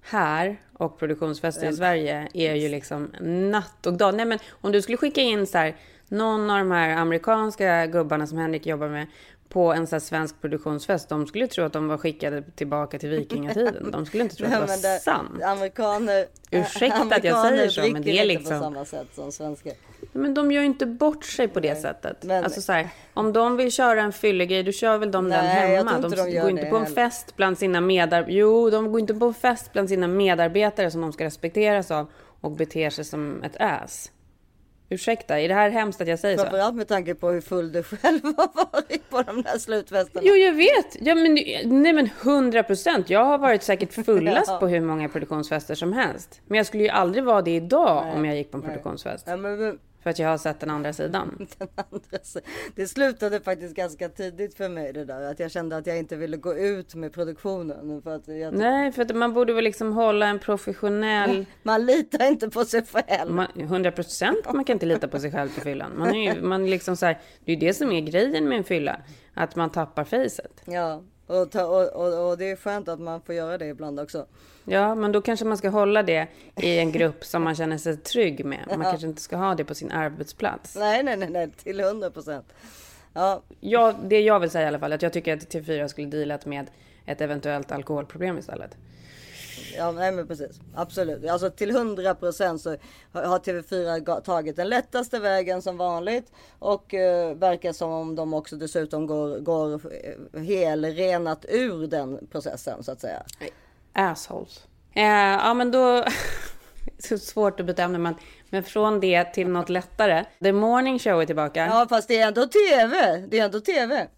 här 0.00 0.56
och 0.72 0.98
produktionsfester 0.98 1.70
i 1.70 1.72
Sverige 1.72 2.28
är 2.34 2.54
ju 2.54 2.68
liksom 2.68 3.14
natt 3.20 3.86
och 3.86 3.92
dag. 3.92 4.14
Nej 4.14 4.26
men 4.26 4.38
om 4.60 4.72
du 4.72 4.82
skulle 4.82 4.98
skicka 4.98 5.20
in 5.20 5.46
så 5.46 5.58
här, 5.58 5.76
någon 6.08 6.50
av 6.50 6.58
de 6.58 6.70
här 6.70 6.96
amerikanska 6.96 7.86
gubbarna 7.86 8.26
som 8.26 8.38
Henrik 8.38 8.66
jobbar 8.66 8.88
med 8.88 9.06
på 9.52 9.72
en 9.72 9.86
sån 9.86 10.00
svensk 10.00 10.40
produktionsfest. 10.40 11.08
De 11.08 11.26
skulle 11.26 11.46
tro 11.46 11.64
att 11.64 11.72
de 11.72 11.88
var 11.88 11.98
skickade 11.98 12.42
tillbaka 12.42 12.98
till 12.98 13.08
vikingatiden. 13.08 13.90
De 13.90 14.06
skulle 14.06 14.22
inte 14.22 14.36
tro 14.36 14.46
att 14.46 14.52
det 14.52 14.58
var 14.58 14.66
det, 14.66 15.00
sant. 15.00 15.42
Amerikaner, 15.42 16.26
Ursäkta 16.50 16.96
amerikaner 16.96 17.16
att 17.16 17.24
jag 17.24 17.46
säger 17.46 17.68
så, 17.68 17.92
men 17.92 18.02
det 18.02 18.18
är 18.18 18.24
liksom... 18.24 18.58
på 18.58 18.64
samma 18.64 18.84
sätt 18.84 19.06
som 19.14 19.32
svenskar. 19.32 19.72
Men 20.12 20.34
de 20.34 20.52
gör 20.52 20.62
inte 20.62 20.86
bort 20.86 21.24
sig 21.24 21.48
på 21.48 21.60
det 21.60 21.72
Nej. 21.72 21.82
sättet. 21.82 22.24
Men... 22.24 22.44
Alltså 22.44 22.60
så 22.60 22.72
här, 22.72 22.88
om 23.14 23.32
de 23.32 23.56
vill 23.56 23.72
köra 23.72 24.02
en 24.02 24.12
fyllegrej, 24.12 24.62
då 24.62 24.72
kör 24.72 24.98
väl 24.98 25.10
de 25.10 25.28
Nej, 25.28 25.38
den 25.38 25.76
hemma. 25.76 25.98
De, 25.98 26.10
de 26.10 26.40
går 26.40 26.50
inte 26.50 26.64
på 26.64 26.76
en 26.76 26.82
heller. 26.82 26.94
fest 26.94 27.36
bland 27.36 27.58
sina 27.58 27.80
medarbetare. 27.80 28.34
Jo, 28.34 28.70
de 28.70 28.92
går 28.92 29.00
inte 29.00 29.14
på 29.14 29.26
en 29.26 29.34
fest 29.34 29.72
bland 29.72 29.88
sina 29.88 30.08
medarbetare 30.08 30.90
som 30.90 31.00
de 31.00 31.12
ska 31.12 31.24
respekteras 31.24 31.90
av 31.90 32.06
och 32.40 32.50
beter 32.50 32.90
sig 32.90 33.04
som 33.04 33.42
ett 33.42 33.56
ass. 33.60 34.10
Ursäkta, 34.92 35.40
är 35.40 35.48
det 35.48 35.54
här 35.54 35.70
hemskt 35.70 36.00
att 36.00 36.08
jag 36.08 36.18
säger 36.18 36.36
så? 36.36 36.42
Framförallt 36.42 36.74
med 36.74 36.88
tanke 36.88 37.14
på 37.14 37.30
hur 37.30 37.40
full 37.40 37.72
du 37.72 37.82
själv 37.82 38.20
har 38.24 38.72
varit 38.72 39.10
på 39.10 39.22
de 39.22 39.42
där 39.42 39.58
slutfesterna. 39.58 40.20
Jo, 40.24 40.34
jag 40.34 40.52
vet. 40.52 40.96
Ja, 41.00 41.14
men, 41.14 41.34
nej, 41.82 41.92
men 41.92 42.08
100 42.22 42.62
procent. 42.62 43.10
Jag 43.10 43.24
har 43.24 43.38
varit 43.38 43.62
säkert 43.62 43.92
fullast 44.06 44.48
ja. 44.50 44.58
på 44.58 44.68
hur 44.68 44.80
många 44.80 45.08
produktionsfester 45.08 45.74
som 45.74 45.92
helst. 45.92 46.40
Men 46.46 46.56
jag 46.56 46.66
skulle 46.66 46.82
ju 46.82 46.88
aldrig 46.88 47.24
vara 47.24 47.42
det 47.42 47.56
idag 47.56 48.04
nej, 48.04 48.14
om 48.14 48.24
jag 48.24 48.36
gick 48.36 48.50
på 48.50 48.56
en 48.56 48.62
produktionsfest. 48.62 49.26
Ja, 49.28 49.36
men, 49.36 49.78
för 50.02 50.10
att 50.10 50.18
jag 50.18 50.28
har 50.28 50.38
sett 50.38 50.60
den 50.60 50.70
andra 50.70 50.92
sidan. 50.92 51.46
Den 51.58 51.68
andra 51.76 52.18
Det 52.74 52.86
slutade 52.86 53.40
faktiskt 53.40 53.74
ganska 53.74 54.08
tidigt 54.08 54.54
för 54.54 54.68
mig 54.68 54.92
det 54.92 55.04
där. 55.04 55.22
Att 55.30 55.40
jag 55.40 55.50
kände 55.50 55.76
att 55.76 55.86
jag 55.86 55.98
inte 55.98 56.16
ville 56.16 56.36
gå 56.36 56.54
ut 56.54 56.94
med 56.94 57.12
produktionen. 57.12 58.02
För 58.02 58.14
att 58.14 58.28
jag 58.28 58.54
Nej, 58.54 58.92
för 58.92 59.02
att 59.02 59.16
man 59.16 59.32
borde 59.32 59.52
väl 59.52 59.64
liksom 59.64 59.92
hålla 59.92 60.26
en 60.26 60.38
professionell... 60.38 61.46
Man 61.62 61.86
litar 61.86 62.28
inte 62.28 62.50
på 62.50 62.64
sig 62.64 62.82
själv. 62.86 63.40
100 63.56 63.92
procent 63.92 64.52
man 64.52 64.64
kan 64.64 64.74
inte 64.74 64.86
lita 64.86 65.08
på 65.08 65.18
sig 65.18 65.32
själv 65.32 65.54
på 65.54 65.60
fyllan. 65.60 65.92
Man 65.98 66.14
är 66.14 66.34
ju, 66.34 66.42
man 66.42 66.70
liksom 66.70 66.96
så 66.96 67.06
här, 67.06 67.20
det 67.44 67.52
är 67.52 67.56
ju 67.56 67.60
det 67.66 67.74
som 67.74 67.92
är 67.92 68.00
grejen 68.00 68.48
med 68.48 68.58
en 68.58 68.64
fylla. 68.64 69.00
Att 69.34 69.56
man 69.56 69.70
tappar 69.70 70.04
facet. 70.04 70.62
Ja, 70.64 71.02
och, 71.26 71.50
ta, 71.50 71.64
och, 71.64 71.88
och, 71.88 72.28
och, 72.30 72.38
det 72.38 72.50
är 72.50 72.56
skönt 72.56 72.88
att 72.88 73.00
man 73.00 73.20
får 73.20 73.34
göra 73.34 73.58
det 73.58 73.66
ibland 73.66 74.00
också. 74.00 74.26
Ja, 74.64 74.94
men 74.94 75.12
då 75.12 75.22
kanske 75.22 75.44
man 75.44 75.58
ska 75.58 75.68
hålla 75.68 76.02
det 76.02 76.28
i 76.56 76.78
en 76.78 76.92
grupp 76.92 77.24
som 77.24 77.42
man 77.42 77.54
känner 77.54 77.78
sig 77.78 77.96
trygg 77.96 78.44
med. 78.44 78.64
Man 78.68 78.80
ja. 78.80 78.90
kanske 78.90 79.06
inte 79.06 79.22
ska 79.22 79.36
ha 79.36 79.54
det 79.54 79.64
på 79.64 79.74
sin 79.74 79.90
arbetsplats. 79.90 80.76
Nej, 80.76 81.02
nej, 81.02 81.16
nej, 81.16 81.30
nej 81.30 81.50
till 81.50 81.80
hundra 81.80 82.10
procent. 82.10 82.52
Ja. 83.12 83.42
ja, 83.60 83.94
det 84.04 84.20
jag 84.20 84.40
vill 84.40 84.50
säga 84.50 84.64
i 84.64 84.68
alla 84.68 84.78
fall 84.78 84.92
är 84.92 84.96
att 84.96 85.02
jag 85.02 85.12
tycker 85.12 85.36
att 85.36 85.54
TV4 85.54 85.88
skulle 85.88 86.06
dealat 86.06 86.46
med 86.46 86.70
ett 87.06 87.20
eventuellt 87.20 87.72
alkoholproblem 87.72 88.38
istället. 88.38 88.76
Ja, 89.76 89.92
nej 89.92 90.12
men 90.12 90.28
precis. 90.28 90.60
Absolut. 90.74 91.30
Alltså 91.30 91.50
till 91.50 91.70
100 91.70 92.14
procent 92.14 92.60
så 92.60 92.70
har 93.12 93.38
TV4 93.38 94.20
tagit 94.20 94.56
den 94.56 94.68
lättaste 94.68 95.18
vägen 95.18 95.62
som 95.62 95.76
vanligt. 95.76 96.32
Och 96.58 96.94
uh, 96.94 97.34
verkar 97.34 97.72
som 97.72 97.90
om 97.90 98.14
de 98.14 98.34
också 98.34 98.56
dessutom 98.56 99.06
går, 99.06 99.38
går 99.38 99.80
helrenat 100.38 101.46
ur 101.48 101.86
den 101.86 102.26
processen 102.26 102.82
så 102.82 102.92
att 102.92 103.00
säga. 103.00 103.22
Assholes. 103.92 104.66
Eh, 104.94 105.02
ja 105.04 105.54
men 105.54 105.70
då... 105.70 106.04
så 106.98 107.18
svårt 107.18 107.60
att 107.60 107.66
bedöma 107.66 107.98
men, 107.98 108.14
men 108.50 108.62
från 108.62 109.00
det 109.00 109.24
till 109.24 109.48
något 109.48 109.68
lättare. 109.68 110.24
The 110.42 110.52
Morning 110.52 110.98
Show 110.98 111.22
är 111.22 111.26
tillbaka. 111.26 111.66
Ja 111.66 111.86
fast 111.88 112.08
det 112.08 112.18
är 112.18 112.28
ändå 112.28 112.46
TV. 112.46 113.16
Det 113.28 113.38
är 113.38 113.44
ändå 113.44 113.60
TV. 113.60 114.08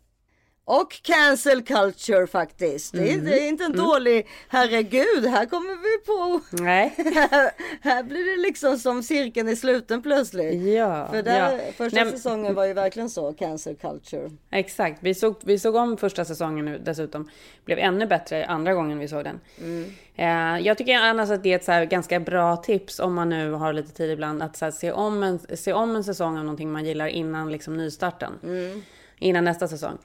Och 0.66 1.02
cancel 1.02 1.62
culture 1.62 2.26
faktiskt. 2.26 2.94
Mm. 2.94 3.06
Det, 3.06 3.10
är, 3.10 3.14
mm. 3.14 3.24
det, 3.24 3.40
är, 3.40 3.48
inte 3.48 3.64
en 3.64 3.72
mm. 3.72 3.86
dålig, 3.86 4.26
herregud, 4.48 5.24
här 5.26 5.46
kommer 5.46 5.76
vi 5.76 6.04
på. 6.06 6.40
Nej. 6.62 6.94
här, 6.96 7.50
här, 7.80 8.02
blir 8.02 8.36
det 8.36 8.42
liksom 8.42 8.78
som 8.78 9.02
cirkeln 9.02 9.48
i 9.48 9.56
sluten 9.56 10.02
plötsligt. 10.02 10.74
Ja. 10.74 11.08
För 11.10 11.22
där, 11.22 11.52
ja. 11.52 11.72
första 11.76 12.04
Nej. 12.04 12.12
säsongen 12.12 12.54
var 12.54 12.64
ju 12.64 12.72
verkligen 12.72 13.10
så, 13.10 13.32
cancel 13.32 13.76
culture. 13.76 14.30
Exakt, 14.50 14.98
vi 15.00 15.14
såg, 15.14 15.36
vi 15.40 15.58
såg 15.58 15.74
om 15.74 15.96
första 15.96 16.24
säsongen 16.24 16.64
nu 16.64 16.78
dessutom. 16.78 17.30
Blev 17.64 17.78
ännu 17.78 18.06
bättre 18.06 18.46
andra 18.46 18.74
gången 18.74 18.98
vi 18.98 19.08
såg 19.08 19.24
den. 19.24 19.40
Mm. 19.58 19.92
Eh, 20.16 20.66
jag 20.66 20.78
tycker 20.78 20.94
annars 20.94 21.30
att 21.30 21.42
det 21.42 21.52
är 21.52 21.56
ett 21.56 21.64
så 21.64 21.86
ganska 21.90 22.20
bra 22.20 22.56
tips 22.56 23.00
om 23.00 23.14
man 23.14 23.28
nu 23.28 23.50
har 23.50 23.72
lite 23.72 23.92
tid 23.92 24.10
ibland 24.10 24.42
att 24.42 24.56
så 24.56 24.72
se, 24.72 24.92
om 24.92 25.22
en, 25.22 25.38
se 25.56 25.72
om 25.72 25.96
en 25.96 26.04
säsong 26.04 26.38
av 26.38 26.44
någonting 26.44 26.72
man 26.72 26.84
gillar 26.84 27.06
innan 27.06 27.52
liksom 27.52 27.76
nystarten. 27.76 28.32
Mm. 28.42 28.82
Innan 29.18 29.44
nästa 29.44 29.68
säsong. 29.68 29.98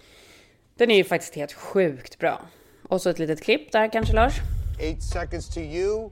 Den 0.79 0.91
är 0.91 0.95
ju 0.95 1.03
faktiskt 1.03 1.35
helt 1.35 1.53
sjukt 1.53 2.19
bra. 2.19 2.41
Och 2.89 3.01
så 3.01 3.09
ett 3.09 3.19
litet 3.19 3.41
klipp 3.41 3.71
där 3.71 3.91
kanske 3.91 4.13
Lars? 4.13 4.33
Eight 4.79 5.03
seconds 5.03 5.49
to 5.49 5.59
you. 5.59 6.09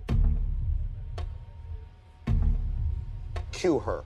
Cue 3.51 3.79
her. 3.85 4.03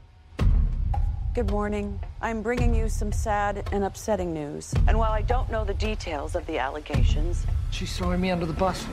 Good 1.35 1.51
morning. 1.51 1.99
I'm 2.21 2.41
bringing 2.43 2.75
you 2.75 2.89
some 2.89 3.11
sad 3.11 3.73
and 3.73 3.83
upsetting 3.83 4.33
news. 4.33 4.73
And 4.73 4.97
while 4.97 5.19
I 5.19 5.23
don't 5.23 5.49
know 5.49 5.65
the 5.65 5.87
details 5.87 6.35
of 6.35 6.45
the 6.45 6.59
allegations, 6.59 7.45
she's 7.71 7.97
throwing 7.97 8.21
me 8.21 8.31
under 8.31 8.45
the 8.45 8.59
bus. 8.59 8.85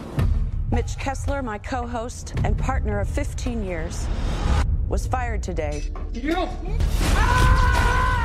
Mitch 0.72 0.96
Kessler, 0.98 1.42
my 1.42 1.58
co 1.58 1.86
host 1.86 2.34
and 2.44 2.56
partner 2.56 3.00
of 3.00 3.08
15 3.08 3.64
years, 3.64 4.06
was 4.88 5.06
fired 5.06 5.42
today. 5.42 5.82
You! 6.14 6.48
Ah! 7.14 8.18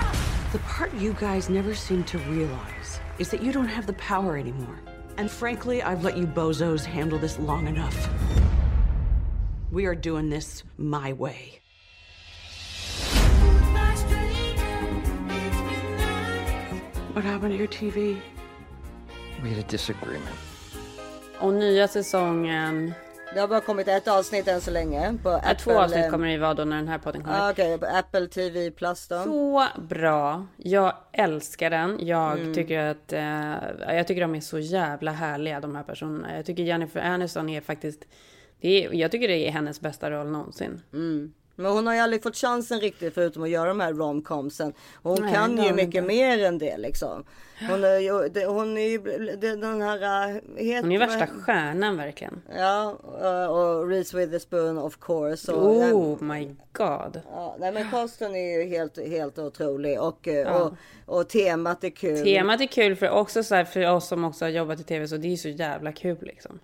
The 0.53 0.59
part 0.59 0.93
you 0.93 1.13
guys 1.13 1.49
never 1.49 1.75
seem 1.75 2.03
to 2.03 2.17
realize 2.19 2.82
is 3.19 3.29
that 3.29 3.41
you 3.43 3.51
don't 3.51 3.67
have 3.67 3.85
the 3.85 3.93
power 3.93 4.37
anymore. 4.37 4.79
And 5.17 5.29
frankly, 5.29 5.83
I've 5.83 6.03
let 6.03 6.17
you 6.17 6.25
bozos 6.25 6.83
handle 6.83 7.19
this 7.19 7.37
long 7.37 7.67
enough. 7.67 8.09
We 9.71 9.85
are 9.85 9.95
doing 9.95 10.29
this 10.29 10.63
my 10.77 11.13
way. 11.13 11.59
What 17.13 17.23
happened 17.23 17.51
to 17.51 17.57
your 17.57 17.67
TV? 17.67 18.19
We 19.43 19.49
had 19.49 19.59
a 19.59 19.67
disagreement. 19.67 20.35
Och 21.39 21.53
nya 21.53 21.87
säsongen 21.87 22.93
Det 23.33 23.39
har 23.39 23.47
bara 23.47 23.61
kommit 23.61 23.87
ett 23.87 24.07
avsnitt 24.07 24.47
än 24.47 24.61
så 24.61 24.71
länge. 24.71 25.17
På 25.23 25.29
Apple, 25.29 25.55
två 25.55 25.71
avsnitt 25.71 26.11
kommer 26.11 26.27
det 26.27 26.37
vara 26.37 26.53
då 26.53 26.63
när 26.63 26.75
den 26.75 26.87
här 26.87 26.97
podden 26.97 27.23
kommer. 27.23 27.39
Ah, 27.39 27.51
Okej, 27.51 27.75
okay, 27.75 27.89
på 27.89 27.97
Apple 27.97 28.27
TV 28.27 28.71
Plus 28.71 29.07
då. 29.07 29.23
Så 29.23 29.67
bra. 29.89 30.47
Jag 30.57 30.93
älskar 31.11 31.69
den. 31.69 31.97
Jag 32.01 32.39
mm. 32.39 32.53
tycker 32.53 32.79
att 32.79 33.13
eh, 33.13 33.95
jag 33.95 34.07
tycker 34.07 34.21
de 34.21 34.35
är 34.35 34.41
så 34.41 34.59
jävla 34.59 35.11
härliga 35.11 35.59
de 35.59 35.75
här 35.75 35.83
personerna. 35.83 36.35
Jag 36.35 36.45
tycker 36.45 36.63
Jennifer 36.63 37.01
Aniston 37.01 37.49
är 37.49 37.61
faktiskt. 37.61 38.05
Det 38.61 38.85
är, 38.85 38.93
jag 38.93 39.11
tycker 39.11 39.27
det 39.27 39.47
är 39.47 39.51
hennes 39.51 39.81
bästa 39.81 40.11
roll 40.11 40.27
någonsin. 40.27 40.81
Mm. 40.93 41.33
Men 41.55 41.71
hon 41.71 41.87
har 41.87 41.93
ju 41.93 41.99
aldrig 41.99 42.23
fått 42.23 42.37
chansen 42.37 42.79
riktigt 42.79 43.13
förutom 43.13 43.43
att 43.43 43.49
göra 43.49 43.67
de 43.67 43.79
här 43.79 43.93
romcomsen. 43.93 44.73
Hon 45.03 45.21
Nej, 45.21 45.33
kan 45.33 45.63
ju 45.63 45.73
mycket 45.73 45.95
inte. 45.95 46.01
mer 46.01 46.43
än 46.43 46.57
det 46.57 46.77
liksom. 46.77 47.23
Hon 47.69 47.83
är 47.83 47.97
ju, 47.97 48.11
hon 48.45 48.77
är 48.77 48.87
ju 48.87 48.97
den 49.37 49.81
här... 49.81 50.01
Het, 50.57 50.83
hon 50.83 50.91
är 50.91 50.99
värsta 50.99 51.27
stjärnan 51.27 51.97
verkligen. 51.97 52.41
Ja, 52.55 52.89
och 53.49 53.89
Reese 53.89 54.13
Witherspoon 54.13 54.77
of 54.77 54.97
course. 54.99 55.51
Och, 55.51 55.75
oh 55.75 56.23
my 56.23 56.55
god. 56.71 57.21
Ja, 57.31 57.55
nej 57.59 57.71
men 57.71 57.91
casten 57.91 58.35
är 58.35 58.57
ju 58.57 58.69
helt, 58.69 59.07
helt 59.07 59.39
otrolig 59.39 60.01
och, 60.01 60.27
ja. 60.27 60.59
och, 60.59 60.73
och 61.17 61.29
temat 61.29 61.83
är 61.83 61.89
kul. 61.89 62.23
Temat 62.23 62.61
är 62.61 62.65
kul 62.65 62.95
för 62.95 63.09
också 63.09 63.43
så 63.43 63.55
här, 63.55 63.65
för 63.65 63.91
oss 63.91 64.07
som 64.07 64.23
också 64.23 64.45
har 64.45 64.49
jobbat 64.49 64.79
i 64.79 64.83
tv 64.83 65.07
så 65.07 65.17
det 65.17 65.33
är 65.33 65.37
så 65.37 65.49
jävla 65.49 65.91
kul 65.91 66.17
liksom. 66.21 66.59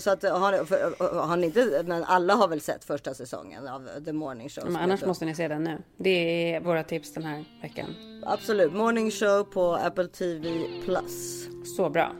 Så 0.00 0.10
att, 0.10 0.22
har, 0.22 0.64
för, 0.64 1.20
har 1.26 1.36
ni 1.36 1.46
inte, 1.46 1.82
men 1.86 2.04
alla 2.04 2.34
har 2.34 2.48
väl 2.48 2.60
sett 2.60 2.84
första 2.84 3.14
säsongen 3.14 3.68
av 3.68 3.88
The 4.04 4.12
Morning 4.12 4.48
Show? 4.48 4.64
Men 4.64 4.76
annars 4.76 5.04
måste 5.04 5.24
ni 5.24 5.34
se 5.34 5.48
den 5.48 5.64
nu. 5.64 5.78
Det 5.96 6.54
är 6.54 6.60
våra 6.60 6.84
tips 6.84 7.14
den 7.14 7.22
här 7.22 7.44
veckan. 7.62 7.86
Absolut. 8.26 8.72
Morning 8.72 9.10
Show 9.10 9.44
på 9.44 9.74
Apple 9.74 10.08
TV 10.08 10.66
Plus. 10.84 11.48
Så 11.76 11.90
bra. 11.90 12.12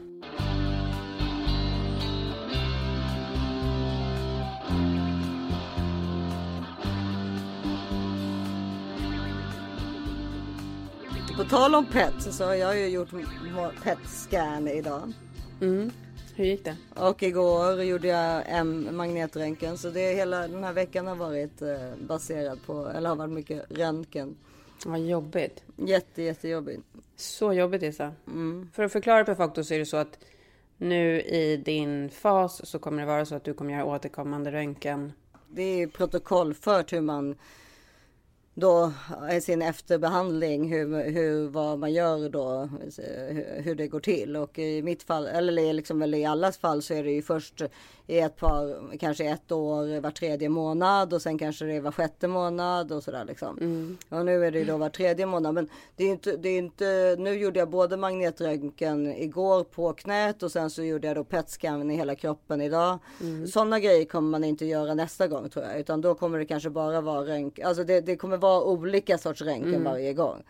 På 11.37 11.45
tal 11.45 11.75
om 11.75 11.87
pet 11.87 12.35
så 12.35 12.45
har 12.45 12.55
jag 12.55 12.79
ju 12.79 12.89
gjort 12.89 13.11
pet 13.83 13.99
scan 14.07 14.69
idag. 14.69 15.13
Mm. 15.61 15.91
Hur 16.39 16.45
gick 16.45 16.65
det? 16.65 16.77
Och 16.97 17.23
igår 17.23 17.83
gjorde 17.83 18.09
jag 18.09 18.43
en 18.47 18.97
magnetröntgen. 18.97 19.79
Så 19.79 19.91
det 19.91 20.15
hela 20.15 20.49
den 20.49 20.65
här 20.65 20.73
veckan 20.73 21.07
har 21.07 21.17
varit 21.17 21.63
eh, 21.63 21.97
baserad 22.01 22.59
på, 22.67 22.89
eller 22.89 23.09
har 23.09 23.17
varit 23.17 23.33
mycket 23.33 23.65
röntgen. 23.71 24.37
Vad 24.87 25.01
jobbigt. 25.01 25.65
Jätte, 25.77 26.23
jättejobbigt. 26.23 26.83
Så 27.17 27.53
jobbigt 27.53 27.83
Isa. 27.83 28.13
Mm. 28.27 28.71
För 28.73 28.83
att 28.83 28.93
förklara 28.93 29.49
då 29.55 29.65
så 29.65 29.75
är 29.75 29.79
det 29.79 29.87
så 29.87 29.97
att 29.97 30.19
nu 30.77 31.21
i 31.21 31.57
din 31.57 32.11
fas 32.11 32.69
så 32.69 32.79
kommer 32.79 33.03
det 33.03 33.07
vara 33.07 33.25
så 33.25 33.35
att 33.35 33.45
du 33.45 33.55
kommer 33.55 33.73
göra 33.73 33.85
återkommande 33.85 34.53
röntgen. 34.53 35.13
Det 35.49 35.83
är 35.83 35.87
protokollfört 35.87 36.93
hur 36.93 37.01
man 37.01 37.35
då 38.61 38.93
i 39.33 39.41
sin 39.41 39.63
efterbehandling, 39.63 40.73
hur, 40.73 41.11
hur, 41.11 41.49
vad 41.49 41.79
man 41.79 41.93
gör 41.93 42.29
då, 42.29 42.69
hur 43.63 43.75
det 43.75 43.89
går 43.89 44.01
till. 44.01 44.37
Och 44.37 44.59
i 44.59 44.83
mitt 44.83 45.03
fall, 45.03 45.27
eller 45.27 45.73
liksom 45.73 45.99
väl 45.99 46.15
i 46.15 46.25
allas 46.25 46.59
fall 46.59 46.83
så 46.83 46.95
är 46.95 47.05
det 47.05 47.11
ju 47.11 47.23
först 47.23 47.63
i 48.11 48.19
ett 48.19 48.37
par, 48.37 48.97
kanske 48.99 49.25
ett 49.25 49.53
år 49.53 50.01
var 50.01 50.11
tredje 50.11 50.49
månad 50.49 51.13
och 51.13 51.23
sen 51.23 51.39
kanske 51.39 51.65
det 51.65 51.81
var 51.81 51.93
sjätte 51.93 52.29
månad 52.29 52.93
och 52.93 53.03
sådär 53.03 53.25
liksom. 53.25 53.59
Mm. 53.59 53.99
Och 54.09 54.25
nu 54.25 54.45
är 54.45 54.51
det 54.51 54.65
då 54.65 54.77
var 54.77 54.89
tredje 54.89 55.27
månad. 55.27 55.55
Men 55.55 55.69
det 55.97 56.05
är 56.05 56.09
inte, 56.09 56.37
det 56.37 56.49
är 56.49 56.59
inte, 56.59 57.17
nu 57.19 57.35
gjorde 57.35 57.59
jag 57.59 57.71
både 57.71 57.97
magnetröntgen 57.97 59.07
igår 59.07 59.65
på 59.65 59.93
knät 59.93 60.43
och 60.43 60.53
sen 60.53 60.71
så 60.71 60.83
gjorde 60.83 61.07
jag 61.07 61.17
då 61.17 61.25
PET-scan 61.25 61.91
i 61.91 61.97
hela 61.97 62.15
kroppen 62.15 62.61
idag. 62.61 62.99
Mm. 63.21 63.47
Sådana 63.47 63.81
grejer 63.81 64.05
kommer 64.05 64.31
man 64.31 64.45
inte 64.45 64.67
göra 64.67 64.95
nästa 64.95 65.27
gång 65.27 65.49
tror 65.49 65.65
jag, 65.65 65.81
utan 65.81 66.01
då 66.01 66.15
kommer 66.15 66.39
det 66.39 66.47
kanske 66.47 66.71
bara 66.71 67.01
vara 67.01 67.27
röntgen, 67.27 67.67
alltså 67.67 67.85
det, 67.85 68.01
det 68.01 68.17
kommer 68.17 68.37
vara 68.37 68.65
olika 68.65 69.19
sorts 69.19 69.43
röntgen 69.43 69.75
mm. 69.75 69.85
varje 69.85 70.13
gång. 70.13 70.43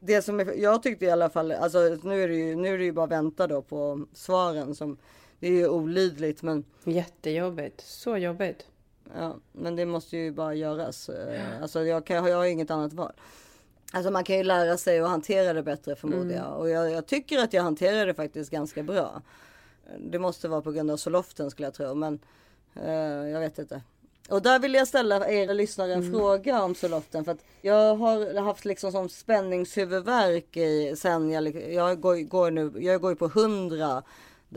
Det 0.00 0.22
som 0.22 0.52
jag 0.56 0.82
tyckte 0.82 1.04
i 1.04 1.10
alla 1.10 1.30
fall, 1.30 1.52
alltså 1.52 1.78
nu 2.02 2.22
är 2.22 2.28
det 2.28 2.34
ju, 2.34 2.56
nu 2.56 2.74
är 2.74 2.78
det 2.78 2.84
ju 2.84 2.92
bara 2.92 3.06
vänta 3.06 3.46
då 3.46 3.62
på 3.62 4.06
svaren 4.12 4.74
som 4.74 4.96
det 5.40 5.46
är 5.46 5.52
ju 5.52 5.68
olidligt 5.68 6.42
men... 6.42 6.64
Jättejobbigt. 6.84 7.80
Så 7.80 8.16
jobbigt. 8.16 8.66
Ja, 9.16 9.36
men 9.52 9.76
det 9.76 9.86
måste 9.86 10.16
ju 10.16 10.32
bara 10.32 10.54
göras. 10.54 11.08
Eh, 11.08 11.62
alltså 11.62 11.84
jag, 11.84 12.06
kan, 12.06 12.26
jag 12.26 12.36
har 12.36 12.44
inget 12.44 12.70
annat 12.70 12.92
val. 12.92 13.12
Alltså 13.92 14.10
man 14.10 14.24
kan 14.24 14.36
ju 14.36 14.42
lära 14.42 14.76
sig 14.76 15.00
att 15.00 15.08
hantera 15.08 15.52
det 15.52 15.62
bättre 15.62 15.96
förmodar 15.96 16.22
mm. 16.22 16.36
jag. 16.36 16.58
Och 16.58 16.70
jag, 16.70 16.90
jag, 16.90 17.06
tycker 17.06 17.38
att 17.38 17.52
jag 17.52 17.62
hanterar 17.62 18.06
det 18.06 18.14
faktiskt 18.14 18.50
ganska 18.50 18.82
bra. 18.82 19.22
Det 19.98 20.18
måste 20.18 20.48
vara 20.48 20.62
på 20.62 20.72
grund 20.72 20.90
av 20.90 20.96
soloften 20.96 21.50
skulle 21.50 21.66
jag 21.66 21.74
tro. 21.74 21.94
Men 21.94 22.18
eh, 22.74 23.28
jag 23.28 23.40
vet 23.40 23.58
inte. 23.58 23.82
Och 24.28 24.42
där 24.42 24.58
vill 24.58 24.74
jag 24.74 24.88
ställa 24.88 25.28
er 25.28 25.54
lyssnare 25.54 25.92
en 25.92 26.00
mm. 26.00 26.12
fråga 26.12 26.62
om 26.62 26.74
soloften. 26.74 27.24
För 27.24 27.32
att 27.32 27.44
jag 27.62 27.96
har 27.96 28.40
haft 28.40 28.64
liksom 28.64 28.92
som 28.92 29.08
spänningshuvudvärk 29.08 30.56
i, 30.56 30.94
sen 30.96 31.30
jag, 31.30 31.72
jag 31.72 32.00
går, 32.00 32.16
går 32.16 32.50
nu, 32.50 32.72
jag 32.78 33.00
går 33.00 33.10
ju 33.10 33.16
på 33.16 33.26
100 33.26 34.02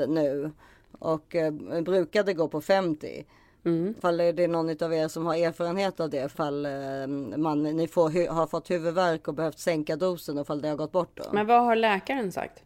nu 0.06 0.52
och 1.00 1.36
eh, 1.36 1.52
brukade 1.82 2.34
gå 2.34 2.48
på 2.48 2.62
50. 2.62 3.26
Mm. 3.66 3.96
Fall 4.02 4.20
är 4.20 4.34
det 4.34 4.48
någon 4.48 4.84
av 4.84 4.94
er 4.94 5.08
som 5.08 5.26
har 5.26 5.36
erfarenhet 5.36 6.00
av 6.00 6.10
det, 6.10 6.30
fall 6.30 6.66
eh, 6.66 7.08
man, 7.38 7.64
ni 7.64 7.88
får, 7.88 8.30
har 8.30 8.48
fått 8.48 8.72
huvudvärk 8.72 9.28
och 9.28 9.34
behövt 9.34 9.60
sänka 9.60 9.96
dosen 9.96 10.38
och 10.38 10.48
fall 10.48 10.62
det 10.62 10.70
har 10.70 10.76
gått 10.76 10.92
bort 10.92 11.12
då. 11.14 11.24
Men 11.32 11.48
vad 11.48 11.66
har 11.66 11.76
läkaren 11.76 12.32
sagt? 12.32 12.64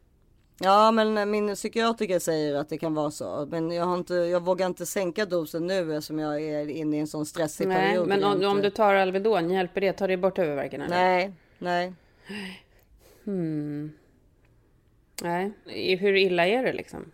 Ja, 0.63 0.91
men 0.91 1.31
min 1.31 1.55
psykiatriker 1.55 2.19
säger 2.19 2.55
att 2.55 2.69
det 2.69 2.77
kan 2.77 2.93
vara 2.93 3.11
så. 3.11 3.47
Men 3.51 3.71
jag, 3.71 3.85
har 3.85 3.95
inte, 3.95 4.13
jag 4.13 4.43
vågar 4.43 4.67
inte 4.67 4.85
sänka 4.85 5.25
dosen 5.25 5.67
nu 5.67 5.95
eftersom 5.95 6.19
jag 6.19 6.41
är 6.41 6.69
inne 6.69 6.97
i 6.97 6.99
en 6.99 7.07
sån 7.07 7.25
stressig 7.25 7.67
nej, 7.67 7.77
period. 7.77 8.07
Men 8.07 8.23
om, 8.23 8.45
om, 8.45 8.61
du 8.61 8.69
tar 8.69 8.95
Alvedon, 8.95 9.49
hjälper 9.49 9.81
det? 9.81 9.93
Tar 9.93 10.07
det 10.07 10.17
bort 10.17 10.37
huvudvärken? 10.37 10.81
Eller? 10.81 10.95
Nej, 10.95 11.33
nej. 11.57 11.93
Hmm. 13.23 13.91
Nej, 15.21 15.51
hur 15.99 16.15
illa 16.15 16.47
är 16.47 16.63
det 16.63 16.73
liksom? 16.73 17.11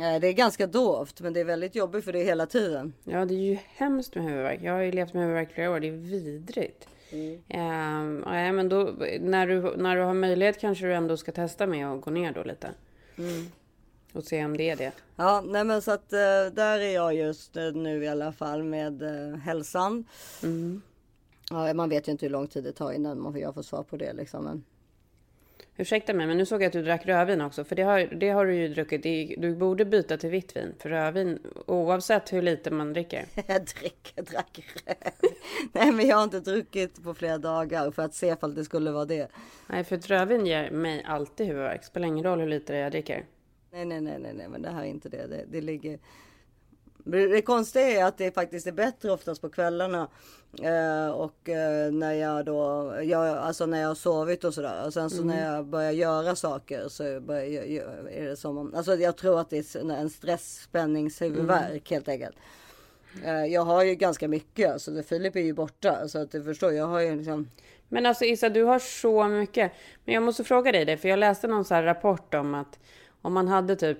Eh, 0.00 0.20
Det 0.20 0.28
är 0.28 0.32
ganska 0.32 0.66
dovt 0.66 1.20
men 1.20 1.32
det 1.32 1.40
är 1.40 1.44
väldigt 1.44 1.74
jobbigt 1.74 2.04
för 2.04 2.12
det 2.12 2.22
hela 2.24 2.46
tiden. 2.46 2.92
Ja, 3.04 3.24
det 3.24 3.34
är 3.34 3.38
ju 3.38 3.58
hemskt 3.76 4.14
med 4.14 4.24
huvudvärk. 4.24 4.60
Jag 4.62 4.72
har 4.72 4.80
ju 4.80 4.92
levt 4.92 5.14
med 5.14 5.22
huvudvärk 5.22 5.52
flera 5.52 5.70
år. 5.70 5.80
Det 5.80 5.88
är 5.88 5.92
vidrigt. 5.92 6.88
Ehm, 7.48 8.22
ja, 8.26 8.52
men 8.52 8.68
då, 8.68 8.94
när, 9.20 9.46
du, 9.46 9.76
när 9.76 9.96
du 9.96 10.02
har 10.02 10.14
möjlighet 10.14 10.60
kanske 10.60 10.86
du 10.86 10.94
ändå 10.94 11.16
ska 11.16 11.32
testa 11.32 11.66
med 11.66 11.86
att 11.86 12.00
gå 12.00 12.10
ner 12.10 12.32
då 12.32 12.42
lite. 12.42 12.70
Och 14.12 14.24
se 14.24 14.44
om 14.44 14.56
det 14.56 14.70
är 14.70 14.76
det. 14.76 14.92
Ja, 15.16 15.42
nej 15.46 15.64
men 15.64 15.82
så 15.82 15.90
att 15.90 16.12
eh, 16.12 16.18
där 16.52 16.78
är 16.78 16.94
jag 16.94 17.14
just 17.14 17.56
eh, 17.56 17.72
nu 17.72 18.04
i 18.04 18.08
alla 18.08 18.32
fall 18.32 18.62
med 18.62 19.02
hälsan. 19.44 20.04
Ja, 21.50 21.74
man 21.74 21.88
vet 21.88 22.08
ju 22.08 22.12
inte 22.12 22.26
hur 22.26 22.30
lång 22.30 22.46
tid 22.46 22.64
det 22.64 22.72
tar 22.72 22.92
innan 22.92 23.20
man 23.22 23.32
får, 23.32 23.40
jag 23.40 23.54
får 23.54 23.62
svar 23.62 23.82
på 23.82 23.96
det 23.96 24.12
liksom. 24.12 24.44
Men... 24.44 24.64
Ursäkta 25.80 26.14
mig, 26.14 26.26
men 26.26 26.36
nu 26.36 26.46
såg 26.46 26.62
jag 26.62 26.66
att 26.66 26.72
du 26.72 26.82
drack 26.82 27.06
rödvin 27.06 27.40
också. 27.40 27.64
För 27.64 27.76
det 27.76 27.82
har, 27.82 28.00
det 28.00 28.28
har 28.30 28.46
du 28.46 28.54
ju 28.54 28.68
druckit. 28.68 29.02
Du 29.40 29.56
borde 29.56 29.84
byta 29.84 30.16
till 30.16 30.30
vitt 30.30 30.56
vin. 30.56 30.74
För 30.78 30.88
rödvin, 30.88 31.38
oavsett 31.66 32.32
hur 32.32 32.42
lite 32.42 32.70
man 32.70 32.92
dricker. 32.92 33.24
Jag 33.46 33.64
dricker, 33.64 34.22
drack 34.22 34.64
röd. 34.86 35.32
Nej 35.72 35.92
men 35.92 36.06
jag 36.06 36.16
har 36.16 36.24
inte 36.24 36.40
druckit 36.40 37.04
på 37.04 37.14
flera 37.14 37.38
dagar 37.38 37.90
för 37.90 38.02
att 38.02 38.14
se 38.14 38.26
ifall 38.28 38.54
det 38.54 38.64
skulle 38.64 38.90
vara 38.90 39.04
det. 39.04 39.28
Nej, 39.66 39.84
för 39.84 39.96
rödvin 39.96 40.46
ger 40.46 40.70
mig 40.70 41.02
alltid 41.06 41.46
huvudvärk. 41.46 41.84
Spelar 41.84 42.08
ingen 42.08 42.24
roll 42.24 42.40
hur 42.40 42.48
lite 42.48 42.74
jag 42.74 42.92
dricker. 42.92 43.24
Nej, 43.72 43.84
nej, 43.84 44.00
nej, 44.00 44.18
nej, 44.18 44.34
nej, 44.34 44.48
men 44.48 44.62
det 44.62 44.70
här 44.70 44.82
är 44.82 44.86
inte 44.86 45.08
det. 45.08 45.26
Det, 45.26 45.44
det 45.48 45.60
ligger. 45.60 45.98
Det 47.10 47.42
konstiga 47.42 47.86
är 47.88 48.04
att 48.04 48.18
det 48.18 48.34
faktiskt 48.34 48.66
är 48.66 48.72
bättre 48.72 49.12
oftast 49.12 49.40
på 49.40 49.48
kvällarna. 49.48 50.08
Eh, 50.62 51.10
och 51.10 51.48
eh, 51.48 51.92
när 51.92 52.12
jag 52.12 52.44
då, 52.44 52.94
jag, 53.02 53.28
alltså 53.28 53.66
när 53.66 53.80
jag 53.80 53.88
har 53.88 53.94
sovit 53.94 54.44
och 54.44 54.54
sådär. 54.54 54.86
Och 54.86 54.92
sen 54.92 55.10
så 55.10 55.24
när 55.24 55.54
jag 55.54 55.66
börjar 55.66 55.90
göra 55.92 56.36
saker 56.36 56.88
så 56.88 57.20
börjar, 57.20 57.64
jag- 57.64 58.12
är 58.12 58.28
det 58.28 58.36
som 58.36 58.58
om, 58.58 58.74
alltså 58.74 58.94
jag 58.94 59.16
tror 59.16 59.40
att 59.40 59.50
det 59.50 59.74
är 59.74 59.90
en 59.90 60.10
stressspänningshuvudvärk 60.10 61.90
helt 61.90 62.08
enkelt. 62.08 62.36
Eh, 63.24 63.44
jag 63.44 63.62
har 63.62 63.84
ju 63.84 63.94
ganska 63.94 64.28
mycket, 64.28 64.72
alltså 64.72 64.90
det- 64.90 65.02
Filip 65.02 65.36
är 65.36 65.40
ju 65.40 65.52
borta. 65.52 66.08
Så 66.08 66.18
att 66.22 66.30
du 66.32 66.44
förstår, 66.44 66.72
jag 66.72 66.86
har 66.86 67.00
ju 67.00 67.16
liksom. 67.16 67.48
Men 67.88 68.06
alltså 68.06 68.24
Issa, 68.24 68.48
du 68.48 68.62
har 68.62 68.78
så 68.78 69.28
mycket. 69.28 69.72
Men 70.04 70.14
jag 70.14 70.22
måste 70.22 70.44
fråga 70.44 70.72
dig 70.72 70.84
det, 70.84 70.96
för 70.96 71.08
jag 71.08 71.18
läste 71.18 71.46
någon 71.48 71.64
så 71.64 71.74
här 71.74 71.82
rapport 71.82 72.34
om 72.34 72.54
att 72.54 72.78
om 73.22 73.32
man 73.32 73.48
hade 73.48 73.76
typ 73.76 73.98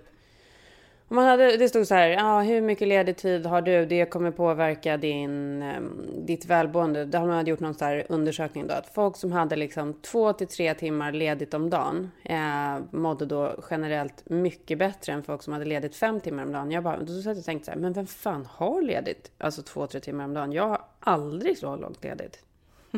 man 1.08 1.26
hade, 1.26 1.56
det 1.56 1.68
stod 1.68 1.86
så 1.86 1.94
här, 1.94 2.16
ah, 2.20 2.42
hur 2.42 2.60
mycket 2.60 2.88
ledig 2.88 3.16
tid 3.16 3.46
har 3.46 3.62
du? 3.62 3.86
Det 3.86 4.06
kommer 4.06 4.30
påverka 4.30 4.96
din, 4.96 5.62
ehm, 5.62 6.00
ditt 6.26 6.46
välmående. 6.46 7.04
Där 7.04 7.20
man 7.20 7.30
hade 7.30 7.50
gjort 7.50 7.60
någon 7.60 7.74
så 7.74 7.84
här 7.84 8.06
undersökning 8.08 8.66
då, 8.66 8.74
att 8.74 8.94
folk 8.94 9.16
som 9.16 9.32
hade 9.32 9.56
liksom 9.56 9.94
två 9.94 10.32
till 10.32 10.46
tre 10.46 10.74
timmar 10.74 11.12
ledigt 11.12 11.54
om 11.54 11.70
dagen 11.70 12.10
eh, 12.22 12.78
mådde 12.90 13.26
då 13.26 13.54
generellt 13.70 14.22
mycket 14.30 14.78
bättre 14.78 15.12
än 15.12 15.22
folk 15.22 15.42
som 15.42 15.52
hade 15.52 15.64
ledigt 15.64 15.96
fem 15.96 16.20
timmar 16.20 16.42
om 16.42 16.52
dagen. 16.52 16.70
Jag 16.70 16.84
bara, 16.84 16.98
då 16.98 17.06
satt 17.06 17.24
jag 17.24 17.38
och 17.38 17.44
tänkte 17.44 17.64
så 17.64 17.70
här, 17.70 17.78
men 17.78 17.92
vem 17.92 18.06
fan 18.06 18.46
har 18.50 18.82
ledigt? 18.82 19.30
Alltså 19.38 19.62
två, 19.62 19.86
tre 19.86 20.00
timmar 20.00 20.24
om 20.24 20.34
dagen. 20.34 20.52
Jag 20.52 20.68
har 20.68 20.80
aldrig 21.00 21.58
så 21.58 21.76
långt 21.76 22.04
ledigt. 22.04 22.38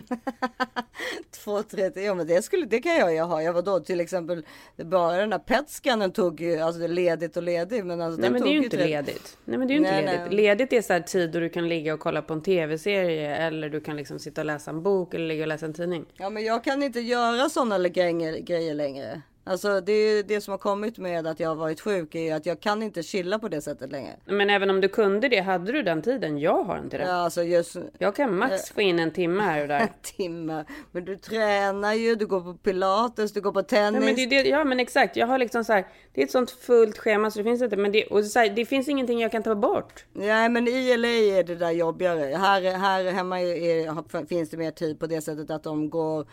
Två, 1.31 1.63
tre, 1.63 1.91
ja 1.95 2.15
men 2.15 2.27
det, 2.27 2.43
skulle, 2.43 2.67
det 2.67 2.79
kan 2.81 2.95
jag 2.97 3.15
ju 3.15 3.21
ha. 3.21 3.43
Jag 3.43 3.53
var 3.53 3.63
då 3.63 3.81
till 3.81 4.01
exempel, 4.01 4.45
bara 4.77 5.17
den 5.17 5.33
här 5.33 5.39
petscannen 5.39 6.13
tog 6.13 6.41
ju, 6.41 6.59
alltså 6.59 6.87
ledigt 6.87 7.37
och 7.37 7.43
ledig. 7.43 7.85
Men 7.85 8.01
alltså, 8.01 8.21
Nej 8.21 8.31
men 8.31 8.43
det 8.43 8.49
är 8.49 8.53
ju 8.53 8.65
inte 8.65 8.77
tre- 8.77 8.87
ledigt. 8.87 9.39
Nej 9.45 9.59
men 9.59 9.69
det 9.69 9.75
är 9.75 9.75
ju 9.75 9.81
inte 9.81 9.91
Nej, 9.93 10.05
ledigt. 10.05 10.21
nej. 10.27 10.37
Ledigt 10.37 10.73
är 10.73 10.83
så 10.83 10.93
här 10.93 11.01
tid 11.01 11.31
då 11.33 11.41
du 11.41 11.49
kan 11.49 11.69
ligga 11.69 11.95
och 11.95 12.01
kolla 12.01 12.23
på 12.23 12.33
en 12.33 12.43
tv-serie 12.43 13.37
eller 13.37 13.69
du 13.69 13.81
kan 13.81 13.97
liksom 13.97 14.19
sitta 14.19 14.41
och 14.41 14.45
läsa 14.47 14.71
en 14.71 14.83
bok 14.83 15.15
eller 15.15 15.27
ligga 15.27 15.43
och 15.45 15.49
läsa 15.49 15.67
en 15.67 15.75
tidning. 15.75 16.05
Ja 16.17 16.31
men 16.31 16.45
jag 16.45 16.65
kan 16.65 16.83
inte 16.83 17.01
göra 17.01 17.49
sådana 17.49 17.89
grejer, 17.89 18.39
grejer 18.39 18.75
längre. 18.75 19.23
Alltså 19.45 19.81
det 19.81 19.93
är 19.93 20.23
det 20.23 20.41
som 20.41 20.53
har 20.53 20.59
kommit 20.59 20.99
med 20.99 21.27
att 21.27 21.41
jag 21.41 21.49
har 21.49 21.57
varit 21.57 21.81
sjuk 21.81 22.15
är 22.15 22.35
att 22.35 22.47
jag 22.47 22.61
kan 22.61 22.83
inte 22.83 23.03
chilla 23.03 23.39
på 23.39 23.49
det 23.49 23.61
sättet 23.61 23.93
längre. 23.93 24.17
Men 24.25 24.51
även 24.51 24.71
om 24.71 24.81
du 24.81 24.89
kunde 24.89 25.29
det, 25.29 25.41
hade 25.41 25.73
du 25.73 25.83
den 25.83 26.03
tiden? 26.03 26.39
Jag 26.39 26.65
har 26.65 26.79
inte 26.79 26.99
det. 26.99 27.05
Ja, 27.05 27.13
alltså 27.13 27.43
just 27.43 27.77
Jag 27.99 28.17
kan 28.17 28.37
max 28.37 28.71
få 28.71 28.81
in 28.81 28.99
en 28.99 29.11
timme 29.11 29.43
här 29.43 29.63
och 29.63 29.69
där. 29.69 29.89
timmar. 30.03 30.67
Men 30.93 31.05
du 31.05 31.17
tränar 31.17 31.95
ju, 31.95 32.15
du 32.15 32.27
går 32.27 32.41
på 32.41 32.55
pilates, 32.55 33.33
du 33.33 33.41
går 33.41 33.53
på 33.53 33.61
Ja 33.61 33.63
tennis. 33.63 34.05
men, 34.05 34.15
det, 34.15 34.27
det, 34.27 34.49
ja 34.49 34.65
men 34.65 34.81
exakt, 34.81 35.17
jag 35.17 35.27
har 35.27 35.39
liksom 35.39 35.65
så 35.65 35.73
här, 35.73 35.87
det 36.15 36.21
är 36.21 36.25
ett 36.25 36.31
sånt 36.31 36.51
fullt 36.51 36.99
schema 36.99 37.31
så 37.31 37.39
det 37.39 37.45
finns 37.45 37.63
inte, 37.63 37.77
men 37.77 37.93
det, 37.93 38.07
och 38.07 38.25
så 38.25 38.39
här, 38.39 38.49
det 38.49 38.65
finns 38.65 38.89
ingenting 38.89 39.21
jag 39.21 39.33
kan 39.33 39.43
ta 39.43 39.55
bort. 39.55 40.05
Nej 40.13 40.49
men 40.49 40.69
i 40.69 40.97
LA 40.97 41.09
är 41.09 41.43
det 41.43 41.55
där 41.55 41.71
jobbigare. 41.71 42.37
Här, 42.37 42.63
här 42.63 43.05
hemma 43.05 43.41
är, 43.41 43.87
är, 43.87 44.27
finns 44.27 44.51
det 44.51 44.57
mer 44.57 44.71
tid 44.71 45.01
på 45.01 45.07
det 45.07 45.21
sättet 45.21 45.51
att 45.51 45.63
de 45.63 45.91
går 45.91 46.27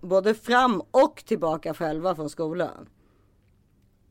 både 0.00 0.34
fram 0.34 0.82
och 0.90 1.22
tillbaka 1.26 1.74
själva 1.74 2.14
från 2.14 2.30
skolan. 2.30 2.88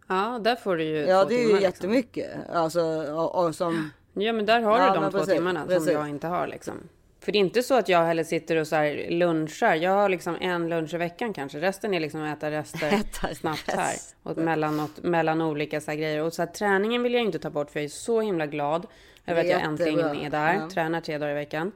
Ja, 0.08 0.40
där 0.44 0.56
får 0.56 0.78
du 0.78 0.84
ju 0.84 0.98
Ja 0.98 1.22
två 1.24 1.30
det 1.30 1.36
är 1.36 1.40
ju 1.40 1.46
timmar, 1.48 1.60
liksom. 1.62 1.64
jättemycket. 1.90 2.50
Alltså, 2.54 2.82
och, 3.14 3.46
och 3.46 3.56
som, 3.56 3.90
Ja 4.14 4.34
men 4.34 4.46
där 4.46 4.62
har 4.62 4.80
Ja, 4.80 4.94
du 4.94 5.00
de 5.00 5.12
två 5.12 5.18
precis, 5.20 5.34
timmarna 5.34 5.66
precis. 5.66 5.84
som 5.86 5.94
jag 5.94 6.10
inte 6.10 6.28
har 6.28 6.48
liksom. 6.48 6.74
För 7.20 7.32
det 7.32 7.38
är 7.38 7.40
inte 7.40 7.64
så 7.64 7.74
att 7.78 7.90
jag 7.90 8.06
heller 8.06 8.24
sitter 8.24 8.56
och 8.56 8.68
så 8.68 8.76
här 8.76 9.08
lunchar. 9.10 9.76
Jag 9.76 9.92
har 9.92 10.10
liksom 10.10 10.38
en 10.42 10.70
lunch 10.70 10.94
i 10.94 10.98
veckan 10.98 11.34
kanske. 11.34 11.60
Resten 11.60 11.94
är 11.94 12.00
liksom 12.00 12.24
att 12.24 12.38
äta 12.38 12.52
rester 12.52 12.88
Äta 12.94 13.36
snabbt 13.36 13.72
här. 13.72 13.94
rester. 13.94 14.18
Och 14.24 14.38
mellan, 14.38 14.78
något, 14.78 15.04
mellan 15.04 15.42
olika 15.42 15.82
så 15.82 15.92
här 15.92 15.98
grejer. 15.98 16.22
Och 16.24 16.34
så 16.34 16.42
här, 16.42 16.50
träningen 16.50 17.04
vill 17.04 17.14
jag 17.14 17.24
inte 17.24 17.40
ta 17.40 17.50
bort 17.50 17.72
för 17.72 17.80
jag 17.80 17.86
är 17.86 17.90
så 17.90 18.22
himla 18.22 18.46
glad 18.46 18.88
över 19.26 19.42
att 19.42 19.48
jag 19.50 19.62
äntligen 19.62 20.00
är 20.00 20.30
där. 20.30 20.48
Ja. 20.48 20.54
Mm. 20.54 20.70
Tränar 20.70 21.02
tre 21.02 21.18
dagar 21.18 21.32
i 21.32 21.36
veckan. 21.36 21.72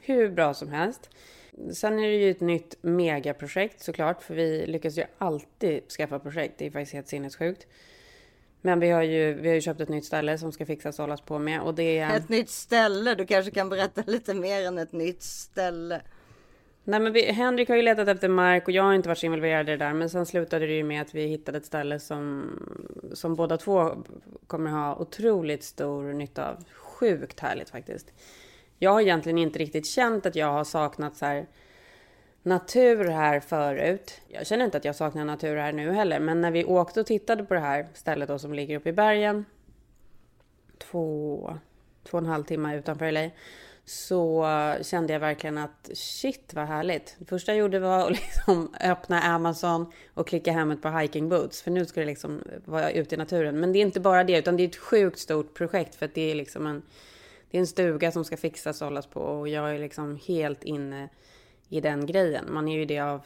Hur 0.00 0.28
bra 0.30 0.54
som 0.54 0.68
helst. 0.68 1.10
Sen 1.72 1.98
är 1.98 2.08
det 2.08 2.16
ju 2.16 2.30
ett 2.30 2.40
nytt 2.40 2.76
megaprojekt 2.80 3.82
såklart. 3.82 4.22
För 4.22 4.34
vi 4.34 4.66
lyckas 4.66 4.98
ju 4.98 5.04
alltid 5.18 5.90
skaffa 5.90 6.18
projekt. 6.18 6.54
Det 6.58 6.66
är 6.66 6.70
faktiskt 6.70 6.94
helt 6.94 7.08
sinnessjukt. 7.08 7.66
Men 8.60 8.80
vi 8.80 8.90
har 8.90 9.02
ju, 9.02 9.34
vi 9.34 9.48
har 9.48 9.54
ju 9.54 9.60
köpt 9.60 9.80
ett 9.80 9.88
nytt 9.88 10.04
ställe 10.04 10.38
som 10.38 10.52
ska 10.52 10.66
fixas 10.66 10.98
och 10.98 11.02
hållas 11.02 11.20
på 11.20 11.38
med. 11.38 11.60
Och 11.60 11.74
det 11.74 11.98
är... 11.98 12.16
ett 12.16 12.28
nytt 12.28 12.50
ställe. 12.50 13.14
Du 13.14 13.26
kanske 13.26 13.50
kan 13.50 13.68
berätta 13.68 14.02
lite 14.06 14.34
mer 14.34 14.66
än 14.66 14.78
ett 14.78 14.92
nytt 14.92 15.22
ställe. 15.22 16.00
Nej, 16.84 17.00
men 17.00 17.12
vi, 17.12 17.32
Henrik 17.32 17.68
har 17.68 17.76
ju 17.76 17.82
letat 17.82 18.08
efter 18.08 18.28
mark 18.28 18.68
och 18.68 18.74
jag 18.74 18.82
har 18.82 18.94
inte 18.94 19.08
varit 19.08 19.18
så 19.18 19.26
involverad 19.26 19.68
i 19.68 19.72
det 19.72 19.76
där. 19.76 19.92
Men 19.92 20.10
sen 20.10 20.26
slutade 20.26 20.66
det 20.66 20.72
ju 20.72 20.84
med 20.84 21.02
att 21.02 21.14
vi 21.14 21.26
hittade 21.26 21.58
ett 21.58 21.66
ställe 21.66 22.00
som, 22.00 22.50
som 23.12 23.34
båda 23.34 23.56
två 23.56 23.96
kommer 24.46 24.70
ha 24.70 24.96
otroligt 24.96 25.64
stor 25.64 26.12
nytta 26.12 26.50
av. 26.50 26.64
Sjukt 26.72 27.40
härligt 27.40 27.70
faktiskt. 27.70 28.12
Jag 28.78 28.90
har 28.90 29.00
egentligen 29.00 29.38
inte 29.38 29.58
riktigt 29.58 29.86
känt 29.86 30.26
att 30.26 30.36
jag 30.36 30.52
har 30.52 30.64
saknat 30.64 31.16
så 31.16 31.26
här 31.26 31.46
natur 32.42 33.04
här 33.04 33.40
förut. 33.40 34.20
Jag 34.28 34.46
känner 34.46 34.64
inte 34.64 34.76
att 34.76 34.84
jag 34.84 34.96
saknar 34.96 35.24
natur 35.24 35.56
här 35.56 35.72
nu 35.72 35.92
heller. 35.92 36.20
Men 36.20 36.40
när 36.40 36.50
vi 36.50 36.64
åkte 36.64 37.00
och 37.00 37.06
tittade 37.06 37.44
på 37.44 37.54
det 37.54 37.60
här 37.60 37.86
stället 37.94 38.28
då 38.28 38.38
som 38.38 38.52
ligger 38.52 38.76
uppe 38.76 38.88
i 38.88 38.92
bergen. 38.92 39.44
Två, 40.78 41.58
två 42.04 42.18
och 42.18 42.22
en 42.22 42.30
halv 42.30 42.44
timme 42.44 42.76
utanför 42.76 43.12
LA 43.12 43.30
så 43.84 44.46
kände 44.82 45.12
jag 45.12 45.20
verkligen 45.20 45.58
att 45.58 45.90
shit 45.94 46.54
vad 46.54 46.66
härligt. 46.66 47.16
Det 47.18 47.24
första 47.24 47.52
jag 47.52 47.58
gjorde 47.58 47.78
var 47.78 47.98
att 47.98 48.10
liksom 48.20 48.74
öppna 48.80 49.22
Amazon 49.22 49.92
och 50.14 50.28
klicka 50.28 50.52
hem 50.52 50.70
ett 50.70 50.82
par 50.82 51.00
hiking 51.00 51.28
boots. 51.28 51.62
För 51.62 51.70
nu 51.70 51.86
ska 51.86 52.00
det 52.00 52.06
liksom 52.06 52.42
vara 52.64 52.90
ute 52.90 53.14
i 53.14 53.18
naturen. 53.18 53.60
Men 53.60 53.72
det 53.72 53.78
är 53.78 53.80
inte 53.80 54.00
bara 54.00 54.24
det, 54.24 54.38
utan 54.38 54.56
det 54.56 54.62
är 54.62 54.68
ett 54.68 54.76
sjukt 54.76 55.18
stort 55.18 55.54
projekt. 55.54 55.94
För 55.94 56.06
att 56.06 56.14
det 56.14 56.30
är 56.30 56.34
liksom 56.34 56.66
en, 56.66 56.82
det 57.56 57.58
är 57.58 57.60
en 57.60 57.66
stuga 57.66 58.12
som 58.12 58.24
ska 58.24 58.36
fixas 58.36 58.82
och 58.82 58.88
hållas 58.88 59.06
på. 59.06 59.20
Och 59.20 59.48
jag 59.48 59.74
är 59.74 59.78
liksom 59.78 60.18
helt 60.26 60.64
inne 60.64 61.08
i 61.68 61.80
den 61.80 62.06
grejen. 62.06 62.44
Man 62.48 62.68
är 62.68 62.78
ju 62.78 62.84
det 62.84 62.98
av, 62.98 63.20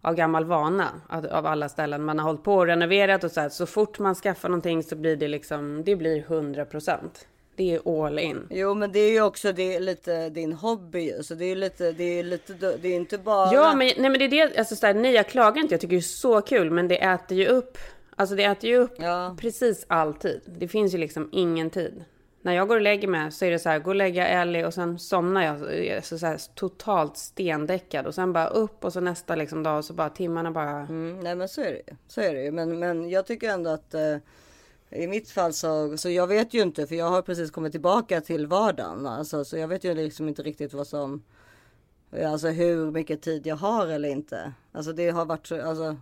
av 0.00 0.14
gammal 0.14 0.44
vana. 0.44 0.88
Av, 1.08 1.26
av 1.26 1.46
alla 1.46 1.68
ställen 1.68 2.04
man 2.04 2.18
har 2.18 2.26
hållit 2.26 2.42
på 2.44 2.54
och 2.54 2.66
renoverat 2.66 3.24
och 3.24 3.30
så 3.30 3.40
här. 3.40 3.48
Så 3.48 3.66
fort 3.66 3.98
man 3.98 4.14
skaffar 4.14 4.48
någonting 4.48 4.82
så 4.82 4.96
blir 4.96 5.16
det 5.16 5.28
liksom, 5.28 5.84
det 5.84 5.96
blir 5.96 6.18
100 6.18 6.64
procent. 6.64 7.26
Det 7.56 7.74
är 7.74 8.06
all 8.06 8.18
in. 8.18 8.46
Jo 8.50 8.74
men 8.74 8.92
det 8.92 8.98
är 8.98 9.10
ju 9.10 9.22
också 9.22 9.52
det 9.52 9.80
lite 9.80 10.28
din 10.28 10.52
hobby. 10.52 11.12
Så 11.22 11.34
det 11.34 11.44
är 11.44 11.48
ju 11.48 11.54
lite, 11.54 11.92
det 11.92 12.04
är 12.18 12.22
lite, 12.22 12.52
det 12.54 12.88
är 12.88 12.96
inte 12.96 13.18
bara. 13.18 13.52
Ja, 13.52 13.74
men, 13.74 13.78
nej, 13.98 14.10
men 14.10 14.18
det 14.18 14.24
är 14.24 14.28
det, 14.48 14.58
alltså, 14.58 14.76
så 14.76 14.86
här, 14.86 14.94
nej 14.94 15.12
jag 15.12 15.28
klagar 15.28 15.62
inte, 15.62 15.74
jag 15.74 15.80
tycker 15.80 15.96
det 15.96 16.00
är 16.00 16.00
så 16.00 16.40
kul, 16.40 16.70
men 16.70 16.88
det 16.88 17.02
äter 17.04 17.38
ju 17.38 17.46
upp, 17.46 17.78
alltså 18.16 18.34
det 18.34 18.44
äter 18.44 18.70
ju 18.70 18.76
upp 18.76 18.94
Ja. 18.98 19.36
precis 19.40 19.86
all 19.88 20.14
tid. 20.14 20.40
Det 20.46 20.68
finns 20.68 20.94
ju 20.94 20.98
liksom 20.98 21.28
ingen 21.32 21.70
tid. 21.70 22.04
När 22.46 22.52
jag 22.52 22.68
går 22.68 22.76
och 22.76 22.82
lägger 22.82 23.08
mig 23.08 23.32
så 23.32 23.44
är 23.44 23.50
det 23.50 23.58
så 23.58 23.68
här, 23.68 23.78
gå 23.78 23.90
och 23.90 23.94
lägga 23.94 24.28
Ellie 24.28 24.64
och 24.64 24.74
sen 24.74 24.98
somnar 24.98 25.42
jag 25.42 26.04
så, 26.04 26.18
så 26.18 26.26
här, 26.26 26.40
totalt 26.54 27.16
stendäckad 27.16 28.06
och 28.06 28.14
sen 28.14 28.32
bara 28.32 28.48
upp 28.48 28.84
och 28.84 28.92
så 28.92 29.00
nästa 29.00 29.36
liksom 29.36 29.62
dag 29.62 29.78
och 29.78 29.84
så 29.84 29.94
bara 29.94 30.10
timmarna 30.10 30.50
bara. 30.50 30.70
Mm, 30.70 31.20
nej 31.20 31.34
men 31.34 31.48
så 31.48 31.60
är 31.60 31.72
det 31.72 31.82
ju. 31.86 31.96
Så 32.08 32.20
är 32.20 32.34
det 32.34 32.42
ju. 32.42 32.50
Men, 32.50 32.78
men 32.78 33.10
jag 33.10 33.26
tycker 33.26 33.50
ändå 33.50 33.70
att 33.70 33.94
eh, 33.94 34.16
i 34.90 35.06
mitt 35.06 35.30
fall 35.30 35.52
så, 35.52 35.96
så 35.96 36.10
jag 36.10 36.26
vet 36.26 36.54
ju 36.54 36.62
inte 36.62 36.86
för 36.86 36.94
jag 36.94 37.10
har 37.10 37.22
precis 37.22 37.50
kommit 37.50 37.72
tillbaka 37.72 38.20
till 38.20 38.46
vardagen. 38.46 39.06
Alltså, 39.06 39.44
så 39.44 39.56
jag 39.56 39.68
vet 39.68 39.84
ju 39.84 39.94
liksom 39.94 40.28
inte 40.28 40.42
riktigt 40.42 40.74
vad 40.74 40.86
som, 40.86 41.22
alltså 42.26 42.48
hur 42.48 42.90
mycket 42.90 43.22
tid 43.22 43.46
jag 43.46 43.56
har 43.56 43.86
eller 43.86 44.08
inte. 44.08 44.52
Alltså 44.72 44.92
det 44.92 45.10
har 45.10 45.24
varit 45.24 45.46
så, 45.46 45.62
alltså, 45.62 45.96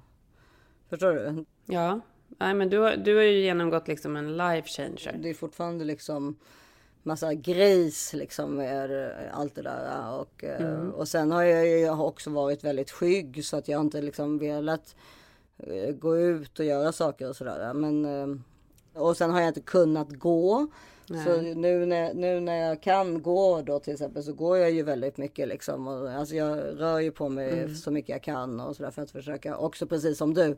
förstår 0.88 1.12
du? 1.12 1.44
Ja, 1.74 2.00
nej 2.38 2.54
men 2.54 2.68
du, 2.70 2.78
har- 2.78 2.96
du 2.96 3.16
har 3.16 3.22
ju 3.22 3.40
genomgått 3.40 3.88
liksom 3.88 4.16
en 4.16 4.36
life 4.36 4.68
changer. 4.68 5.16
Det 5.22 5.30
är 5.30 5.34
fortfarande 5.34 5.84
liksom 5.84 6.36
massa 7.02 7.34
grejs 7.34 8.12
liksom 8.12 8.56
med 8.56 9.10
allt 9.32 9.54
det 9.54 9.62
där. 9.62 10.12
Och, 10.20 10.44
eh, 10.44 10.88
och 10.88 11.08
sen 11.08 11.32
har 11.32 11.42
jag 11.42 11.66
ju 11.68 11.90
också 11.90 12.30
varit 12.30 12.64
väldigt 12.64 12.90
skygg 12.90 13.44
så 13.44 13.56
att 13.56 13.68
jag 13.68 13.80
inte 13.80 14.02
liksom 14.02 14.38
velat 14.38 14.96
eh, 15.58 15.90
gå 15.94 16.18
ut 16.18 16.58
och 16.58 16.64
göra 16.64 16.92
saker 16.92 17.28
och 17.28 17.36
sådär. 17.36 17.74
Men, 17.74 18.04
eh, 18.04 18.36
Och 19.02 19.16
sen 19.16 19.30
har 19.30 19.40
jag 19.40 19.48
inte 19.48 19.60
kunnat 19.60 20.10
gå. 20.10 20.66
Så 21.24 21.40
nu 21.40 21.86
när, 21.86 22.14
nu 22.14 22.40
när 22.40 22.56
jag 22.68 22.82
kan 22.82 23.22
gå 23.22 23.62
då 23.62 23.78
till 23.78 23.92
exempel 23.92 24.22
så 24.22 24.32
går 24.32 24.58
jag 24.58 24.70
ju 24.70 24.82
väldigt 24.82 25.16
mycket 25.16 25.48
liksom. 25.48 25.88
Och, 25.88 26.10
alltså 26.10 26.34
jag 26.34 26.58
rör 26.80 26.98
ju 26.98 27.10
på 27.10 27.28
mig 27.28 27.58
Mm. 27.58 27.74
så 27.74 27.90
mycket 27.90 28.08
jag 28.08 28.22
kan 28.22 28.60
och 28.60 28.76
sådär 28.76 28.90
för 28.90 29.02
att 29.02 29.10
försöka 29.10 29.56
också 29.56 29.86
precis 29.86 30.18
som 30.18 30.34
du. 30.34 30.56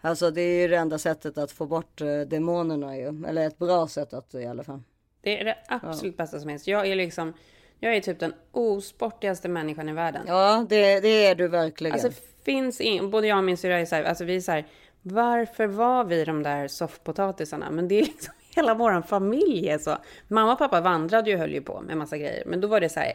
Alltså 0.00 0.30
det 0.30 0.40
är 0.40 0.62
ju 0.62 0.68
det 0.68 0.76
enda 0.76 0.98
sättet 0.98 1.38
att 1.38 1.52
få 1.52 1.66
bort 1.66 2.00
eh, 2.00 2.20
demonerna 2.20 2.96
ju. 2.96 3.24
Eller 3.26 3.46
ett 3.46 3.58
bra 3.58 3.88
sätt 3.88 4.12
att 4.12 4.34
i 4.34 4.46
alla 4.46 4.64
fall. 4.64 4.82
Det 5.20 5.40
är 5.40 5.44
det 5.44 5.56
absolut 5.68 6.16
bästa 6.16 6.40
som 6.40 6.48
finns. 6.48 6.68
Jag 6.68 6.86
är 6.86 6.96
liksom, 6.96 7.32
jag 7.80 7.96
är 7.96 8.00
typ 8.00 8.20
den 8.20 8.34
osportigaste 8.52 9.48
människan 9.48 9.88
i 9.88 9.92
världen. 9.92 10.22
Ja 10.26 10.66
det, 10.68 11.00
det 11.00 11.26
är 11.26 11.34
du 11.34 11.48
verkligen. 11.48 11.94
Alltså 11.94 12.10
finns 12.44 12.80
in, 12.80 13.10
både 13.10 13.26
jag 13.26 13.38
och 13.38 13.44
min 13.44 13.56
syrra 13.56 13.78
är 13.80 13.84
så 13.84 13.94
här, 13.94 14.04
alltså 14.04 14.24
vi 14.24 14.36
är 14.36 14.40
så 14.40 14.52
här, 14.52 14.66
varför 15.02 15.66
var 15.66 16.04
vi 16.04 16.24
de 16.24 16.42
där 16.42 16.68
soffpotatisarna? 16.68 17.70
Men 17.70 17.88
det 17.88 17.94
är 17.94 18.04
liksom 18.04 18.34
hela 18.56 18.74
våran 18.74 19.02
familj 19.02 19.68
är 19.68 19.78
så. 19.78 19.96
Mamma 20.28 20.52
och 20.52 20.58
pappa 20.58 20.80
vandrade 20.80 21.30
ju 21.30 21.36
och 21.36 21.40
höll 21.40 21.52
ju 21.52 21.62
på 21.62 21.80
med 21.80 21.96
massa 21.96 22.18
grejer, 22.18 22.42
men 22.46 22.60
då 22.60 22.68
var 22.68 22.80
det 22.80 22.88
så 22.88 23.00
här 23.00 23.12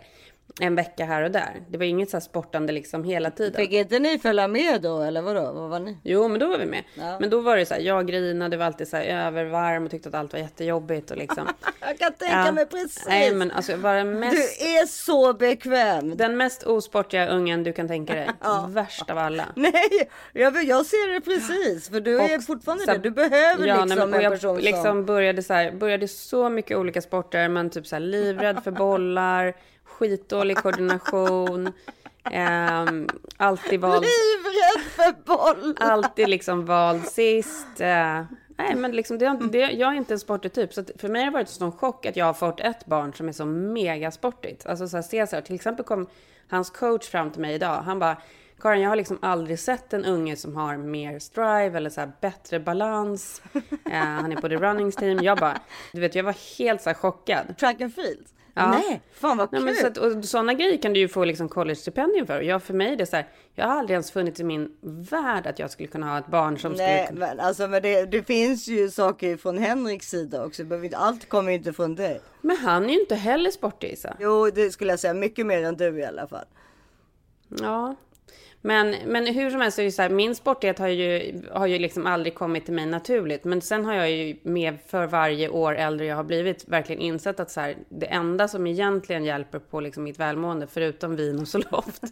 en 0.59 0.75
vecka 0.75 1.05
här 1.05 1.23
och 1.23 1.31
där. 1.31 1.61
Det 1.69 1.77
var 1.77 1.85
inget 1.85 2.09
så 2.09 2.21
sportande 2.21 2.73
liksom 2.73 3.03
hela 3.03 3.31
tiden. 3.31 3.61
Fick 3.61 3.71
inte 3.71 3.99
ni 3.99 4.19
följa 4.19 4.47
med 4.47 4.81
då 4.81 5.01
eller 5.01 5.21
vadå? 5.21 5.51
Vad 5.53 5.69
var 5.69 5.79
ni? 5.79 5.97
Jo, 6.03 6.27
men 6.27 6.39
då 6.39 6.47
var 6.47 6.57
vi 6.57 6.65
med. 6.65 6.83
Ja. 6.95 7.17
Men 7.19 7.29
då 7.29 7.39
var 7.41 7.57
det 7.57 7.65
så 7.65 7.73
här, 7.73 7.81
jag 7.81 8.07
grinade, 8.07 8.57
var 8.57 8.65
alltid 8.65 8.87
så 8.87 8.97
här 8.97 9.03
övervarm 9.03 9.85
och 9.85 9.91
tyckte 9.91 10.09
att 10.09 10.15
allt 10.15 10.33
var 10.33 10.39
jättejobbigt 10.39 11.11
och 11.11 11.17
liksom. 11.17 11.47
Jag 11.81 11.97
kan 11.97 12.13
tänka 12.13 12.51
mig 12.51 12.65
precis. 12.65 13.05
Nej, 13.07 13.33
men 13.35 13.51
alltså 13.51 13.75
var 13.75 13.95
den 13.95 14.19
mest, 14.19 14.35
Du 14.59 14.65
är 14.65 14.85
så 14.85 15.33
bekväm. 15.33 16.17
den 16.17 16.37
mest 16.37 16.63
osportiga 16.63 17.27
ungen 17.27 17.63
du 17.63 17.73
kan 17.73 17.87
tänka 17.87 18.13
dig. 18.13 18.29
Värst 18.69 19.09
av 19.09 19.17
alla. 19.17 19.45
Nej, 19.55 20.09
jag, 20.33 20.63
jag 20.63 20.85
ser 20.85 21.13
det 21.13 21.21
precis. 21.21 21.89
För 21.89 21.99
du 22.01 22.19
är 22.19 22.37
Och 22.37 22.43
fortfarande 22.43 22.85
så- 22.85 22.91
det. 22.91 22.97
Du 22.97 23.11
behöver 23.11 23.67
Ja, 23.67 23.75
nej, 23.75 23.85
liksom 23.87 24.09
men- 24.09 24.19
och 24.19 24.23
en 24.25 24.31
person 24.31 24.55
jag 24.55 24.63
liksom 24.63 24.83
som... 24.83 25.05
började 25.05 25.43
så 25.43 25.53
här, 25.53 25.71
började 25.71 26.07
så 26.07 26.49
mycket 26.49 26.77
olika 26.77 27.01
sporter, 27.01 27.47
men 27.47 27.69
typ 27.69 27.87
så 27.87 27.95
här 27.95 27.99
livrädd 28.01 28.63
för 28.63 28.71
bollar, 28.71 29.53
skitdålig 29.99 30.57
koordination, 30.57 31.73
ehm, 32.31 33.07
alltid 33.37 33.79
vald, 33.79 34.03
Livrädd 34.03 34.91
för 34.91 35.25
boll. 35.25 35.75
alltid 35.79 36.29
liksom 36.29 36.65
vald 36.65 37.05
sist. 37.07 37.81
Eh, 37.81 38.23
nej, 38.57 38.75
men 38.75 38.91
liksom 38.91 39.17
det, 39.17 39.39
det, 39.51 39.71
jag 39.71 39.93
är 39.93 39.97
inte 39.97 40.13
en 40.13 40.19
sportig 40.19 40.53
typ, 40.53 40.73
så 40.73 40.83
för 40.97 41.07
mig 41.07 41.21
har 41.21 41.31
det 41.31 41.33
varit 41.33 41.47
en 41.47 41.53
sån 41.53 41.71
chock 41.71 42.05
att 42.05 42.15
jag 42.15 42.25
har 42.25 42.33
fått 42.33 42.59
ett 42.59 42.85
barn 42.85 43.13
som 43.13 43.27
är 43.27 43.31
så 43.31 43.45
megasportigt. 43.45 44.65
Alltså 44.65 44.87
så 44.87 44.97
här, 44.97 45.01
Cesar, 45.01 45.41
till 45.41 45.55
exempel 45.55 45.85
kom 45.85 46.07
hans 46.47 46.69
coach 46.69 47.09
fram 47.09 47.31
till 47.31 47.41
mig 47.41 47.55
idag. 47.55 47.81
Han 47.81 47.99
bara, 47.99 48.17
Karin, 48.61 48.81
jag 48.81 48.89
har 48.89 48.95
liksom 48.95 49.19
aldrig 49.21 49.59
sett 49.59 49.93
en 49.93 50.05
unge 50.05 50.35
som 50.35 50.55
har 50.55 50.77
mer 50.77 51.19
strive 51.19 51.77
eller 51.77 51.89
så 51.89 52.11
bättre 52.21 52.59
balans. 52.59 53.41
Eh, 53.91 53.97
han 53.97 54.31
är 54.31 54.35
på 54.35 54.49
the 54.49 54.55
runnings 54.55 54.95
team. 54.95 55.19
Jag 55.23 55.37
bara, 55.37 55.59
du 55.93 56.01
vet, 56.01 56.15
jag 56.15 56.23
var 56.23 56.57
helt 56.57 56.81
så 56.81 56.93
chockad. 56.93 57.57
Track 57.57 57.81
and 57.81 57.95
field. 57.95 58.27
Ja. 58.53 58.71
Nej, 58.71 59.01
fan 59.13 59.37
vad 59.37 59.51
Nej, 59.51 59.61
kul. 59.61 59.65
men 59.65 59.75
så 59.75 59.87
att, 59.87 59.97
och 59.97 60.25
sådana 60.25 60.53
grejer 60.53 60.77
kan 60.77 60.93
du 60.93 60.99
ju 60.99 61.07
få 61.07 61.25
liksom 61.25 61.49
college-stipendium 61.49 62.25
för. 62.25 62.37
Och 62.37 62.43
jag, 62.43 62.63
för 62.63 62.73
mig 62.73 62.93
är 62.93 62.95
det 62.95 63.05
så 63.05 63.15
här, 63.15 63.27
jag 63.55 63.67
har 63.67 63.79
aldrig 63.79 63.93
ens 63.93 64.11
funnits 64.11 64.39
i 64.39 64.43
min 64.43 64.77
värld 64.81 65.47
att 65.47 65.59
jag 65.59 65.71
skulle 65.71 65.87
kunna 65.87 66.09
ha 66.09 66.17
ett 66.19 66.27
barn 66.27 66.57
som 66.57 66.71
Nej, 66.71 67.05
skulle 67.05 67.19
men 67.19 67.39
alltså 67.39 67.67
men 67.67 67.81
det, 67.81 68.05
det 68.05 68.23
finns 68.23 68.67
ju 68.67 68.89
saker 68.89 69.37
från 69.37 69.57
Henriks 69.57 70.09
sida 70.09 70.45
också. 70.45 70.63
Allt 70.93 71.29
kommer 71.29 71.51
ju 71.51 71.57
inte 71.57 71.73
från 71.73 71.95
dig. 71.95 72.21
Men 72.41 72.57
han 72.57 72.85
är 72.85 72.89
ju 72.89 72.99
inte 72.99 73.15
heller 73.15 73.51
sportig, 73.51 73.89
Isa. 73.91 74.17
Jo, 74.19 74.49
det 74.49 74.71
skulle 74.71 74.91
jag 74.91 74.99
säga. 74.99 75.13
Mycket 75.13 75.45
mer 75.45 75.63
än 75.63 75.77
du 75.77 75.99
i 75.99 76.05
alla 76.05 76.27
fall. 76.27 76.45
Ja. 77.59 77.95
Men, 78.61 78.95
men 79.05 79.27
hur 79.27 79.49
som 79.49 79.61
helst 79.61 79.75
så 79.75 79.81
är 79.81 79.85
det 79.85 79.91
så 79.91 80.01
här, 80.01 80.09
min 80.09 80.35
sportighet 80.35 80.79
har 80.79 80.87
ju, 80.87 81.41
har 81.51 81.67
ju 81.67 81.79
liksom 81.79 82.07
aldrig 82.07 82.35
kommit 82.35 82.65
till 82.65 82.73
mig 82.73 82.85
naturligt. 82.85 83.43
Men 83.43 83.61
sen 83.61 83.85
har 83.85 83.93
jag 83.93 84.11
ju 84.11 84.35
med 84.43 84.77
för 84.87 85.07
varje 85.07 85.49
år 85.49 85.75
äldre 85.75 86.05
jag 86.05 86.15
har 86.15 86.23
blivit 86.23 86.67
verkligen 86.67 87.01
insett 87.01 87.39
att 87.39 87.51
så 87.51 87.61
här, 87.61 87.75
det 87.89 88.05
enda 88.05 88.47
som 88.47 88.67
egentligen 88.67 89.25
hjälper 89.25 89.59
på 89.59 89.79
liksom 89.79 90.03
mitt 90.03 90.19
välmående, 90.19 90.67
förutom 90.67 91.15
vin 91.15 91.39
och 91.39 91.47
Zoloft, 91.47 92.03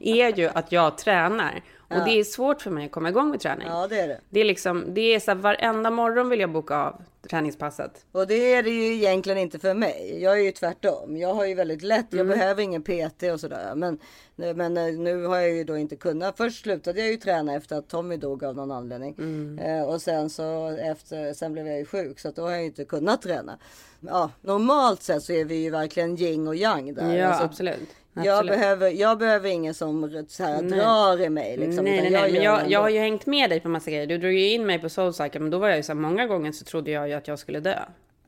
är 0.00 0.38
ju 0.38 0.48
att 0.48 0.72
jag 0.72 0.98
tränar. 0.98 1.62
Och 1.90 2.04
det 2.04 2.10
är 2.20 2.24
svårt 2.24 2.62
för 2.62 2.70
mig 2.70 2.86
att 2.86 2.92
komma 2.92 3.08
igång 3.08 3.30
med 3.30 3.40
träning. 3.40 3.66
Ja, 3.68 3.86
det 3.86 4.00
är 4.00 4.08
det. 4.08 4.20
Det 4.30 4.40
är 4.40 4.44
liksom, 4.44 4.84
det 4.94 5.00
är 5.14 5.20
så 5.20 5.30
här, 5.30 5.38
varenda 5.38 5.90
morgon 5.90 6.28
vill 6.28 6.40
jag 6.40 6.50
boka 6.50 6.76
av 6.76 7.02
träningspasset. 7.30 8.04
Och 8.12 8.26
det 8.26 8.52
är 8.54 8.62
det 8.62 8.70
ju 8.70 8.94
egentligen 8.94 9.38
inte 9.38 9.58
för 9.58 9.74
mig. 9.74 10.18
Jag 10.22 10.38
är 10.38 10.42
ju 10.42 10.52
tvärtom. 10.52 11.16
Jag 11.16 11.34
har 11.34 11.44
ju 11.46 11.54
väldigt 11.54 11.82
lätt. 11.82 12.06
Jag 12.10 12.20
Mm. 12.20 12.38
behöver 12.38 12.62
ingen 12.62 12.82
PT 12.82 13.22
och 13.32 13.40
sådär. 13.40 13.74
Men, 13.74 13.98
men 14.36 14.76
eh, 14.76 14.84
nu 14.98 15.24
har 15.24 15.36
jag 15.36 15.50
ju 15.50 15.64
då 15.64 15.76
inte 15.78 15.96
kunnat. 15.96 16.36
Först 16.36 16.62
slutade 16.62 17.00
jag 17.00 17.08
ju 17.10 17.16
träna 17.16 17.54
efter 17.54 17.76
att 17.76 17.88
Tommy 17.88 18.16
dog 18.16 18.44
av 18.44 18.56
någon 18.56 18.70
anledning. 18.70 19.14
Mm. 19.18 19.58
Eh, 19.58 19.84
och 19.84 20.02
sen 20.02 20.30
så 20.30 20.68
efter, 20.68 21.32
sen 21.32 21.52
blev 21.52 21.66
jag 21.66 21.78
ju 21.78 21.84
sjuk. 21.84 22.20
Så 22.20 22.30
då 22.30 22.42
har 22.42 22.50
jag 22.50 22.60
ju 22.60 22.66
inte 22.66 22.84
kunnat 22.84 23.22
träna. 23.22 23.58
Ja, 24.00 24.30
normalt 24.40 25.02
sett 25.02 25.22
så 25.22 25.32
är 25.32 25.44
vi 25.44 25.54
ju 25.54 25.70
verkligen 25.70 26.16
yin 26.16 26.48
och 26.48 26.56
yang 26.56 26.94
där. 26.94 27.16
Ja, 27.16 27.26
Alltså, 27.26 27.44
absolut. 27.44 27.88
Jag 28.14 28.46
behöver, 28.46 28.90
jag 28.90 29.18
behöver 29.18 29.48
ingen 29.48 29.74
som 29.74 30.24
så 30.28 30.44
här, 30.44 30.62
drar 30.62 31.20
i 31.20 31.30
mig. 31.30 31.56
Liksom, 31.56 31.84
nej, 31.84 32.02
nej, 32.02 32.10
nej. 32.10 32.32
Men 32.32 32.42
gör 32.42 32.60
jag, 32.60 32.70
jag 32.70 32.80
har 32.80 32.88
ju 32.88 32.98
hängt 32.98 33.26
med 33.26 33.50
dig 33.50 33.60
på 33.60 33.68
massa 33.68 33.90
grejer. 33.90 34.06
Du 34.06 34.18
drog 34.18 34.32
ju 34.32 34.48
in 34.48 34.66
mig 34.66 34.78
på 34.78 34.88
Soulcycle, 34.88 35.40
men 35.40 35.50
då 35.50 35.58
var 35.58 35.68
jag 35.68 35.76
ju 35.76 35.82
så 35.82 35.92
här, 35.92 36.00
många 36.00 36.26
gånger 36.26 36.52
så 36.52 36.64
trodde 36.64 36.90
jag 36.90 37.08
ju 37.08 37.14
att 37.14 37.28
jag 37.28 37.38
skulle 37.38 37.60
dö. 37.60 37.78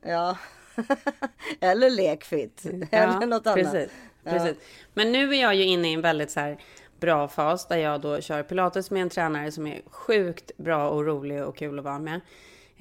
Ja. 0.05 0.37
Eller 1.59 1.89
lekfit. 1.89 2.63
Eller 2.91 3.25
något 3.25 3.47
annat. 3.47 3.55
Precis, 3.55 3.91
precis. 4.23 4.57
Men 4.93 5.11
nu 5.11 5.35
är 5.35 5.41
jag 5.41 5.55
ju 5.55 5.63
inne 5.63 5.89
i 5.89 5.93
en 5.93 6.01
väldigt 6.01 6.31
så 6.31 6.39
här 6.39 6.57
bra 6.99 7.27
fas 7.27 7.67
där 7.67 7.77
jag 7.77 8.01
då 8.01 8.21
kör 8.21 8.43
pilates 8.43 8.91
med 8.91 9.01
en 9.01 9.09
tränare 9.09 9.51
som 9.51 9.67
är 9.67 9.81
sjukt 9.85 10.51
bra 10.57 10.89
och 10.89 11.05
rolig 11.05 11.43
och 11.43 11.57
kul 11.57 11.79
att 11.79 11.85
vara 11.85 11.99
med. 11.99 12.21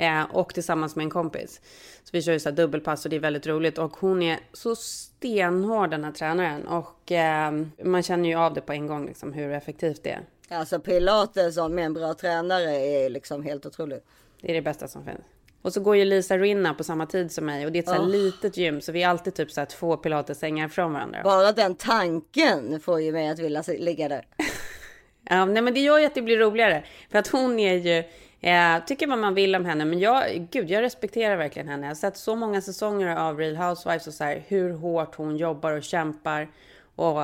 Eh, 0.03 0.23
och 0.31 0.55
tillsammans 0.55 0.97
med 0.97 1.05
en 1.05 1.11
kompis. 1.11 1.61
Så 2.05 2.11
vi 2.13 2.23
kör 2.23 2.33
ju 2.33 2.39
så 2.39 2.49
här 2.49 2.57
dubbelpass 2.57 3.05
och 3.05 3.11
det 3.11 3.17
är 3.17 3.21
väldigt 3.21 3.47
roligt. 3.47 3.79
Och 3.79 3.97
hon 3.97 4.23
är 4.23 4.39
så 4.53 4.77
stenhård 4.77 5.91
den 5.91 6.05
här 6.05 6.13
tränaren. 6.13 6.67
Och 6.67 7.13
eh, 7.13 7.53
man 7.85 8.03
känner 8.03 8.29
ju 8.29 8.35
av 8.35 8.55
det 8.55 8.61
på 8.61 8.73
en 8.73 8.87
gång 8.87 9.07
liksom 9.07 9.33
hur 9.33 9.53
effektivt 9.53 10.03
det 10.03 10.11
är. 10.11 10.23
Alltså 10.49 10.81
pilates 10.81 11.57
med 11.71 11.85
en 11.85 11.95
bra 11.95 12.15
tränare 12.15 12.77
är 12.77 13.11
liksom 13.11 13.43
helt 13.43 13.67
otroligt. 13.67 14.05
Det 14.41 14.51
är 14.51 14.55
det 14.55 14.63
bästa 14.63 14.89
som 14.89 15.05
finns. 15.05 15.21
Och 15.63 15.73
så 15.73 15.81
går 15.81 15.97
ju 15.97 16.05
Lisa 16.05 16.39
Rinna 16.39 16.75
på 16.75 16.85
samma 16.85 17.07
tid 17.07 17.33
som 17.33 17.47
mig 17.47 17.67
och 17.67 17.73
det 17.73 17.79
är 17.79 17.83
ett 17.83 17.89
så 17.89 17.95
här 17.95 18.07
litet 18.07 18.57
gym 18.57 18.81
så 18.81 18.93
vi 18.93 19.03
är 19.03 19.09
alltid 19.09 19.35
typ 19.35 19.51
så 19.51 19.61
här 19.61 19.67
två 19.67 19.97
pilatessängar 19.97 20.69
från 20.69 20.93
varandra. 20.93 21.21
Bara 21.25 21.53
den 21.53 21.75
tanken 21.75 22.81
får 22.81 23.01
ju 23.01 23.13
mig 23.13 23.29
att 23.29 23.39
vilja 23.39 23.63
ligga 23.79 24.09
där. 24.09 24.27
Ja, 25.25 25.45
nej, 25.45 25.63
men 25.63 25.75
det 25.75 25.81
gör 25.81 25.99
ju 25.99 26.07
att 26.07 26.15
det 26.15 26.23
blir 26.23 26.39
roligare. 26.39 26.85
För 27.11 27.19
att 27.19 27.29
hon 27.29 27.59
är 27.59 27.75
ju, 27.75 28.05
eh, 28.43 28.85
tycker 28.87 29.07
vad 29.07 29.19
man 29.19 29.35
vill 29.35 29.55
om 29.55 29.65
henne, 29.65 29.85
men 29.85 29.99
jag, 29.99 30.49
gud, 30.51 30.71
jag 30.71 30.83
respekterar 30.83 31.37
verkligen 31.37 31.69
henne. 31.69 31.87
Jag 31.87 31.91
har 31.91 31.95
sett 31.95 32.17
så 32.17 32.37
många 32.37 32.61
säsonger 32.61 33.17
av 33.17 33.39
Real 33.39 33.57
Housewives 33.57 34.07
och 34.07 34.15
så 34.15 34.25
här, 34.25 34.43
hur 34.49 34.73
hårt 34.73 35.15
hon 35.15 35.37
jobbar 35.37 35.73
och 35.73 35.83
kämpar. 35.83 36.49
Och, 36.97 37.23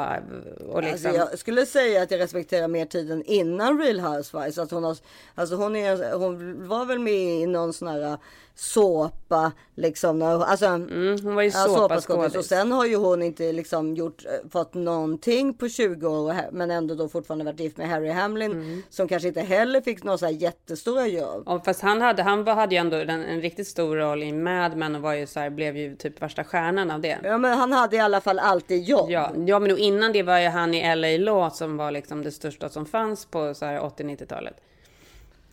och 0.68 0.82
liksom... 0.82 0.92
Alltså 0.92 1.08
jag 1.08 1.38
skulle 1.38 1.66
säga 1.66 2.02
att 2.02 2.10
jag 2.10 2.20
respekterar 2.20 2.68
mer 2.68 2.86
tiden 2.86 3.22
innan 3.26 3.80
Real 3.82 4.00
Housewives. 4.00 4.58
Att 4.58 4.70
hon, 4.70 4.84
har, 4.84 4.96
alltså 5.34 5.56
hon, 5.56 5.76
är, 5.76 6.12
hon 6.18 6.68
var 6.68 6.84
väl 6.84 6.98
med 6.98 7.42
i 7.42 7.46
någon 7.46 7.72
sån 7.72 7.88
här 7.88 8.18
såpa 8.60 9.52
liksom. 9.74 10.22
Alltså, 10.22 10.66
mm, 10.66 11.18
hon 11.24 11.34
var 11.34 11.42
ju 11.42 11.48
ja, 11.48 11.64
såpaskådis. 11.64 12.36
Och 12.36 12.44
sen 12.44 12.72
har 12.72 12.86
ju 12.86 12.96
hon 12.96 13.22
inte 13.22 13.52
liksom 13.52 13.94
gjort, 13.94 14.24
eh, 14.24 14.50
fått 14.50 14.74
någonting 14.74 15.54
på 15.54 15.68
20 15.68 16.08
år. 16.08 16.34
Men 16.52 16.70
ändå 16.70 16.94
då 16.94 17.08
fortfarande 17.08 17.44
varit 17.44 17.60
gift 17.60 17.76
med 17.76 17.88
Harry 17.88 18.10
Hamlin. 18.10 18.52
Mm. 18.52 18.82
Som 18.90 19.08
kanske 19.08 19.28
inte 19.28 19.40
heller 19.40 19.80
fick 19.80 20.04
några 20.04 20.18
så 20.18 20.26
här 20.26 20.32
jättestora 20.32 21.06
jobb. 21.06 21.48
Och 21.48 21.64
fast 21.64 21.80
han 21.80 22.00
hade, 22.00 22.22
han 22.22 22.46
hade 22.46 22.74
ju 22.74 22.78
ändå 22.78 22.96
en, 22.96 23.10
en 23.10 23.40
riktigt 23.40 23.68
stor 23.68 23.96
roll 23.96 24.22
i 24.22 24.32
Mad 24.32 24.76
Men 24.76 24.94
och 24.94 25.02
var 25.02 25.14
ju 25.14 25.26
så 25.26 25.40
här, 25.40 25.50
blev 25.50 25.76
ju 25.76 25.96
typ 25.96 26.22
värsta 26.22 26.44
stjärnan 26.44 26.90
av 26.90 27.00
det. 27.00 27.18
Ja 27.22 27.38
men 27.38 27.58
han 27.58 27.72
hade 27.72 27.96
i 27.96 28.00
alla 28.00 28.20
fall 28.20 28.38
alltid 28.38 28.82
jobb. 28.82 29.10
Ja, 29.10 29.32
ja, 29.46 29.58
men 29.58 29.78
innan 29.78 30.12
det 30.12 30.22
var 30.22 30.38
ju 30.38 30.48
han 30.48 30.74
i 30.74 30.96
LA 30.96 31.24
Law 31.32 31.50
som 31.50 31.76
var 31.76 31.90
liksom 31.90 32.22
det 32.22 32.32
största 32.32 32.68
som 32.68 32.86
fanns 32.86 33.26
på 33.26 33.54
så 33.54 33.64
här 33.64 33.80
80-90-talet. 33.80 34.54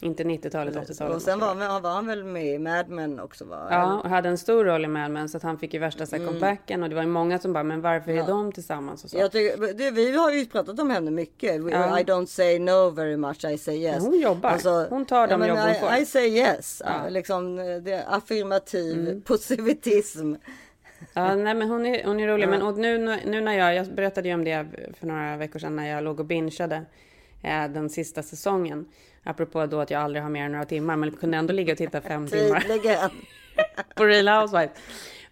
Inte 0.05 0.23
90-talet, 0.23 0.75
80-talet. 0.75 1.15
Och 1.15 1.21
sen 1.21 1.39
var, 1.39 1.55
han- 1.55 1.81
var 1.81 1.91
han 1.91 2.07
väl 2.07 2.23
med 2.23 2.45
i 2.45 2.59
Mad 2.59 2.89
Men 2.89 3.19
också 3.19 3.45
va? 3.45 3.67
Ja, 3.69 4.01
och 4.03 4.09
hade 4.09 4.29
en 4.29 4.37
stor 4.37 4.65
roll 4.65 4.85
i 4.85 4.87
Mad 4.87 5.11
Men 5.11 5.29
så 5.29 5.37
att 5.37 5.43
han 5.43 5.57
fick 5.59 5.73
ju 5.73 5.79
värsta 5.79 6.05
så 6.05 6.15
Mm. 6.15 6.27
comebacken 6.27 6.83
och 6.83 6.89
det 6.89 6.95
var 6.95 7.01
ju 7.03 7.07
många 7.09 7.39
som 7.39 7.53
bara, 7.53 7.63
men 7.63 7.81
varför 7.81 8.11
är 8.11 8.27
de 8.27 8.51
tillsammans 8.51 9.03
och 9.03 9.09
så? 9.09 9.17
Jag 9.17 9.31
tycker, 9.31 9.73
det, 9.73 9.91
vi 9.91 10.17
har 10.17 10.31
ju 10.31 10.45
pratat 10.45 10.79
om 10.79 10.89
henne 10.89 11.11
mycket. 11.11 11.61
We, 11.61 11.71
Ja. 11.71 11.99
I 11.99 12.03
don't 12.03 12.25
say 12.25 12.59
no 12.59 12.89
very 12.89 13.17
much, 13.17 13.45
I 13.45 13.57
say 13.57 13.75
yes. 13.77 13.95
Alltså, 13.95 14.09
hon 14.09 14.19
jobbar. 14.19 14.89
Hon 14.89 15.05
tar 15.05 15.27
de 15.27 15.39
men 15.39 15.49
jobb 15.49 15.57
hon 15.57 15.69
I, 15.71 15.79
får. 15.79 15.95
I 15.95 16.05
say 16.05 16.27
yes. 16.27 16.81
Ja. 16.85 16.93
Mm. 16.99 17.13
Liksom, 17.13 17.55
det 17.55 17.91
är 17.91 18.03
affirmativ 18.07 19.21
positivism. 19.25 20.33
Ja, 21.13 21.35
nej 21.35 21.53
men 21.53 21.69
hon 21.69 21.85
är, 21.85 22.03
hon 22.05 22.19
är 22.19 22.27
rolig. 22.27 22.49
Men 22.49 22.61
och 22.61 22.77
nu, 22.77 22.97
nu 23.25 23.41
när 23.41 23.53
jag, 23.57 23.75
jag 23.75 23.95
berättade 23.95 24.27
ju 24.27 24.33
om 24.33 24.43
det 24.43 24.65
för 24.99 25.07
några 25.07 25.37
veckor 25.37 25.59
sedan 25.59 25.75
när 25.75 25.87
jag 25.89 26.03
låg 26.03 26.19
och 26.19 26.25
bingeade 26.25 26.75
eh, 27.43 27.67
den 27.67 27.89
sista 27.89 28.23
säsongen. 28.23 28.85
Apropå 29.25 29.65
då 29.65 29.79
att 29.79 29.91
jag 29.91 30.01
aldrig 30.01 30.23
har 30.23 30.29
mer 30.29 30.45
än 30.45 30.51
några 30.51 30.65
timmar, 30.65 30.95
men 30.95 31.11
kunde 31.11 31.37
ändå 31.37 31.53
ligga 31.53 31.71
och 31.71 31.77
titta 31.77 32.01
fem 32.01 32.27
timmar. 32.31 32.65
På 33.95 34.03
Real 34.05 34.27
Housewives. 34.41 34.71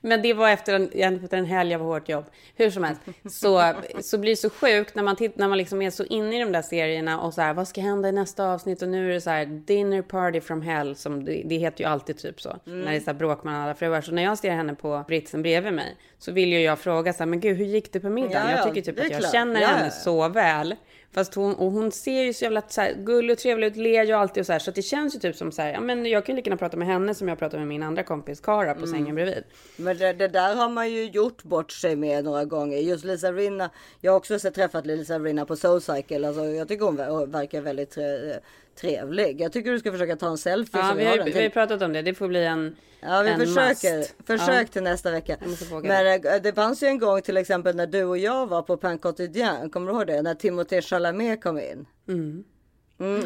Men 0.05 0.21
det 0.21 0.33
var 0.33 0.49
efter 0.49 0.73
en, 0.73 1.23
efter 1.23 1.37
en 1.37 1.45
helg 1.45 1.75
av 1.75 1.81
hårt 1.81 2.09
jobb. 2.09 2.25
Hur 2.55 2.69
som 2.69 2.83
helst, 2.83 3.01
så, 3.29 3.73
så 4.01 4.17
blir 4.17 4.31
det 4.31 4.35
så 4.35 4.49
sjukt 4.49 4.95
när 4.95 5.03
man, 5.03 5.15
titt, 5.15 5.37
när 5.37 5.47
man 5.47 5.57
liksom 5.57 5.81
är 5.81 5.89
så 5.89 6.03
inne 6.03 6.35
i 6.37 6.39
de 6.39 6.51
där 6.51 6.61
serierna 6.61 7.19
och 7.21 7.33
så 7.33 7.41
här, 7.41 7.53
vad 7.53 7.67
ska 7.67 7.81
hända 7.81 8.09
i 8.09 8.11
nästa 8.11 8.45
avsnitt? 8.45 8.81
Och 8.81 8.87
nu 8.89 9.09
är 9.09 9.13
det 9.13 9.21
så 9.21 9.29
här, 9.29 9.45
dinner 9.45 10.01
party 10.01 10.41
from 10.41 10.61
hell, 10.61 10.95
som 10.95 11.25
det, 11.25 11.41
det 11.45 11.55
heter 11.55 11.83
ju 11.83 11.89
alltid 11.89 12.17
typ 12.17 12.41
så. 12.41 12.57
Mm. 12.67 12.81
När 12.81 12.91
det 12.91 12.97
är 12.97 12.99
så 12.99 13.05
här 13.05 13.13
bråk 13.13 13.43
mellan 13.43 13.61
alla 13.61 13.75
fruar. 13.75 14.01
Så 14.01 14.11
när 14.11 14.23
jag 14.23 14.37
ser 14.37 14.51
henne 14.51 14.75
på 14.75 15.03
britsen 15.07 15.41
bredvid 15.41 15.73
mig 15.73 15.97
så 16.17 16.31
vill 16.31 16.49
ju 16.53 16.59
jag 16.61 16.79
fråga 16.79 17.13
så 17.13 17.19
här, 17.19 17.25
men 17.25 17.39
gud, 17.39 17.57
hur 17.57 17.65
gick 17.65 17.93
det 17.93 17.99
på 17.99 18.09
middagen? 18.09 18.41
Ja, 18.49 18.51
ja, 18.51 18.57
jag 18.57 18.67
tycker 18.67 18.91
typ 18.91 18.99
att 19.05 19.09
jag 19.11 19.19
klart. 19.19 19.31
känner 19.31 19.61
Ja, 19.61 19.67
henne 19.67 19.91
så 19.91 20.29
väl. 20.29 20.75
Fast 21.14 21.34
hon, 21.36 21.55
och 21.55 21.72
hon 21.72 21.91
ser 21.91 22.24
ju 22.24 22.34
så 22.34 22.43
jävla 22.43 22.61
så 22.68 22.82
här, 22.82 22.93
gullig 22.93 23.34
och 23.34 23.38
trevlig 23.39 23.68
ut, 23.68 23.76
ler 23.76 24.03
ju 24.05 24.11
alltid 24.14 24.41
och 24.41 24.45
så 24.45 24.51
här. 24.51 24.59
Så 24.59 24.72
det 24.72 24.82
känns 24.82 25.16
ju 25.16 25.20
typ 25.20 25.36
som 25.36 25.51
så 25.51 25.61
här, 25.61 25.74
ja 25.74 25.82
men 25.82 26.05
jag 26.05 26.26
kan 26.26 26.36
ju 26.36 26.38
lika 26.38 26.49
gärna 26.49 26.57
prata 26.57 26.78
med 26.78 26.88
henne 26.88 27.16
som 27.16 27.28
jag 27.28 27.39
pratar 27.39 27.57
med 27.57 27.68
min 27.68 27.84
andra 27.84 28.03
kompis 28.03 28.39
Kara 28.39 28.70
Mm. 28.72 28.82
på 28.82 28.88
sängen 28.88 29.16
bredvid. 29.16 29.43
Men 29.78 29.97
det, 29.97 30.14
det 30.14 30.28
där 30.28 30.55
har 30.55 30.70
man 30.70 30.91
ju 30.91 31.03
gjort 31.09 31.43
bort 31.43 31.72
sig 31.72 31.95
med 31.95 32.24
några 32.24 32.45
gånger. 32.45 32.78
Just 32.78 33.05
Lisa 33.05 33.32
Rinna. 33.32 33.70
Jag 34.01 34.11
har 34.11 34.18
också 34.18 34.39
sett 34.39 34.55
träffat 34.55 34.86
Lisa 34.86 35.20
Rinna 35.20 35.45
på 35.45 35.55
Soulcycle. 35.55 36.28
Alltså, 36.28 36.45
jag 36.45 36.68
tycker 36.68 36.86
hon 36.86 36.97
ver- 36.99 37.26
verkar 37.32 37.61
väldigt 37.61 37.91
tre, 37.91 38.34
trevlig. 38.76 39.41
Jag 39.41 39.51
tycker 39.51 39.71
du 39.71 39.80
ska 39.80 39.91
försöka 39.91 40.15
ta 40.15 40.28
en 40.30 40.38
selfie. 40.38 40.82
Ja, 40.82 40.93
vi 40.97 41.05
har, 41.05 41.17
den 41.17 41.26
vi 41.26 41.41
har 41.43 41.49
pratat 41.49 41.82
om 41.82 41.93
det. 41.93 42.01
Det 42.01 42.13
får 42.13 42.28
bli 42.28 42.45
en 42.45 42.76
Ja, 43.01 43.21
vi 43.21 43.30
en 43.30 43.39
försöker. 43.39 43.97
must. 43.97 44.15
Försök 44.28 44.67
Ja. 44.67 44.71
till 44.71 44.84
nästa 44.84 45.11
vecka. 45.11 45.38
Men 45.84 46.07
eh, 46.26 46.41
det 46.43 46.53
fanns 46.55 46.84
ju 46.84 46.88
en 46.88 46.99
gång 46.99 47.21
till 47.21 47.38
exempel 47.38 47.76
när 47.76 47.88
du 47.88 48.03
och 48.03 48.17
jag 48.17 48.47
var 48.47 48.61
på 48.61 48.78
Pain 48.78 48.97
Quotidien. 48.97 49.69
Kommer 49.69 49.88
du 49.91 49.97
ihåg 49.97 50.07
det? 50.07 50.21
När 50.21 50.36
Timothée 50.36 50.82
Chalamet 50.82 51.43
kom 51.43 51.59
in. 51.59 51.86
Mm, 52.07 52.43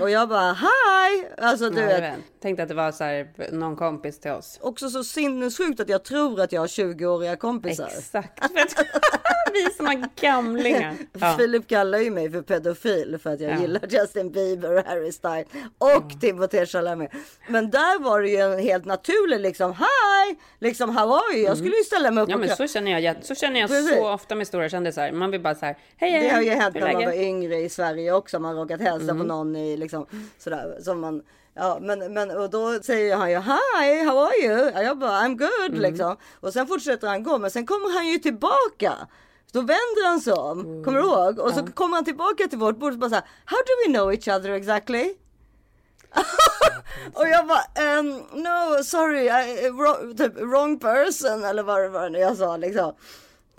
och 0.02 0.10
jag 0.10 0.30
bara 0.30 0.54
hi! 0.54 1.26
Alltså 1.38 1.70
du 1.70 1.82
Ja, 1.82 1.88
vet. 1.88 2.14
Tänkte 2.42 2.64
att 2.64 2.70
det 2.70 2.76
var 2.76 2.92
så 2.92 3.04
här, 3.04 3.28
någon 3.52 3.76
kompis 3.76 4.20
till 4.20 4.32
oss. 4.32 4.60
Också 4.62 4.90
så 4.90 5.04
sinnessjukt 5.04 5.80
att 5.80 5.90
jag 5.90 6.04
tror 6.04 6.42
att 6.42 6.52
jag 6.52 6.62
har 6.62 6.68
20-åriga 6.68 7.36
kompisar. 7.36 7.86
Exakt. 7.98 8.44
vi 9.54 9.74
som 9.78 9.86
har 9.86 10.10
gamlingar. 10.22 10.94
Ja. 11.20 11.36
Filip 11.40 11.68
kallar 11.68 11.98
ju 12.00 12.12
mig 12.12 12.32
för 12.32 12.42
pedofil 12.42 13.18
för 13.24 13.34
att 13.34 13.40
jag 13.40 13.52
Ja. 13.52 13.60
gillar 13.62 13.82
Justin 13.90 14.32
Bieber 14.32 14.78
och 14.78 14.84
Harry 14.86 15.12
Styles 15.12 15.48
och 15.78 16.22
Timothée 16.22 16.66
Chalamet. 16.66 17.12
Men 17.48 17.70
där 17.70 18.00
var 18.00 18.22
det 18.22 18.30
ju 18.30 18.38
en 18.38 18.60
helt 18.60 18.86
naturlig 18.86 19.40
liksom 19.40 19.72
hi, 19.74 20.36
liksom 20.60 20.90
how 20.98 21.14
are 21.14 21.38
you? 21.38 21.46
Jag 21.48 21.58
skulle 21.58 21.76
ju 21.78 21.84
ställa 21.84 22.12
mig 22.12 22.24
upp 22.24 22.30
Mm. 22.30 22.42
Ja 22.42 22.48
men 22.48 22.58
så 22.58 22.68
känner 22.74 23.00
jag, 23.00 23.24
så 23.26 23.36
känner 23.36 23.60
jag 23.60 23.70
Precis. 23.70 23.96
så 23.96 24.10
ofta 24.14 24.36
med 24.36 24.48
stora 24.48 24.70
kändisar. 24.70 25.12
Man 25.12 25.32
vill 25.32 25.42
bara 25.42 25.56
så 25.56 25.66
här, 25.66 25.78
hej 25.98 26.12
hej. 26.12 26.22
Det 26.24 26.30
har 26.36 26.42
ju 26.42 26.50
hänt 26.50 26.76
är 26.76 26.80
när 26.80 26.94
man 26.94 27.06
var 27.06 27.14
yngre 27.14 27.56
i 27.58 27.70
Sverige 27.70 28.12
också. 28.12 28.40
Man 28.40 28.56
har 28.56 28.64
råkat 28.64 28.82
hälsa 28.82 29.12
Mm. 29.12 29.18
på 29.18 29.24
någon 29.24 29.56
i 29.58 29.78
liksom 29.78 30.06
sådär 30.38 30.78
som 30.82 31.00
man. 31.00 31.22
Ja, 31.54 31.78
men, 31.82 32.14
men 32.14 32.32
och 32.32 32.50
då 32.50 32.80
säger 32.84 33.16
han 33.16 33.32
ju 33.32 33.38
hi, 33.38 34.04
how 34.06 34.20
are 34.20 34.38
you? 34.46 34.72
Ja, 34.76 34.82
jag 34.82 34.98
bara 35.00 35.12
I'm 35.22 35.36
good 35.38 35.70
Mm. 35.78 35.82
liksom. 35.82 36.18
Och 36.40 36.54
sen 36.54 36.68
fortsätter 36.68 37.08
han 37.08 37.24
gå, 37.24 37.38
men 37.38 37.52
sen 37.52 37.66
kommer 37.66 37.94
han 37.94 38.08
ju 38.08 38.18
tillbaka. 38.20 38.94
Då 39.52 39.60
vänder 39.60 40.08
han 40.08 40.22
sig 40.22 40.34
om, 40.34 40.60
Mm. 40.60 40.84
kommer 40.84 41.00
du 41.00 41.06
ihåg? 41.06 41.40
Och 41.40 41.54
så 41.54 41.66
kommer 41.68 41.96
han 41.96 42.06
tillbaka 42.06 42.48
till 42.48 42.58
vårt 42.60 42.78
bord 42.78 42.94
och 42.94 43.00
bara 43.00 43.10
så 43.10 43.16
här, 43.16 43.26
How 43.46 43.58
do 43.58 43.74
we 43.88 43.94
know 43.98 44.14
each 44.14 44.28
other 44.28 44.50
exactly? 44.52 45.14
och 47.14 47.28
jag 47.28 47.48
bara, 47.48 48.00
um, 48.00 48.08
no 48.34 48.84
sorry, 48.84 49.26
I, 49.30 49.70
wrong, 49.70 50.16
typ, 50.18 50.38
wrong 50.38 50.80
person 50.80 51.44
eller 51.44 51.64
vad 51.64 51.82
det 51.82 51.90
var 51.90 52.10
nu 52.10 52.20
jag 52.20 52.38
sa 52.38 52.58
liksom. 52.58 52.94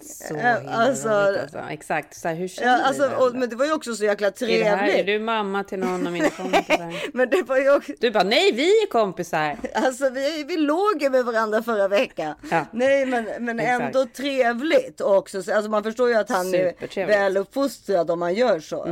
Så 0.02 0.34
Eh, 0.36 0.56
himla 0.56 0.72
alltså- 0.72 1.08
roligt 1.08 1.40
alltså. 1.40 1.58
Exakt, 1.70 2.16
så 2.16 2.28
här, 2.28 2.34
hur 2.34 2.48
känner 2.48 2.68
Ja, 2.72 2.82
alltså, 2.84 3.02
varandra? 3.02 3.24
och, 3.26 3.34
men 3.34 3.48
det 3.48 3.56
var 3.56 3.64
ju 3.66 3.72
också 3.72 3.94
så 3.94 4.04
jäkla 4.04 4.26
är, 4.26 4.64
här, 4.64 4.88
är 4.88 4.92
trevligt. 4.92 5.06
du 5.06 5.18
mamma 5.18 5.64
till 5.64 5.78
någon 5.78 6.06
av 6.06 6.12
mina 6.12 6.30
kompisar? 6.30 6.94
Men 7.16 7.30
det 7.30 7.42
var 7.42 7.56
ju 7.58 7.76
också, 7.76 7.92
Du 8.00 8.10
bara, 8.10 8.24
nej 8.24 8.52
vi 8.52 8.82
är 8.82 8.86
kompisar. 8.86 9.56
alltså 9.74 10.10
vi, 10.10 10.44
vi 10.44 10.56
låg 10.56 11.02
ju 11.02 11.10
med 11.10 11.24
varandra 11.24 11.62
förra 11.62 11.88
veckan. 11.88 12.34
Ja. 12.50 12.66
Nej 12.72 13.06
men, 13.06 13.24
men 13.40 13.60
Exakt. 13.60 13.82
ändå 13.82 14.06
trevligt 14.16 15.00
också. 15.00 15.42
Så- 15.42 15.54
Alltså 15.54 15.70
man 15.70 15.82
förstår 15.82 16.08
ju 16.08 16.14
att 16.14 16.28
han 16.30 16.46
är 16.46 16.50
Supertrevligt. 16.52 16.96
Mm. 16.96 17.08
väl 17.08 17.36
uppfostrad 17.36 18.10
om 18.10 18.18
man 18.18 18.34
gör 18.34 18.60
så. 18.60 18.86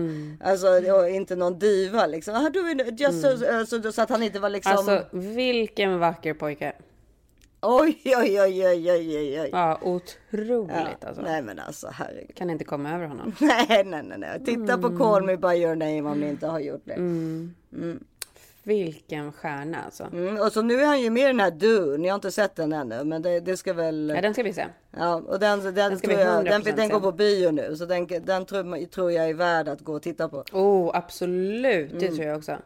Alltså 0.44 0.66
och 0.68 1.08
inte 1.10 1.36
någon 1.36 1.58
diva 1.58 2.06
liksom. 2.06 2.34
Ah, 2.34 2.50
du, 2.50 2.70
är- 2.70 2.92
just 3.00 3.22
så, 3.22 3.38
så, 3.82 3.92
så 3.92 4.02
att 4.02 4.10
han 4.10 4.22
inte 4.22 4.38
var 4.38 4.50
liksom. 4.50 4.72
Alltså 4.72 5.02
vilken 5.12 5.98
vacker 5.98 6.34
pojke. 6.34 6.72
Oj 7.68 7.98
oj 8.04 8.40
oj 8.40 8.66
oj 8.66 8.90
oj 8.92 9.40
oj. 9.40 9.48
Ja, 9.52 9.78
otroligt 9.82 10.70
Ja, 11.00 11.08
alltså. 11.08 11.22
Nej 11.22 11.42
men 11.42 11.58
alltså 11.58 11.88
herregud. 11.92 12.36
Kan 12.36 12.50
inte 12.50 12.64
komma 12.64 12.94
över 12.94 13.06
honom. 13.06 13.34
Nej 13.40 13.66
nej 13.68 14.02
nej. 14.02 14.18
nej. 14.18 14.44
Titta 14.44 14.78
på 14.78 14.98
Call 14.98 15.24
Me 15.24 15.36
By 15.36 15.48
Your 15.62 15.74
Name 15.74 16.02
om 16.02 16.20
ni 16.20 16.28
inte 16.28 16.46
har 16.46 16.60
gjort 16.60 16.82
det. 16.84 16.96
Vilken 18.62 19.32
stjärna 19.32 19.78
alltså. 19.84 20.04
Mm, 20.12 20.36
och 20.40 20.52
så 20.52 20.62
nu 20.62 20.74
är 20.80 20.86
han 20.86 21.00
ju 21.00 21.10
med 21.10 21.22
i 21.22 21.26
den 21.26 21.40
här 21.40 21.50
Du. 21.50 21.98
Ni 21.98 22.08
har 22.08 22.14
inte 22.14 22.30
sett 22.30 22.56
den 22.56 22.72
ännu, 22.72 23.04
men 23.04 23.22
det, 23.22 23.40
det 23.40 23.56
ska 23.56 23.72
väl. 23.72 24.12
Ja, 24.14 24.20
den 24.20 24.32
ska 24.34 24.42
vi 24.42 24.52
se. 24.52 24.66
Ja, 24.96 25.14
och 25.14 25.38
den, 25.38 25.60
den, 25.60 25.74
Den 25.74 25.98
tror 26.00 26.14
jag, 26.20 26.44
den, 26.44 26.62
100% 26.62 26.76
den 26.76 26.88
går 26.88 27.00
på 27.00 27.12
bio 27.12 27.50
nu, 27.50 27.76
så 27.76 27.86
den, 27.86 28.06
den 28.06 28.44
tror, 28.46 28.86
tror 28.86 29.12
jag 29.12 29.28
är 29.28 29.34
värd 29.34 29.68
att 29.68 29.80
gå 29.80 29.92
och 29.94 30.02
titta 30.02 30.28
på. 30.28 30.44
Oh, 30.52 30.90
absolut. 30.96 31.90
Det 32.00 32.06
Mm. 32.06 32.16
tror 32.16 32.28
jag 32.28 32.36
också. 32.38 32.56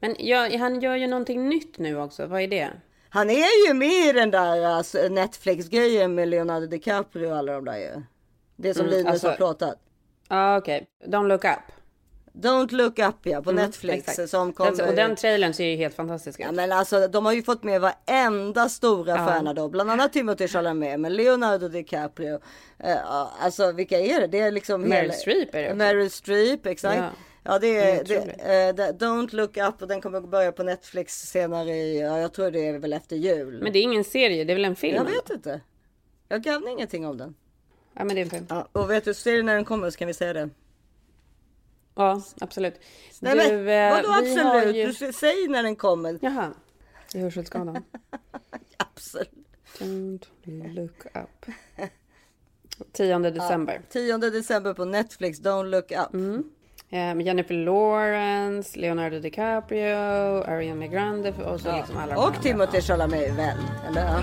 Men 0.00 0.14
ja, 0.18 0.58
han 0.58 0.80
gör 0.80 0.96
ju 0.96 1.06
någonting 1.06 1.48
nytt 1.48 1.78
nu 1.78 1.98
också. 2.00 2.26
Vad 2.26 2.40
är 2.40 2.48
det? 2.48 2.70
Han 3.16 3.30
är 3.30 3.66
ju 3.68 3.74
med 3.74 4.08
i 4.08 4.12
den 4.12 4.30
där 4.30 4.64
alltså, 4.64 4.98
Netflix-grejen 4.98 6.14
med 6.14 6.28
Leonardo 6.28 6.66
DiCaprio 6.66 7.30
och 7.30 7.36
alla 7.36 7.52
de 7.52 7.64
där 7.64 7.76
ju. 7.76 8.02
Det 8.56 8.74
som 8.74 8.86
Mm, 8.86 8.96
Linus 8.98 9.12
alltså- 9.12 9.28
har 9.28 9.36
pratat. 9.36 9.78
Ja, 10.28 10.56
okej. 10.58 10.86
Don't 11.06 11.28
look 11.28 11.44
up. 11.44 11.50
Don't 12.32 12.72
look 12.74 12.98
up 12.98 13.14
ja, 13.22 13.42
på 13.42 13.52
Netflix 13.52 14.08
Exakt. 14.08 14.30
som 14.30 14.52
kommer. 14.52 14.76
Den, 14.76 14.88
och 14.88 14.94
den 14.94 15.16
trailern 15.16 15.54
ser 15.54 15.64
ju 15.64 15.76
helt 15.76 15.94
fantastisk 15.94 16.40
ut. 16.40 16.46
Ja 16.46 16.52
men 16.52 16.72
alltså 16.72 17.08
de 17.08 17.26
har 17.26 17.32
ju 17.32 17.42
fått 17.42 17.62
med 17.64 17.80
varenda 17.80 18.68
stora 18.68 19.26
stjärna 19.26 19.54
då. 19.54 19.68
Bland 19.68 19.90
annat 19.90 20.12
Timothée 20.12 20.48
Chalamet, 20.48 21.00
men 21.00 21.14
Leonardo 21.14 21.68
DiCaprio. 21.68 22.40
Ja, 22.78 23.32
alltså 23.40 23.72
vilka 23.72 23.98
är 23.98 24.20
det? 24.20 24.26
Det 24.26 24.38
är 24.40 24.50
liksom 24.50 24.82
Meryl 24.82 25.12
Streep 25.12 25.54
är 25.54 25.58
det 25.62 25.66
också. 25.66 25.76
Meryl 25.76 26.10
Streep, 26.10 26.66
exakt. 26.66 26.98
Ja. 26.98 27.10
Ja, 27.46 27.58
det 27.58 27.76
är 27.78 28.04
det, 28.04 28.72
det, 28.72 28.92
Don't 29.06 29.34
look 29.34 29.56
up 29.56 29.82
och 29.82 29.88
den 29.88 30.00
kommer 30.00 30.20
börja 30.20 30.52
på 30.52 30.62
Netflix 30.62 31.14
senare 31.18 31.70
i, 31.76 32.00
ja 32.00 32.18
jag 32.18 32.32
tror 32.32 32.50
det 32.50 32.66
är 32.68 32.78
väl 32.78 32.92
efter 32.92 33.16
jul. 33.16 33.62
Men 33.62 33.72
det 33.72 33.78
är 33.78 33.82
ingen 33.82 34.04
serie, 34.04 34.44
det 34.44 34.52
är 34.52 34.54
väl 34.54 34.64
en 34.64 34.76
film? 34.76 34.96
jag 34.96 35.04
vet 35.04 35.30
inte. 35.30 35.60
Jag 36.28 36.44
kan 36.44 36.68
ingenting 36.68 37.06
om 37.06 37.16
den. 37.16 37.34
Ja, 37.94 38.04
men 38.04 38.14
det 38.16 38.20
är 38.20 38.24
en 38.24 38.30
film. 38.30 38.46
Ja, 38.48 38.68
och 38.72 38.90
vet 38.90 39.04
du, 39.04 39.14
ser 39.14 39.32
du 39.32 39.42
när 39.42 39.54
den 39.54 39.64
kommer 39.64 39.90
så 39.90 39.98
kan 39.98 40.08
vi 40.08 40.14
säga 40.14 40.32
det. 40.32 40.48
Ja, 41.94 42.22
absolut. 42.40 42.74
Nej 43.20 43.32
du, 43.50 43.56
men 43.56 43.68
eh, 43.90 43.96
vadå 43.96 44.08
absolut? 44.12 44.76
Ju... 44.76 44.84
Du 44.86 44.90
s- 45.08 45.16
säg 45.16 45.48
när 45.48 45.62
den 45.62 45.76
kommer. 45.76 46.18
Jaha, 46.22 46.52
är 47.14 47.20
hörselskadan. 47.20 47.84
Absolut. 48.76 49.30
Don't 49.78 50.74
look 50.74 51.06
up. 51.14 51.46
10 52.92 53.18
december. 53.18 53.82
10 53.90 54.18
december 54.18 54.74
på 54.74 54.84
Netflix, 54.84 55.40
Don't 55.40 55.64
look 55.68 55.90
up. 55.92 56.14
Mm. 56.14 56.50
Med 56.88 57.22
Jennifer 57.22 57.54
Lawrence, 57.54 58.78
Leonardo 58.78 59.18
DiCaprio, 59.18 60.42
Ariana 60.42 60.86
Grande 60.86 61.32
och 61.32 61.60
så 61.60 61.76
liksom 61.76 61.96
alla 61.96 62.18
Och 62.26 62.42
Timothée 62.42 62.80
Chalamet 62.80 63.38
väl? 63.38 63.58
Eller? 63.88 64.02
Ja. 64.02 64.22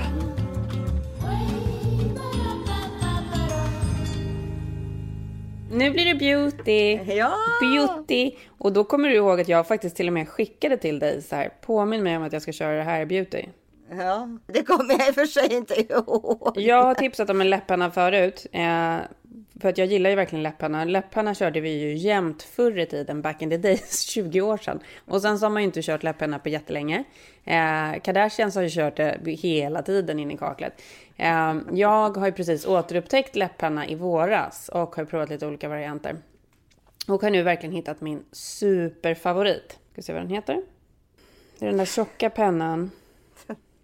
Nu 5.71 5.91
blir 5.91 6.05
det 6.05 6.15
beauty. 6.15 7.13
Ja. 7.13 7.33
Beauty. 7.61 8.31
Och 8.47 8.73
då 8.73 8.83
kommer 8.83 9.09
du 9.09 9.15
ihåg 9.15 9.41
att 9.41 9.47
jag 9.47 9.67
faktiskt 9.67 9.95
till 9.95 10.07
och 10.07 10.13
med 10.13 10.29
skickade 10.29 10.77
till 10.77 10.99
dig 10.99 11.21
så 11.21 11.35
här. 11.35 11.49
Påminn 11.61 12.03
mig 12.03 12.17
om 12.17 12.23
att 12.23 12.33
jag 12.33 12.41
ska 12.41 12.51
köra 12.51 12.77
det 12.77 12.83
här 12.83 13.05
beauty. 13.05 13.45
Ja, 13.97 14.29
det 14.45 14.63
kommer 14.63 14.93
jag 14.93 15.07
i 15.07 15.11
och 15.11 15.15
för 15.15 15.25
sig 15.25 15.53
inte 15.53 15.81
ihåg. 15.81 16.53
Jag 16.55 16.83
har 16.83 16.93
tipsat 16.93 17.29
om 17.29 17.41
en 17.41 17.49
läpparna 17.49 17.91
förut. 17.91 18.47
Eh, 18.51 18.97
för 19.61 19.69
att 19.69 19.77
jag 19.77 19.87
gillar 19.87 20.09
ju 20.09 20.15
verkligen 20.15 20.43
läpparna. 20.43 20.83
Läpparna 20.85 21.35
körde 21.35 21.59
vi 21.61 21.69
ju 21.69 21.95
jämt 21.97 22.43
förr 22.43 22.79
i 22.79 22.85
tiden, 22.85 23.21
back 23.21 23.41
in 23.41 23.49
the 23.49 23.57
days, 23.57 24.01
20 24.09 24.41
år 24.41 24.57
sedan. 24.57 24.79
Och 25.05 25.21
sen 25.21 25.39
så 25.39 25.45
har 25.45 25.49
man 25.51 25.61
ju 25.61 25.65
inte 25.65 25.81
kört 25.81 26.03
läpparna 26.03 26.39
på 26.39 26.49
jättelänge. 26.49 27.03
Eh, 27.43 28.01
Kardashians 28.03 28.55
har 28.55 28.61
ju 28.61 28.69
kört 28.69 28.95
det 28.95 29.31
hela 29.31 29.81
tiden 29.81 30.19
in 30.19 30.31
i 30.31 30.37
kaklet. 30.37 30.81
Eh, 31.17 31.55
jag 31.71 32.17
har 32.17 32.25
ju 32.25 32.31
precis 32.31 32.65
återupptäckt 32.65 33.35
läpparna 33.35 33.87
i 33.87 33.95
våras 33.95 34.69
och 34.69 34.95
har 34.95 35.05
provat 35.05 35.29
lite 35.29 35.47
olika 35.47 35.69
varianter. 35.69 36.15
Och 37.07 37.21
har 37.21 37.29
nu 37.29 37.43
verkligen 37.43 37.75
hittat 37.75 38.01
min 38.01 38.23
superfavorit. 38.31 39.79
Ska 39.91 40.01
se 40.01 40.13
vad 40.13 40.21
den 40.21 40.29
heter. 40.29 40.61
Det 41.59 41.65
är 41.65 41.69
den 41.69 41.77
där 41.77 41.85
tjocka 41.85 42.29
pennan. 42.29 42.91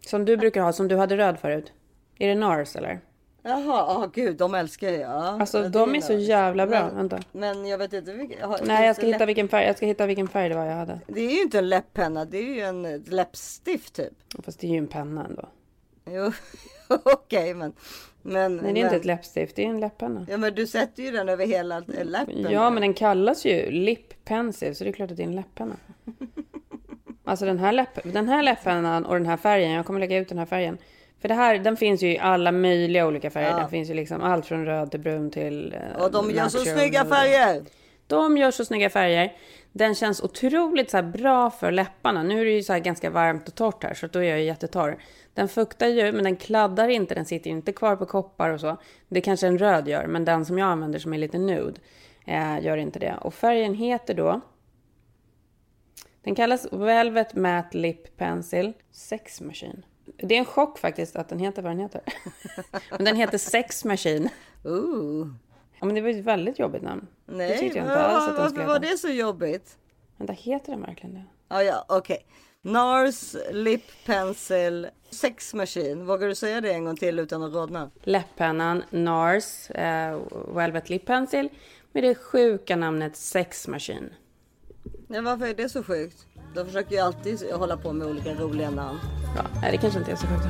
Som 0.10 0.26
du 0.26 0.38
brukar 0.38 0.62
ha, 0.62 0.74
som 0.74 0.88
du 0.88 0.96
hade 0.96 1.18
röd 1.18 1.40
förut. 1.40 1.74
Är 2.20 2.28
det 2.28 2.36
NARS 2.36 2.76
eller? 2.76 3.00
Jaha, 3.44 3.98
oh, 3.98 4.08
gud, 4.14 4.38
de 4.38 4.54
älskar 4.56 4.88
jag. 4.90 5.02
Ja, 5.02 5.40
Alltså 5.40 5.58
Ja, 5.64 5.70
de 5.70 5.92
det 5.92 5.98
är 5.98 6.02
så 6.02 6.14
jävla 6.14 6.68
bra. 6.68 6.86
Men, 6.86 6.96
Vänta. 6.96 7.20
men 7.32 7.66
jag 7.68 7.78
vet 7.78 7.94
inte 7.94 8.14
vilken. 8.14 8.50
har- 8.50 8.60
Nej, 8.64 8.86
jag 8.88 8.96
ska 8.96 9.06
det 9.06 9.12
hitta 9.12 9.20
läpp- 9.20 9.28
vilken 9.28 9.48
färg. 9.48 9.66
Jag 9.66 9.78
ska 9.78 9.86
hitta 9.86 10.06
vilken 10.06 10.28
färg 10.28 10.50
det 10.50 10.56
var 10.56 10.66
jag 10.66 10.76
hade. 10.76 11.00
Det 11.08 11.22
är 11.22 11.32
ju 11.32 11.42
inte 11.42 11.60
en 11.60 11.70
läpppenna, 11.70 12.26
det 12.26 12.38
är 12.38 12.44
ju 12.56 12.62
en 12.62 13.04
läppstift 13.08 13.94
typ. 13.96 14.14
Fast 14.44 14.60
det 14.60 14.68
är 14.68 14.72
ju 14.72 14.78
en 14.78 14.88
penna 14.88 15.26
ändå. 15.26 15.50
Jo, 16.10 16.32
okej, 17.06 17.54
men. 17.54 17.74
Men, 18.22 18.56
Nej, 18.56 18.64
det 18.64 18.70
är 18.70 18.74
men, 18.74 18.78
inte 18.84 18.96
ett 18.96 19.06
läppstift, 19.06 19.56
det 19.56 19.64
är 19.66 19.70
en 19.70 19.80
läppenna. 19.80 20.26
Ja, 20.30 20.38
men 20.38 20.56
du 20.56 20.68
sätter 20.68 21.04
ju 21.04 21.12
den 21.12 21.30
över 21.30 21.46
hela 21.46 21.80
läppen. 22.04 22.48
Ja, 22.52 22.70
men 22.70 22.82
den 22.82 22.94
kallas 22.94 23.46
ju 23.46 23.72
lip 23.72 24.26
pencil, 24.26 24.76
så 24.76 24.84
det 24.84 24.90
är 24.90 24.92
klart 24.94 25.12
att 25.12 25.18
det 25.18 25.24
är 25.24 25.28
en 25.28 25.36
läppenna. 25.36 25.76
Alltså 27.30 27.46
den 27.46 27.60
här, 27.60 27.72
läpp, 27.72 28.00
den 28.04 28.30
här 28.30 28.44
läppennan 28.44 29.06
och 29.06 29.14
den 29.14 29.26
här 29.26 29.38
färgen, 29.38 29.72
jag 29.72 29.86
kommer 29.86 30.00
lägga 30.00 30.18
ut 30.18 30.30
den 30.30 30.38
här 30.38 30.46
färgen. 30.46 30.78
För 31.22 31.28
det 31.28 31.34
här, 31.34 31.58
den 31.60 31.78
finns 31.78 32.02
ju 32.04 32.12
i 32.14 32.20
alla 32.20 32.52
möjliga 32.52 33.08
olika 33.08 33.30
färger. 33.30 33.50
Ja. 33.50 33.58
Den 33.58 33.70
finns 33.70 33.90
ju 33.90 33.94
liksom 33.94 34.22
allt 34.22 34.46
från 34.46 34.66
röd 34.66 34.92
till 34.92 35.00
brun 35.00 35.32
till... 35.32 35.74
eh, 35.74 36.02
Och 36.04 36.12
de 36.12 36.32
gör 36.32 36.48
så 36.48 36.58
snygga 36.58 37.06
färger. 37.06 37.64
De 38.08 38.38
gör 38.38 38.52
så 38.52 38.66
snygga 38.66 38.90
färger. 38.90 39.34
Den 39.72 39.96
känns 39.96 40.22
otroligt 40.24 40.90
så 40.92 41.02
bra 41.02 41.50
för 41.50 41.72
läpparna. 41.72 42.24
Nu 42.24 42.42
är 42.42 42.46
det 42.46 42.52
ju 42.52 42.64
så 42.64 42.74
här 42.74 42.80
ganska 42.80 43.10
varmt 43.10 43.48
och 43.48 43.56
torrt 43.56 43.84
här, 43.84 43.94
så 43.94 44.08
då 44.08 44.20
är 44.20 44.24
jag 44.30 44.40
ju 44.40 44.46
jättetorr. 44.46 44.98
Den 45.34 45.48
fuktar 45.48 45.88
ju, 45.88 46.12
men 46.12 46.24
den 46.24 46.36
kladdar 46.36 46.90
inte. 46.90 47.16
Den 47.16 47.26
sitter 47.26 47.50
inte 47.50 47.72
kvar 47.72 47.96
på 47.96 48.06
koppar 48.06 48.50
och 48.50 48.60
så. 48.60 48.78
Det 49.08 49.22
kanske 49.22 49.48
en 49.48 49.58
röd 49.58 49.88
gör, 49.88 50.08
men 50.08 50.26
den 50.26 50.46
som 50.46 50.58
jag 50.58 50.66
använder 50.68 51.00
som 51.00 51.14
är 51.14 51.18
lite 51.18 51.38
nude 51.38 51.82
eh, 52.26 52.60
gör 52.62 52.78
inte 52.78 53.00
det. 53.00 53.16
Och 53.22 53.34
färgen 53.34 53.74
heter 53.74 54.14
då... 54.14 54.42
Den 56.24 56.36
kallas 56.36 56.68
Velvet 56.72 57.36
Matte 57.36 57.78
Lip 57.78 58.18
Pencil 58.18 58.74
Sex 58.92 59.42
Machine. 59.42 59.84
Det 60.18 60.36
är 60.36 60.40
en 60.40 60.46
chock 60.46 60.80
faktiskt 60.80 61.16
att 61.16 61.30
den 61.30 61.40
heter 61.40 61.62
vad 61.62 61.72
den 61.72 61.80
heter. 61.80 62.02
men 62.92 63.06
den 63.06 63.16
heter 63.16 63.38
Sex 63.38 63.86
Machine. 63.86 64.30
Ooh. 64.64 65.28
Ja, 65.80 65.86
men 65.86 65.96
det 65.96 66.02
var 66.02 66.10
ju 66.10 66.20
ett 66.20 66.26
väldigt 66.26 66.60
jobbigt 66.60 66.84
namn. 66.84 67.08
det 67.26 67.34
Nej, 67.36 67.60
tyckte 67.60 67.78
jag 67.78 67.86
inte 67.86 68.00
alls 68.00 68.30
att 68.30 68.38
varför 68.38 68.68
var 68.68 68.80
det 68.80 68.98
så 68.98 69.10
jobbigt? 69.10 69.78
Vänta, 70.18 70.34
heter 70.34 70.72
den 70.72 70.82
verkligen 70.82 71.16
det? 71.16 71.24
Ja, 71.50 71.64
ja, 71.64 71.86
okej. 71.90 72.26
NARS 72.62 73.36
Lip 73.52 74.06
Pencil 74.06 74.88
Sex 75.10 75.54
Machine. 75.54 76.06
Vågar 76.06 76.28
du 76.28 76.36
säga 76.36 76.62
det 76.62 76.72
en 76.72 76.86
gång 76.86 76.96
till 76.96 77.20
utan 77.20 77.44
att 77.44 77.54
rodna? 77.54 77.92
Läpppennan 78.04 78.84
NARS 78.90 79.70
eh, 79.70 80.20
Velvet 80.56 80.90
Lip 80.90 81.06
Pencil 81.06 81.50
med 81.92 82.04
det 82.04 82.16
sjuka 82.16 82.76
namnet 82.76 83.16
Sex 83.16 83.68
Machine. 83.68 84.10
Ja, 85.12 85.22
varför 85.22 85.46
är 85.46 85.54
det 85.54 85.70
så 85.70 85.84
sjukt? 85.84 86.26
De 86.56 86.66
försöker 86.66 86.96
ju 86.96 87.02
alltid 87.02 87.52
hålla 87.54 87.78
på 87.78 87.94
med 87.94 88.08
olika 88.08 88.34
roliga 88.34 88.70
namn. 88.70 89.00
Ja, 89.36 89.46
nej, 89.62 89.72
det 89.72 89.78
kanske 89.78 90.00
inte 90.00 90.12
är 90.12 90.16
så 90.16 90.28
sjukt. 90.28 90.46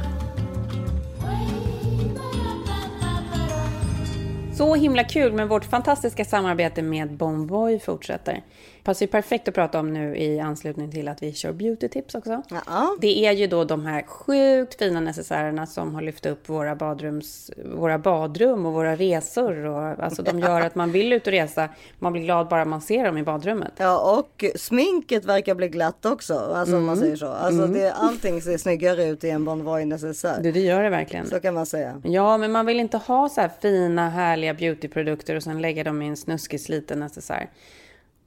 Så 4.57 4.75
himla 4.75 5.03
kul 5.03 5.33
med 5.33 5.49
vårt 5.49 5.65
fantastiska 5.65 6.25
samarbete 6.25 6.81
med 6.81 7.17
Bonvoy 7.17 7.79
fortsätter. 7.79 8.43
Passar 8.89 9.05
ju 9.05 9.09
perfekt 9.11 9.47
att 9.47 9.53
prata 9.53 9.79
om 9.79 9.93
nu 9.93 10.17
i 10.17 10.39
anslutning 10.39 10.91
till 10.91 11.07
att 11.07 11.23
vi 11.23 11.33
kör 11.33 11.51
beauty 11.51 11.87
tips 11.87 12.15
också. 12.15 12.41
Ja. 12.49 12.95
Det 13.01 13.25
är 13.25 13.31
ju 13.31 13.47
då 13.47 13.63
de 13.63 13.85
här 13.85 14.03
sjukt 14.03 14.79
fina 14.79 14.99
necessärerna 14.99 15.65
som 15.65 15.95
har 15.95 16.01
lyft 16.01 16.25
upp 16.25 16.49
våra, 16.49 16.75
badrums, 16.75 17.51
våra 17.75 17.99
badrum 17.99 18.65
och 18.65 18.73
våra 18.73 18.95
resor. 18.95 19.65
Och, 19.65 20.03
alltså 20.03 20.21
de 20.23 20.39
gör 20.39 20.61
att 20.61 20.75
man 20.75 20.91
vill 20.91 21.13
ut 21.13 21.27
och 21.27 21.33
resa. 21.33 21.69
Man 21.99 22.13
blir 22.13 22.23
glad 22.23 22.47
bara 22.47 22.65
man 22.65 22.81
ser 22.81 23.03
dem 23.05 23.17
i 23.17 23.23
badrummet. 23.23 23.73
Ja, 23.77 24.17
och 24.19 24.45
sminket 24.55 25.25
verkar 25.25 25.55
bli 25.55 25.67
glatt 25.67 26.05
också. 26.05 26.33
Alltså 26.33 26.77
om 26.77 26.85
man 26.85 26.97
Mm. 26.97 27.03
säger 27.05 27.15
så. 27.15 27.27
Alltså 27.27 27.67
det, 27.67 27.93
allting 27.93 28.41
ser 28.41 28.57
snyggare 28.57 29.05
ut 29.05 29.23
i 29.23 29.29
en 29.29 29.45
Bonvoy 29.45 29.85
necessär. 29.85 30.39
Det, 30.43 30.51
det 30.51 30.59
gör 30.59 30.83
det 30.83 30.89
verkligen. 30.89 31.27
Så 31.27 31.39
kan 31.39 31.53
man 31.53 31.65
säga. 31.65 32.01
Ja, 32.03 32.37
men 32.37 32.51
man 32.51 32.65
vill 32.65 32.79
inte 32.79 32.97
ha 32.97 33.29
så 33.29 33.41
här 33.41 33.51
fina, 33.61 34.09
härliga 34.09 34.53
beautyprodukter 34.53 35.35
och 35.35 35.43
sen 35.43 35.61
lägga 35.61 35.83
dem 35.83 36.01
i 36.01 36.07
en 36.07 36.17
snuskig, 36.17 36.61
sliten 36.61 36.99
necessär. 36.99 37.49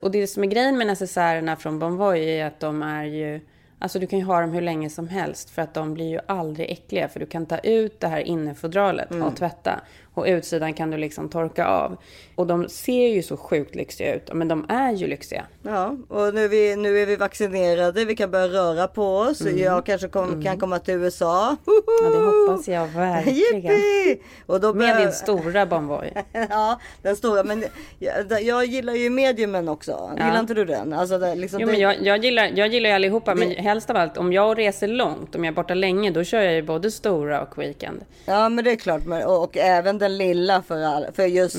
Och 0.03 0.11
det 0.11 0.26
som 0.26 0.42
är 0.42 0.46
grejen 0.46 0.78
med 0.78 0.86
necessärerna 0.86 1.57
från 1.57 1.78
Bonvoy 1.78 2.30
är 2.30 2.46
att 2.46 2.61
de 2.61 2.82
är 2.82 3.05
ju... 3.05 3.40
Alltså 3.78 3.98
du 3.98 4.07
kan 4.07 4.18
ju 4.18 4.24
ha 4.24 4.40
dem 4.40 4.50
hur 4.53 4.61
länge 4.61 4.90
som 4.90 5.09
helst 5.09 5.50
för 5.50 5.62
att 5.62 5.74
de 5.74 5.94
blir 5.94 6.09
ju 6.09 6.18
aldrig 6.26 6.70
äckliga. 6.70 7.09
För 7.09 7.20
du 7.20 7.26
kan 7.26 7.46
ta 7.46 7.59
ut 7.59 8.00
det 8.00 8.09
här 8.09 8.20
innerfodralet 8.20 9.11
och 9.11 9.36
tvätta. 9.36 9.80
Och 10.14 10.24
utsidan 10.26 10.74
kan 10.74 10.90
du 10.90 10.96
liksom 10.96 11.28
torka 11.28 11.66
av. 11.66 11.96
Och 12.35 12.47
de 12.47 12.68
ser 12.68 13.09
ju 13.09 13.22
så 13.22 13.37
sjukt 13.37 13.74
lyxiga 13.74 14.14
ut. 14.14 14.30
Men 14.33 14.49
de 14.49 14.66
är 14.68 14.93
ju 14.93 15.07
lyxiga. 15.07 15.47
Ja, 15.62 15.97
och 16.09 16.35
nu 16.35 16.45
är, 16.45 16.49
vi, 16.49 16.76
nu 16.76 16.99
är 16.99 17.07
vi 17.07 17.16
vaccinerade. 17.16 18.05
Vi 18.05 18.16
kan 18.16 18.30
börja 18.30 18.49
röra 18.49 18.89
på 18.89 19.16
oss. 19.16 19.41
Mm. 19.41 19.59
Jag 19.59 19.87
kanske 19.87 20.09
kom, 20.09 20.43
kan 20.43 20.59
komma 20.59 20.78
till 20.78 20.95
USA. 20.95 21.57
Ja, 22.03 22.11
det 22.11 22.18
hoppas 22.18 22.68
jag 22.68 22.87
verkligen. 22.87 23.37
Yippee! 23.37 24.18
Och 24.47 24.61
då 24.61 24.74
Med 24.74 24.97
din 24.97 25.12
stora 25.12 25.66
Bonvoy. 25.66 26.12
ja, 26.51 26.80
den 27.03 27.16
stora. 27.16 27.45
Men 27.45 27.64
jag, 27.99 28.43
jag 28.43 28.64
gillar 28.64 28.95
ju 28.95 29.11
mediumen 29.11 29.68
också. 29.68 30.11
Gillar 30.12 30.41
inte 30.41 30.55
du 30.55 30.64
den? 30.64 30.93
Alltså 30.93 31.18
det, 31.18 31.35
liksom 31.35 31.61
Jo, 31.61 31.66
det, 31.66 31.72
men 31.72 31.80
jag, 31.80 32.03
jag, 32.03 32.24
gillar, 32.24 32.51
jag 32.55 32.68
gillar 32.68 32.91
ju 32.91 32.95
allihopa, 32.95 33.35
men 33.35 33.51
helst 33.51 33.91
av 33.91 33.97
allt, 33.97 34.16
om 34.16 34.33
jag 34.33 34.59
reser 34.59 34.89
långt, 34.89 35.35
om 35.35 35.45
jag 35.45 35.53
är 35.53 35.57
borta 35.57 35.74
länge, 35.74 36.11
då 36.11 36.24
kör 36.24 36.41
jag 36.41 36.55
ju 36.55 36.62
både 36.62 36.91
stora 36.91 37.43
och 37.43 37.59
weekend. 37.59 38.05
Ja, 38.24 38.49
men 38.49 38.64
det 38.64 38.70
är 38.70 38.76
klart. 38.76 39.07
Men, 39.07 39.26
och, 39.26 39.45
och 39.45 39.57
även 39.57 39.99
den 39.99 40.16
lilla 40.16 40.62
för, 40.62 40.83
all, 40.83 41.07
för 41.12 41.24
just 41.24 41.57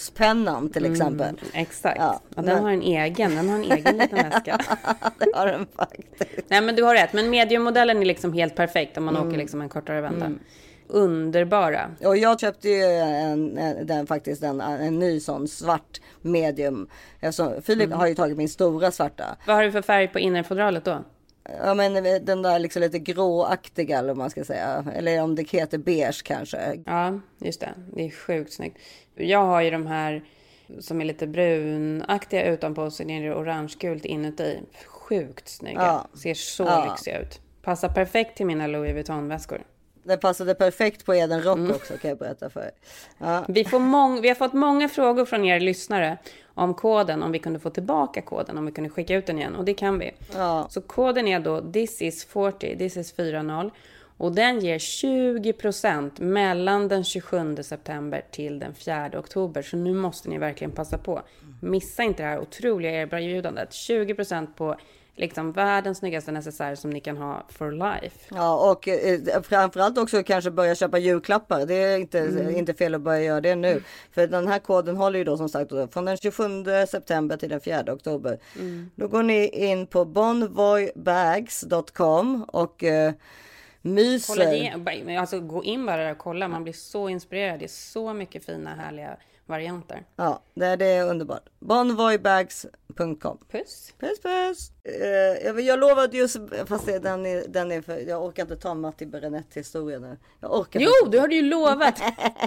NARS-pennan 0.00 0.70
till 0.70 0.84
exempel. 0.92 1.40
Exakt. 1.52 1.96
Ja, 1.98 2.20
och 2.36 2.42
den 2.42 2.54
men- 2.54 2.62
har 2.64 2.70
en 2.70 2.82
egen, 2.82 3.36
den 3.36 3.48
har 3.48 3.56
en 3.56 3.64
egen 3.64 3.96
liten 3.98 4.18
väska. 4.30 4.58
det 5.18 5.26
har 5.34 5.46
den 5.46 5.66
faktiskt. 5.76 6.44
Nej, 6.48 6.60
men 6.60 6.76
du 6.76 6.82
har 6.82 6.94
rätt. 6.94 7.12
Men 7.12 7.30
mediummodellen 7.30 8.00
är 8.00 8.04
liksom 8.04 8.32
helt 8.32 8.54
perfekt 8.56 8.96
om 8.98 9.04
man 9.04 9.16
Mm. 9.16 9.28
åker 9.28 9.38
liksom 9.38 9.60
en 9.60 9.68
kortare 9.68 10.00
vända. 10.00 10.30
Underbara. 10.86 11.90
Och 12.04 12.16
jag 12.16 12.40
köpte 12.40 12.68
ju 12.68 12.82
en, 12.84 13.58
en, 13.58 13.86
den, 13.86 14.06
faktiskt 14.06 14.42
en, 14.42 14.60
en 14.60 14.98
ny 14.98 15.20
sån 15.20 15.48
svart 15.48 16.00
medium. 16.22 16.88
Eftersom 17.20 17.62
Filip 17.62 17.86
Mm. 17.86 17.98
har 17.98 18.06
ju 18.06 18.14
tagit 18.14 18.36
min 18.36 18.48
stora 18.48 18.90
svarta. 18.90 19.24
Vad 19.46 19.56
har 19.56 19.62
du 19.62 19.72
för 19.72 19.82
färg 19.82 20.08
på 20.08 20.18
innerfodralet 20.18 20.84
då? 20.84 21.04
Ja 21.64 21.74
men 21.74 21.94
den 22.24 22.42
där 22.42 22.58
liksom 22.58 22.82
lite 22.82 22.98
gråaktiga 22.98 23.98
eller 23.98 24.08
vad 24.08 24.16
man 24.16 24.30
ska 24.30 24.44
säga. 24.44 24.84
Eller 24.94 25.22
om 25.22 25.34
det 25.34 25.50
heter 25.50 25.78
beige 25.78 26.22
kanske. 26.24 26.82
Ja, 26.86 27.20
just 27.38 27.60
det. 27.60 27.70
Det 27.94 28.06
är 28.06 28.10
sjukt 28.10 28.52
snyggt. 28.52 28.78
Jag 29.14 29.44
har 29.44 29.60
ju 29.60 29.70
de 29.70 29.86
här 29.86 30.22
som 30.80 31.00
är 31.00 31.04
lite 31.04 31.26
brunaktiga 31.26 32.44
utanpå 32.44 32.82
och 32.82 32.92
sen 32.92 33.10
är 33.10 33.22
det 33.22 33.34
orangegult 33.34 34.04
inuti. 34.04 34.60
Sjukt 34.86 35.48
snygga. 35.48 35.80
Ja. 35.80 36.06
Ser 36.18 36.34
så 36.34 36.62
Ja. 36.62 36.86
lyxiga 36.90 37.18
ut. 37.20 37.40
Passar 37.62 37.88
perfekt 37.88 38.36
till 38.36 38.46
mina 38.46 38.66
Louis 38.66 38.94
Vuitton-väskor. 38.94 39.62
Det 40.02 40.16
passade 40.16 40.54
perfekt 40.54 41.06
på 41.06 41.14
Eden 41.14 41.42
Rock 41.42 41.76
också 41.76 41.96
kan 41.96 42.08
jag 42.08 42.18
berätta 42.18 42.50
för 42.50 42.60
er. 42.60 42.70
Ja. 43.18 43.44
Vi, 43.48 43.64
får 43.64 43.78
mång, 43.78 44.20
vi 44.20 44.28
har 44.28 44.34
fått 44.34 44.52
många 44.52 44.88
frågor 44.88 45.24
från 45.24 45.44
er 45.44 45.60
lyssnare 45.60 46.18
om 46.54 46.74
koden, 46.74 47.22
om 47.22 47.32
vi 47.32 47.38
kunde 47.38 47.58
få 47.58 47.70
tillbaka 47.70 48.22
koden, 48.22 48.58
om 48.58 48.66
vi 48.66 48.72
kunde 48.72 48.90
skicka 48.90 49.14
ut 49.14 49.26
den 49.26 49.38
igen. 49.38 49.56
Och 49.56 49.64
det 49.64 49.74
kan 49.74 49.98
vi. 49.98 50.10
Ja. 50.34 50.66
Så 50.70 50.80
koden 50.80 51.28
är 51.28 51.40
då 51.40 51.72
this 51.72 52.02
is 52.02 52.24
40, 52.24 52.78
this 52.78 52.96
is 52.96 53.12
40. 53.12 53.70
Och 54.20 54.32
den 54.32 54.60
ger 54.60 54.78
20% 54.78 56.22
mellan 56.22 56.88
den 56.88 57.04
27 57.04 57.56
september 57.62 58.22
till 58.30 58.58
den 58.58 58.74
4 58.74 59.10
oktober. 59.18 59.62
Så 59.62 59.76
nu 59.76 59.94
måste 59.94 60.28
ni 60.28 60.38
verkligen 60.38 60.70
passa 60.70 60.98
på. 60.98 61.22
Missa 61.62 62.02
inte 62.02 62.22
det 62.22 62.28
här 62.28 62.38
otroliga 62.40 63.02
erbjudandet. 63.02 63.70
20% 63.70 64.46
på 64.56 64.76
liksom 65.16 65.52
världens 65.52 65.98
snyggaste 65.98 66.32
necessär 66.32 66.74
som 66.74 66.90
ni 66.90 67.00
kan 67.00 67.16
ha 67.16 67.46
for 67.48 67.72
life. 67.72 68.34
Ja 68.34 68.70
och 68.70 68.88
eh, 68.88 69.20
framförallt 69.42 69.98
också 69.98 70.22
kanske 70.22 70.50
börja 70.50 70.74
köpa 70.74 70.98
julklappar. 70.98 71.66
Det 71.66 71.74
är 71.74 71.98
inte, 71.98 72.20
Mm. 72.20 72.56
inte 72.56 72.74
fel 72.74 72.94
att 72.94 73.00
börja 73.00 73.22
göra 73.22 73.40
det 73.40 73.54
nu. 73.54 73.82
För 74.12 74.26
den 74.26 74.48
här 74.48 74.58
koden 74.58 74.96
håller 74.96 75.18
ju 75.18 75.24
då 75.24 75.36
som 75.36 75.48
sagt 75.48 75.70
från 75.92 76.04
den 76.04 76.16
27 76.16 76.64
september 76.88 77.36
till 77.36 77.48
den 77.48 77.60
4 77.60 77.92
oktober. 77.92 78.38
Mm. 78.58 78.90
Då 78.94 79.08
går 79.08 79.22
ni 79.22 79.48
in 79.48 79.86
på 79.86 80.04
bonvoybags.com 80.04 82.44
och 82.44 82.84
eh, 82.84 83.12
myser. 83.82 84.34
Kolla 84.34 85.20
alltså 85.20 85.40
gå 85.40 85.64
in 85.64 85.86
bara 85.86 85.96
där 85.96 86.10
och 86.12 86.18
kolla. 86.18 86.48
Man 86.48 86.62
blir 86.62 86.72
så 86.72 87.08
inspirerad. 87.08 87.58
Det 87.58 87.64
är 87.66 87.68
så 87.68 88.12
mycket 88.14 88.44
fina 88.44 88.74
härliga 88.74 89.16
varianter. 89.50 90.04
Ja, 90.16 90.42
det 90.54 90.66
är, 90.66 91.04
underbart. 91.06 91.48
Bonvoybags.com. 91.58 93.38
Puss! 93.50 93.94
Puss 93.98 94.20
puss! 94.22 94.72
Eh, 94.84 95.60
jag, 95.60 95.78
lovade 95.78 96.16
just, 96.16 96.36
fast 96.66 96.86
det, 96.86 96.98
den 96.98 97.26
är, 97.26 97.44
den 97.48 97.72
är 97.72 97.82
för, 97.82 97.98
jag 98.08 98.24
orkar 98.24 98.42
inte 98.42 98.56
ta 98.56 98.74
Matti 98.74 99.06
Berenett 99.06 99.56
historien 99.56 100.02
nu. 100.02 100.16
Jag 100.40 100.52
orkar 100.60 100.80
Jo, 100.80 100.90
inte. 101.04 101.16
du 101.16 101.20
hade 101.20 101.34
ju 101.34 101.42
lovat! 101.42 102.02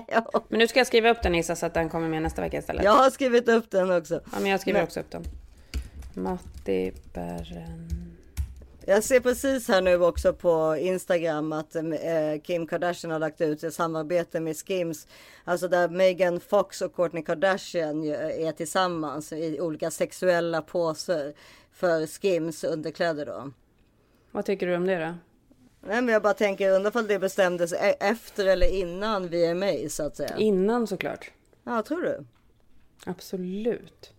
Men 0.50 0.60
nu 0.60 0.68
ska 0.68 0.80
jag 0.80 0.88
skriva 0.88 1.10
upp 1.10 1.22
den 1.24 1.36
Issa 1.36 1.56
så 1.56 1.66
att 1.66 1.74
den 1.74 1.90
kommer 1.90 2.10
med 2.10 2.22
nästa 2.22 2.42
vecka 2.42 2.58
istället. 2.58 2.84
Jag 2.84 2.92
har 2.92 3.10
skrivit 3.10 3.50
upp 3.50 3.72
den 3.72 3.92
också. 3.92 4.22
Ja, 4.32 4.40
men 4.42 4.52
jag 4.52 4.60
skriver 4.62 4.80
Men- 4.80 4.88
också 4.88 5.00
upp 5.00 5.12
den. 5.12 5.24
Matti 6.14 6.94
Berren. 7.14 8.13
Jag 8.86 9.04
ser 9.04 9.20
precis 9.20 9.68
här 9.68 9.82
nu 9.82 9.96
också 10.04 10.34
på 10.34 10.78
Instagram 10.80 11.54
att 11.54 11.76
eh, 11.76 11.84
Kim 12.44 12.68
Kardashian 12.68 13.12
har 13.12 13.20
lagt 13.20 13.42
ut 13.42 13.64
ett 13.64 13.74
samarbete 13.74 14.40
med 14.40 14.58
Skims. 14.58 15.08
Alltså 15.44 15.68
där 15.68 15.90
Megan 15.90 16.40
Fox 16.40 16.82
och 16.82 16.94
Kourtney 16.94 17.24
Kardashian 17.24 18.04
ju 18.04 18.16
är 18.16 18.52
tillsammans 18.52 19.34
i 19.34 19.60
olika 19.62 19.92
sexuella 19.92 20.62
poser 20.62 21.34
för 21.72 22.08
Skims 22.08 22.64
underkläder 22.64 23.26
då. 23.26 23.52
Vad 24.32 24.46
tycker 24.46 24.68
du 24.68 24.76
om 24.76 24.86
det 24.88 25.00
då? 25.00 25.14
Nej 25.88 26.02
men 26.02 26.08
jag 26.08 26.22
bara 26.22 26.34
tänker 26.34 26.72
undrar 26.72 26.98
om 26.98 27.08
det 27.08 27.20
bestämdes 27.20 27.74
e- 27.74 27.96
efter 28.00 28.46
eller 28.46 28.68
innan 28.68 29.28
VMA 29.30 29.90
så 29.90 30.04
att 30.04 30.18
säga. 30.18 30.38
Innan 30.38 30.88
såklart. 30.88 31.32
Ja 31.64 31.84
tror 31.84 32.02
du? 32.02 32.26
Absolut. 33.06 34.14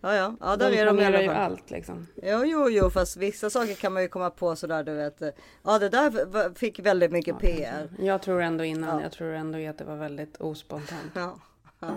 Ja 0.00 0.14
ja, 0.14 0.34
ja 0.40 0.56
där 0.56 0.70
De 0.70 0.78
är 0.78 0.86
de 0.86 1.00
i 1.00 1.04
alla 1.04 1.20
ju 1.22 1.26
fall. 1.28 1.36
allt 1.36 1.70
liksom. 1.70 2.06
Jo, 2.22 2.44
jo, 2.44 2.70
jo, 2.70 2.90
fast 2.90 3.16
vissa 3.16 3.50
saker 3.50 3.74
kan 3.74 3.92
man 3.92 4.02
ju 4.02 4.08
komma 4.08 4.30
på 4.30 4.56
sådär 4.56 4.82
du 4.84 4.94
vet. 4.94 5.20
Ja, 5.64 5.78
det 5.78 5.88
där 5.88 6.54
fick 6.54 6.78
väldigt 6.78 7.12
mycket 7.12 7.38
PR. 7.38 7.88
Jag 7.98 8.22
tror 8.22 8.42
ändå 8.42 8.64
innan. 8.64 8.96
Ja. 8.96 9.02
Jag 9.02 9.12
tror 9.12 9.32
ändå 9.34 9.68
att 9.70 9.78
det 9.78 9.84
var 9.84 9.96
väldigt 9.96 10.36
ospontant. 10.36 11.12
Ja. 11.14 11.38
ja. 11.80 11.88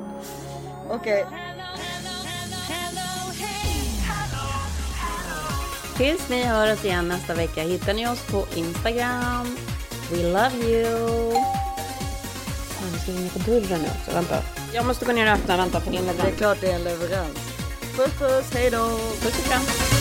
Okej, 0.89 1.26
Tills 5.97 6.30
ni 6.30 6.43
hör 6.43 6.74
oss 6.74 6.86
igen 6.86 7.08
nästa 7.08 7.34
vecka 7.36 7.62
hittar 7.62 7.93
ni 7.93 8.08
oss 8.08 8.28
på 8.32 8.45
Instagram. 8.56 9.58
We 10.12 10.18
love 10.24 10.56
you. 10.56 11.32
Fan, 12.70 12.91
det 12.93 12.99
ska 12.99 13.12
ringa 13.12 13.30
på 13.30 13.39
dörren 13.39 13.82
nu 13.82 13.88
också. 13.99 14.12
Vänta. 14.14 14.36
Jag 14.74 14.86
måste 14.86 15.06
gå 15.06 15.12
ner 15.12 15.26
och 15.32 15.38
öppna. 15.39 15.58
Vänta, 15.58 15.80
för 15.82 15.91
det 15.91 15.97
är 15.97 15.99
en 16.02 16.06
Det 16.06 16.12
är 16.12 16.16
leverans. 16.16 16.38
klart 16.38 16.58
det 16.62 16.72
är 16.72 16.76
en 16.76 16.84
leverans. 16.84 17.51
Puss 18.02 18.14
puss, 18.14 18.54
hej 18.54 18.70
då! 18.72 18.99
Puss 19.22 19.39
och 19.39 19.45
kram. 19.45 20.01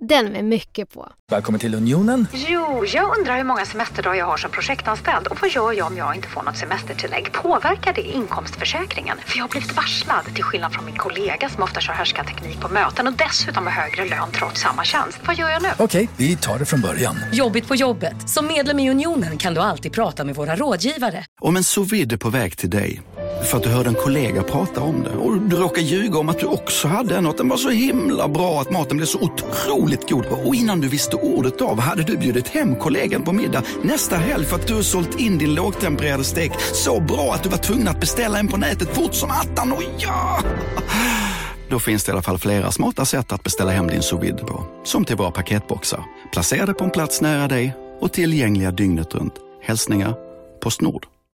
Den 0.00 0.32
med 0.32 0.44
mycket 0.44 0.94
på. 0.94 1.08
Välkommen 1.30 1.60
till 1.60 1.74
Unionen. 1.74 2.26
Jo, 2.32 2.84
jag 2.86 3.18
undrar 3.18 3.36
hur 3.36 3.44
många 3.44 3.64
semesterdagar 3.64 4.18
jag 4.18 4.26
har 4.26 4.36
som 4.36 4.50
projektanställd 4.50 5.26
och 5.26 5.38
vad 5.40 5.50
gör 5.50 5.72
jag 5.72 5.86
om 5.86 5.96
jag 5.96 6.16
inte 6.16 6.28
får 6.28 6.42
något 6.42 6.56
semestertillägg? 6.56 7.32
Påverkar 7.32 7.92
det 7.92 8.02
inkomstförsäkringen? 8.02 9.18
För 9.26 9.36
jag 9.38 9.44
har 9.44 9.48
blivit 9.50 9.76
varslad, 9.76 10.24
till 10.34 10.44
skillnad 10.44 10.72
från 10.72 10.84
min 10.84 10.96
kollega 10.96 11.48
som 11.48 11.62
ofta 11.62 11.80
kör 11.80 12.24
teknik 12.24 12.60
på 12.60 12.68
möten 12.68 13.06
och 13.06 13.12
dessutom 13.12 13.66
har 13.66 13.72
högre 13.72 14.04
lön 14.04 14.28
trots 14.32 14.60
samma 14.60 14.84
tjänst. 14.84 15.18
Vad 15.26 15.36
gör 15.36 15.48
jag 15.48 15.62
nu? 15.62 15.68
Okej, 15.78 16.08
vi 16.16 16.36
tar 16.36 16.58
det 16.58 16.64
från 16.64 16.80
början. 16.80 17.16
Jobbigt 17.32 17.68
på 17.68 17.74
jobbet. 17.74 18.28
Som 18.30 18.46
medlem 18.46 18.78
i 18.78 18.90
Unionen 18.90 19.38
kan 19.38 19.54
du 19.54 19.60
alltid 19.60 19.92
prata 19.92 20.24
med 20.24 20.34
våra 20.34 20.56
rådgivare. 20.56 21.24
Om 21.40 21.56
en 21.56 21.64
sous 21.64 21.92
är 21.92 22.16
på 22.16 22.30
väg 22.30 22.56
till 22.56 22.70
dig 22.70 23.02
för 23.44 23.56
att 23.56 23.62
du 23.62 23.68
hörde 23.68 23.88
en 23.88 23.94
kollega 23.94 24.42
prata 24.42 24.80
om 24.80 25.02
det 25.02 25.10
och 25.10 25.40
du 25.40 25.56
råkar 25.56 25.82
ljuga 25.82 26.18
om 26.18 26.28
att 26.28 26.38
du 26.38 26.46
också 26.46 26.88
hade 26.88 27.16
en 27.16 27.26
och 27.26 27.30
att 27.30 27.38
den 27.38 27.48
var 27.48 27.56
så 27.56 27.70
himla 27.70 28.28
bra 28.28 28.60
att 28.60 28.70
maten 28.70 28.96
blev 28.96 29.06
så 29.06 29.18
otroligt 29.18 29.83
god 30.08 30.26
och 30.26 30.54
innan 30.54 30.80
du 30.80 30.88
visste 30.88 31.16
ordet 31.16 31.60
av 31.60 31.80
hade 31.80 32.02
du 32.02 32.16
bjudit 32.16 32.48
hem 32.48 32.76
kollegan 32.76 33.22
på 33.22 33.32
middag 33.32 33.62
nästa 33.82 34.16
helg 34.16 34.44
för 34.44 34.56
att 34.56 34.66
du 34.66 34.82
sålt 34.82 35.20
in 35.20 35.38
din 35.38 35.54
lågtempererade 35.54 36.24
stek 36.24 36.52
så 36.72 37.00
bra 37.00 37.32
att 37.34 37.42
du 37.42 37.48
var 37.48 37.58
tvungen 37.58 37.88
att 37.88 38.00
beställa 38.00 38.38
en 38.38 38.48
på 38.48 38.56
nätet 38.56 38.94
fort 38.94 39.14
som 39.14 39.30
attan. 39.30 39.72
Och 39.72 39.82
ja! 39.98 40.40
Då 41.68 41.78
finns 41.78 42.04
det 42.04 42.10
i 42.10 42.12
alla 42.12 42.22
fall 42.22 42.38
flera 42.38 42.70
smarta 42.70 43.04
sätt 43.04 43.32
att 43.32 43.42
beställa 43.42 43.70
hem 43.70 43.86
din 43.86 44.02
sous 44.02 44.22
vide 44.22 44.44
på. 44.44 44.66
Som 44.84 45.04
till 45.04 45.16
våra 45.16 45.30
paketboxar, 45.30 46.04
placerade 46.32 46.74
på 46.74 46.84
en 46.84 46.90
plats 46.90 47.20
nära 47.20 47.48
dig 47.48 47.76
och 48.00 48.12
tillgängliga 48.12 48.70
dygnet 48.70 49.14
runt. 49.14 49.34
Hälsningar 49.62 50.14
Postnord. 50.60 51.13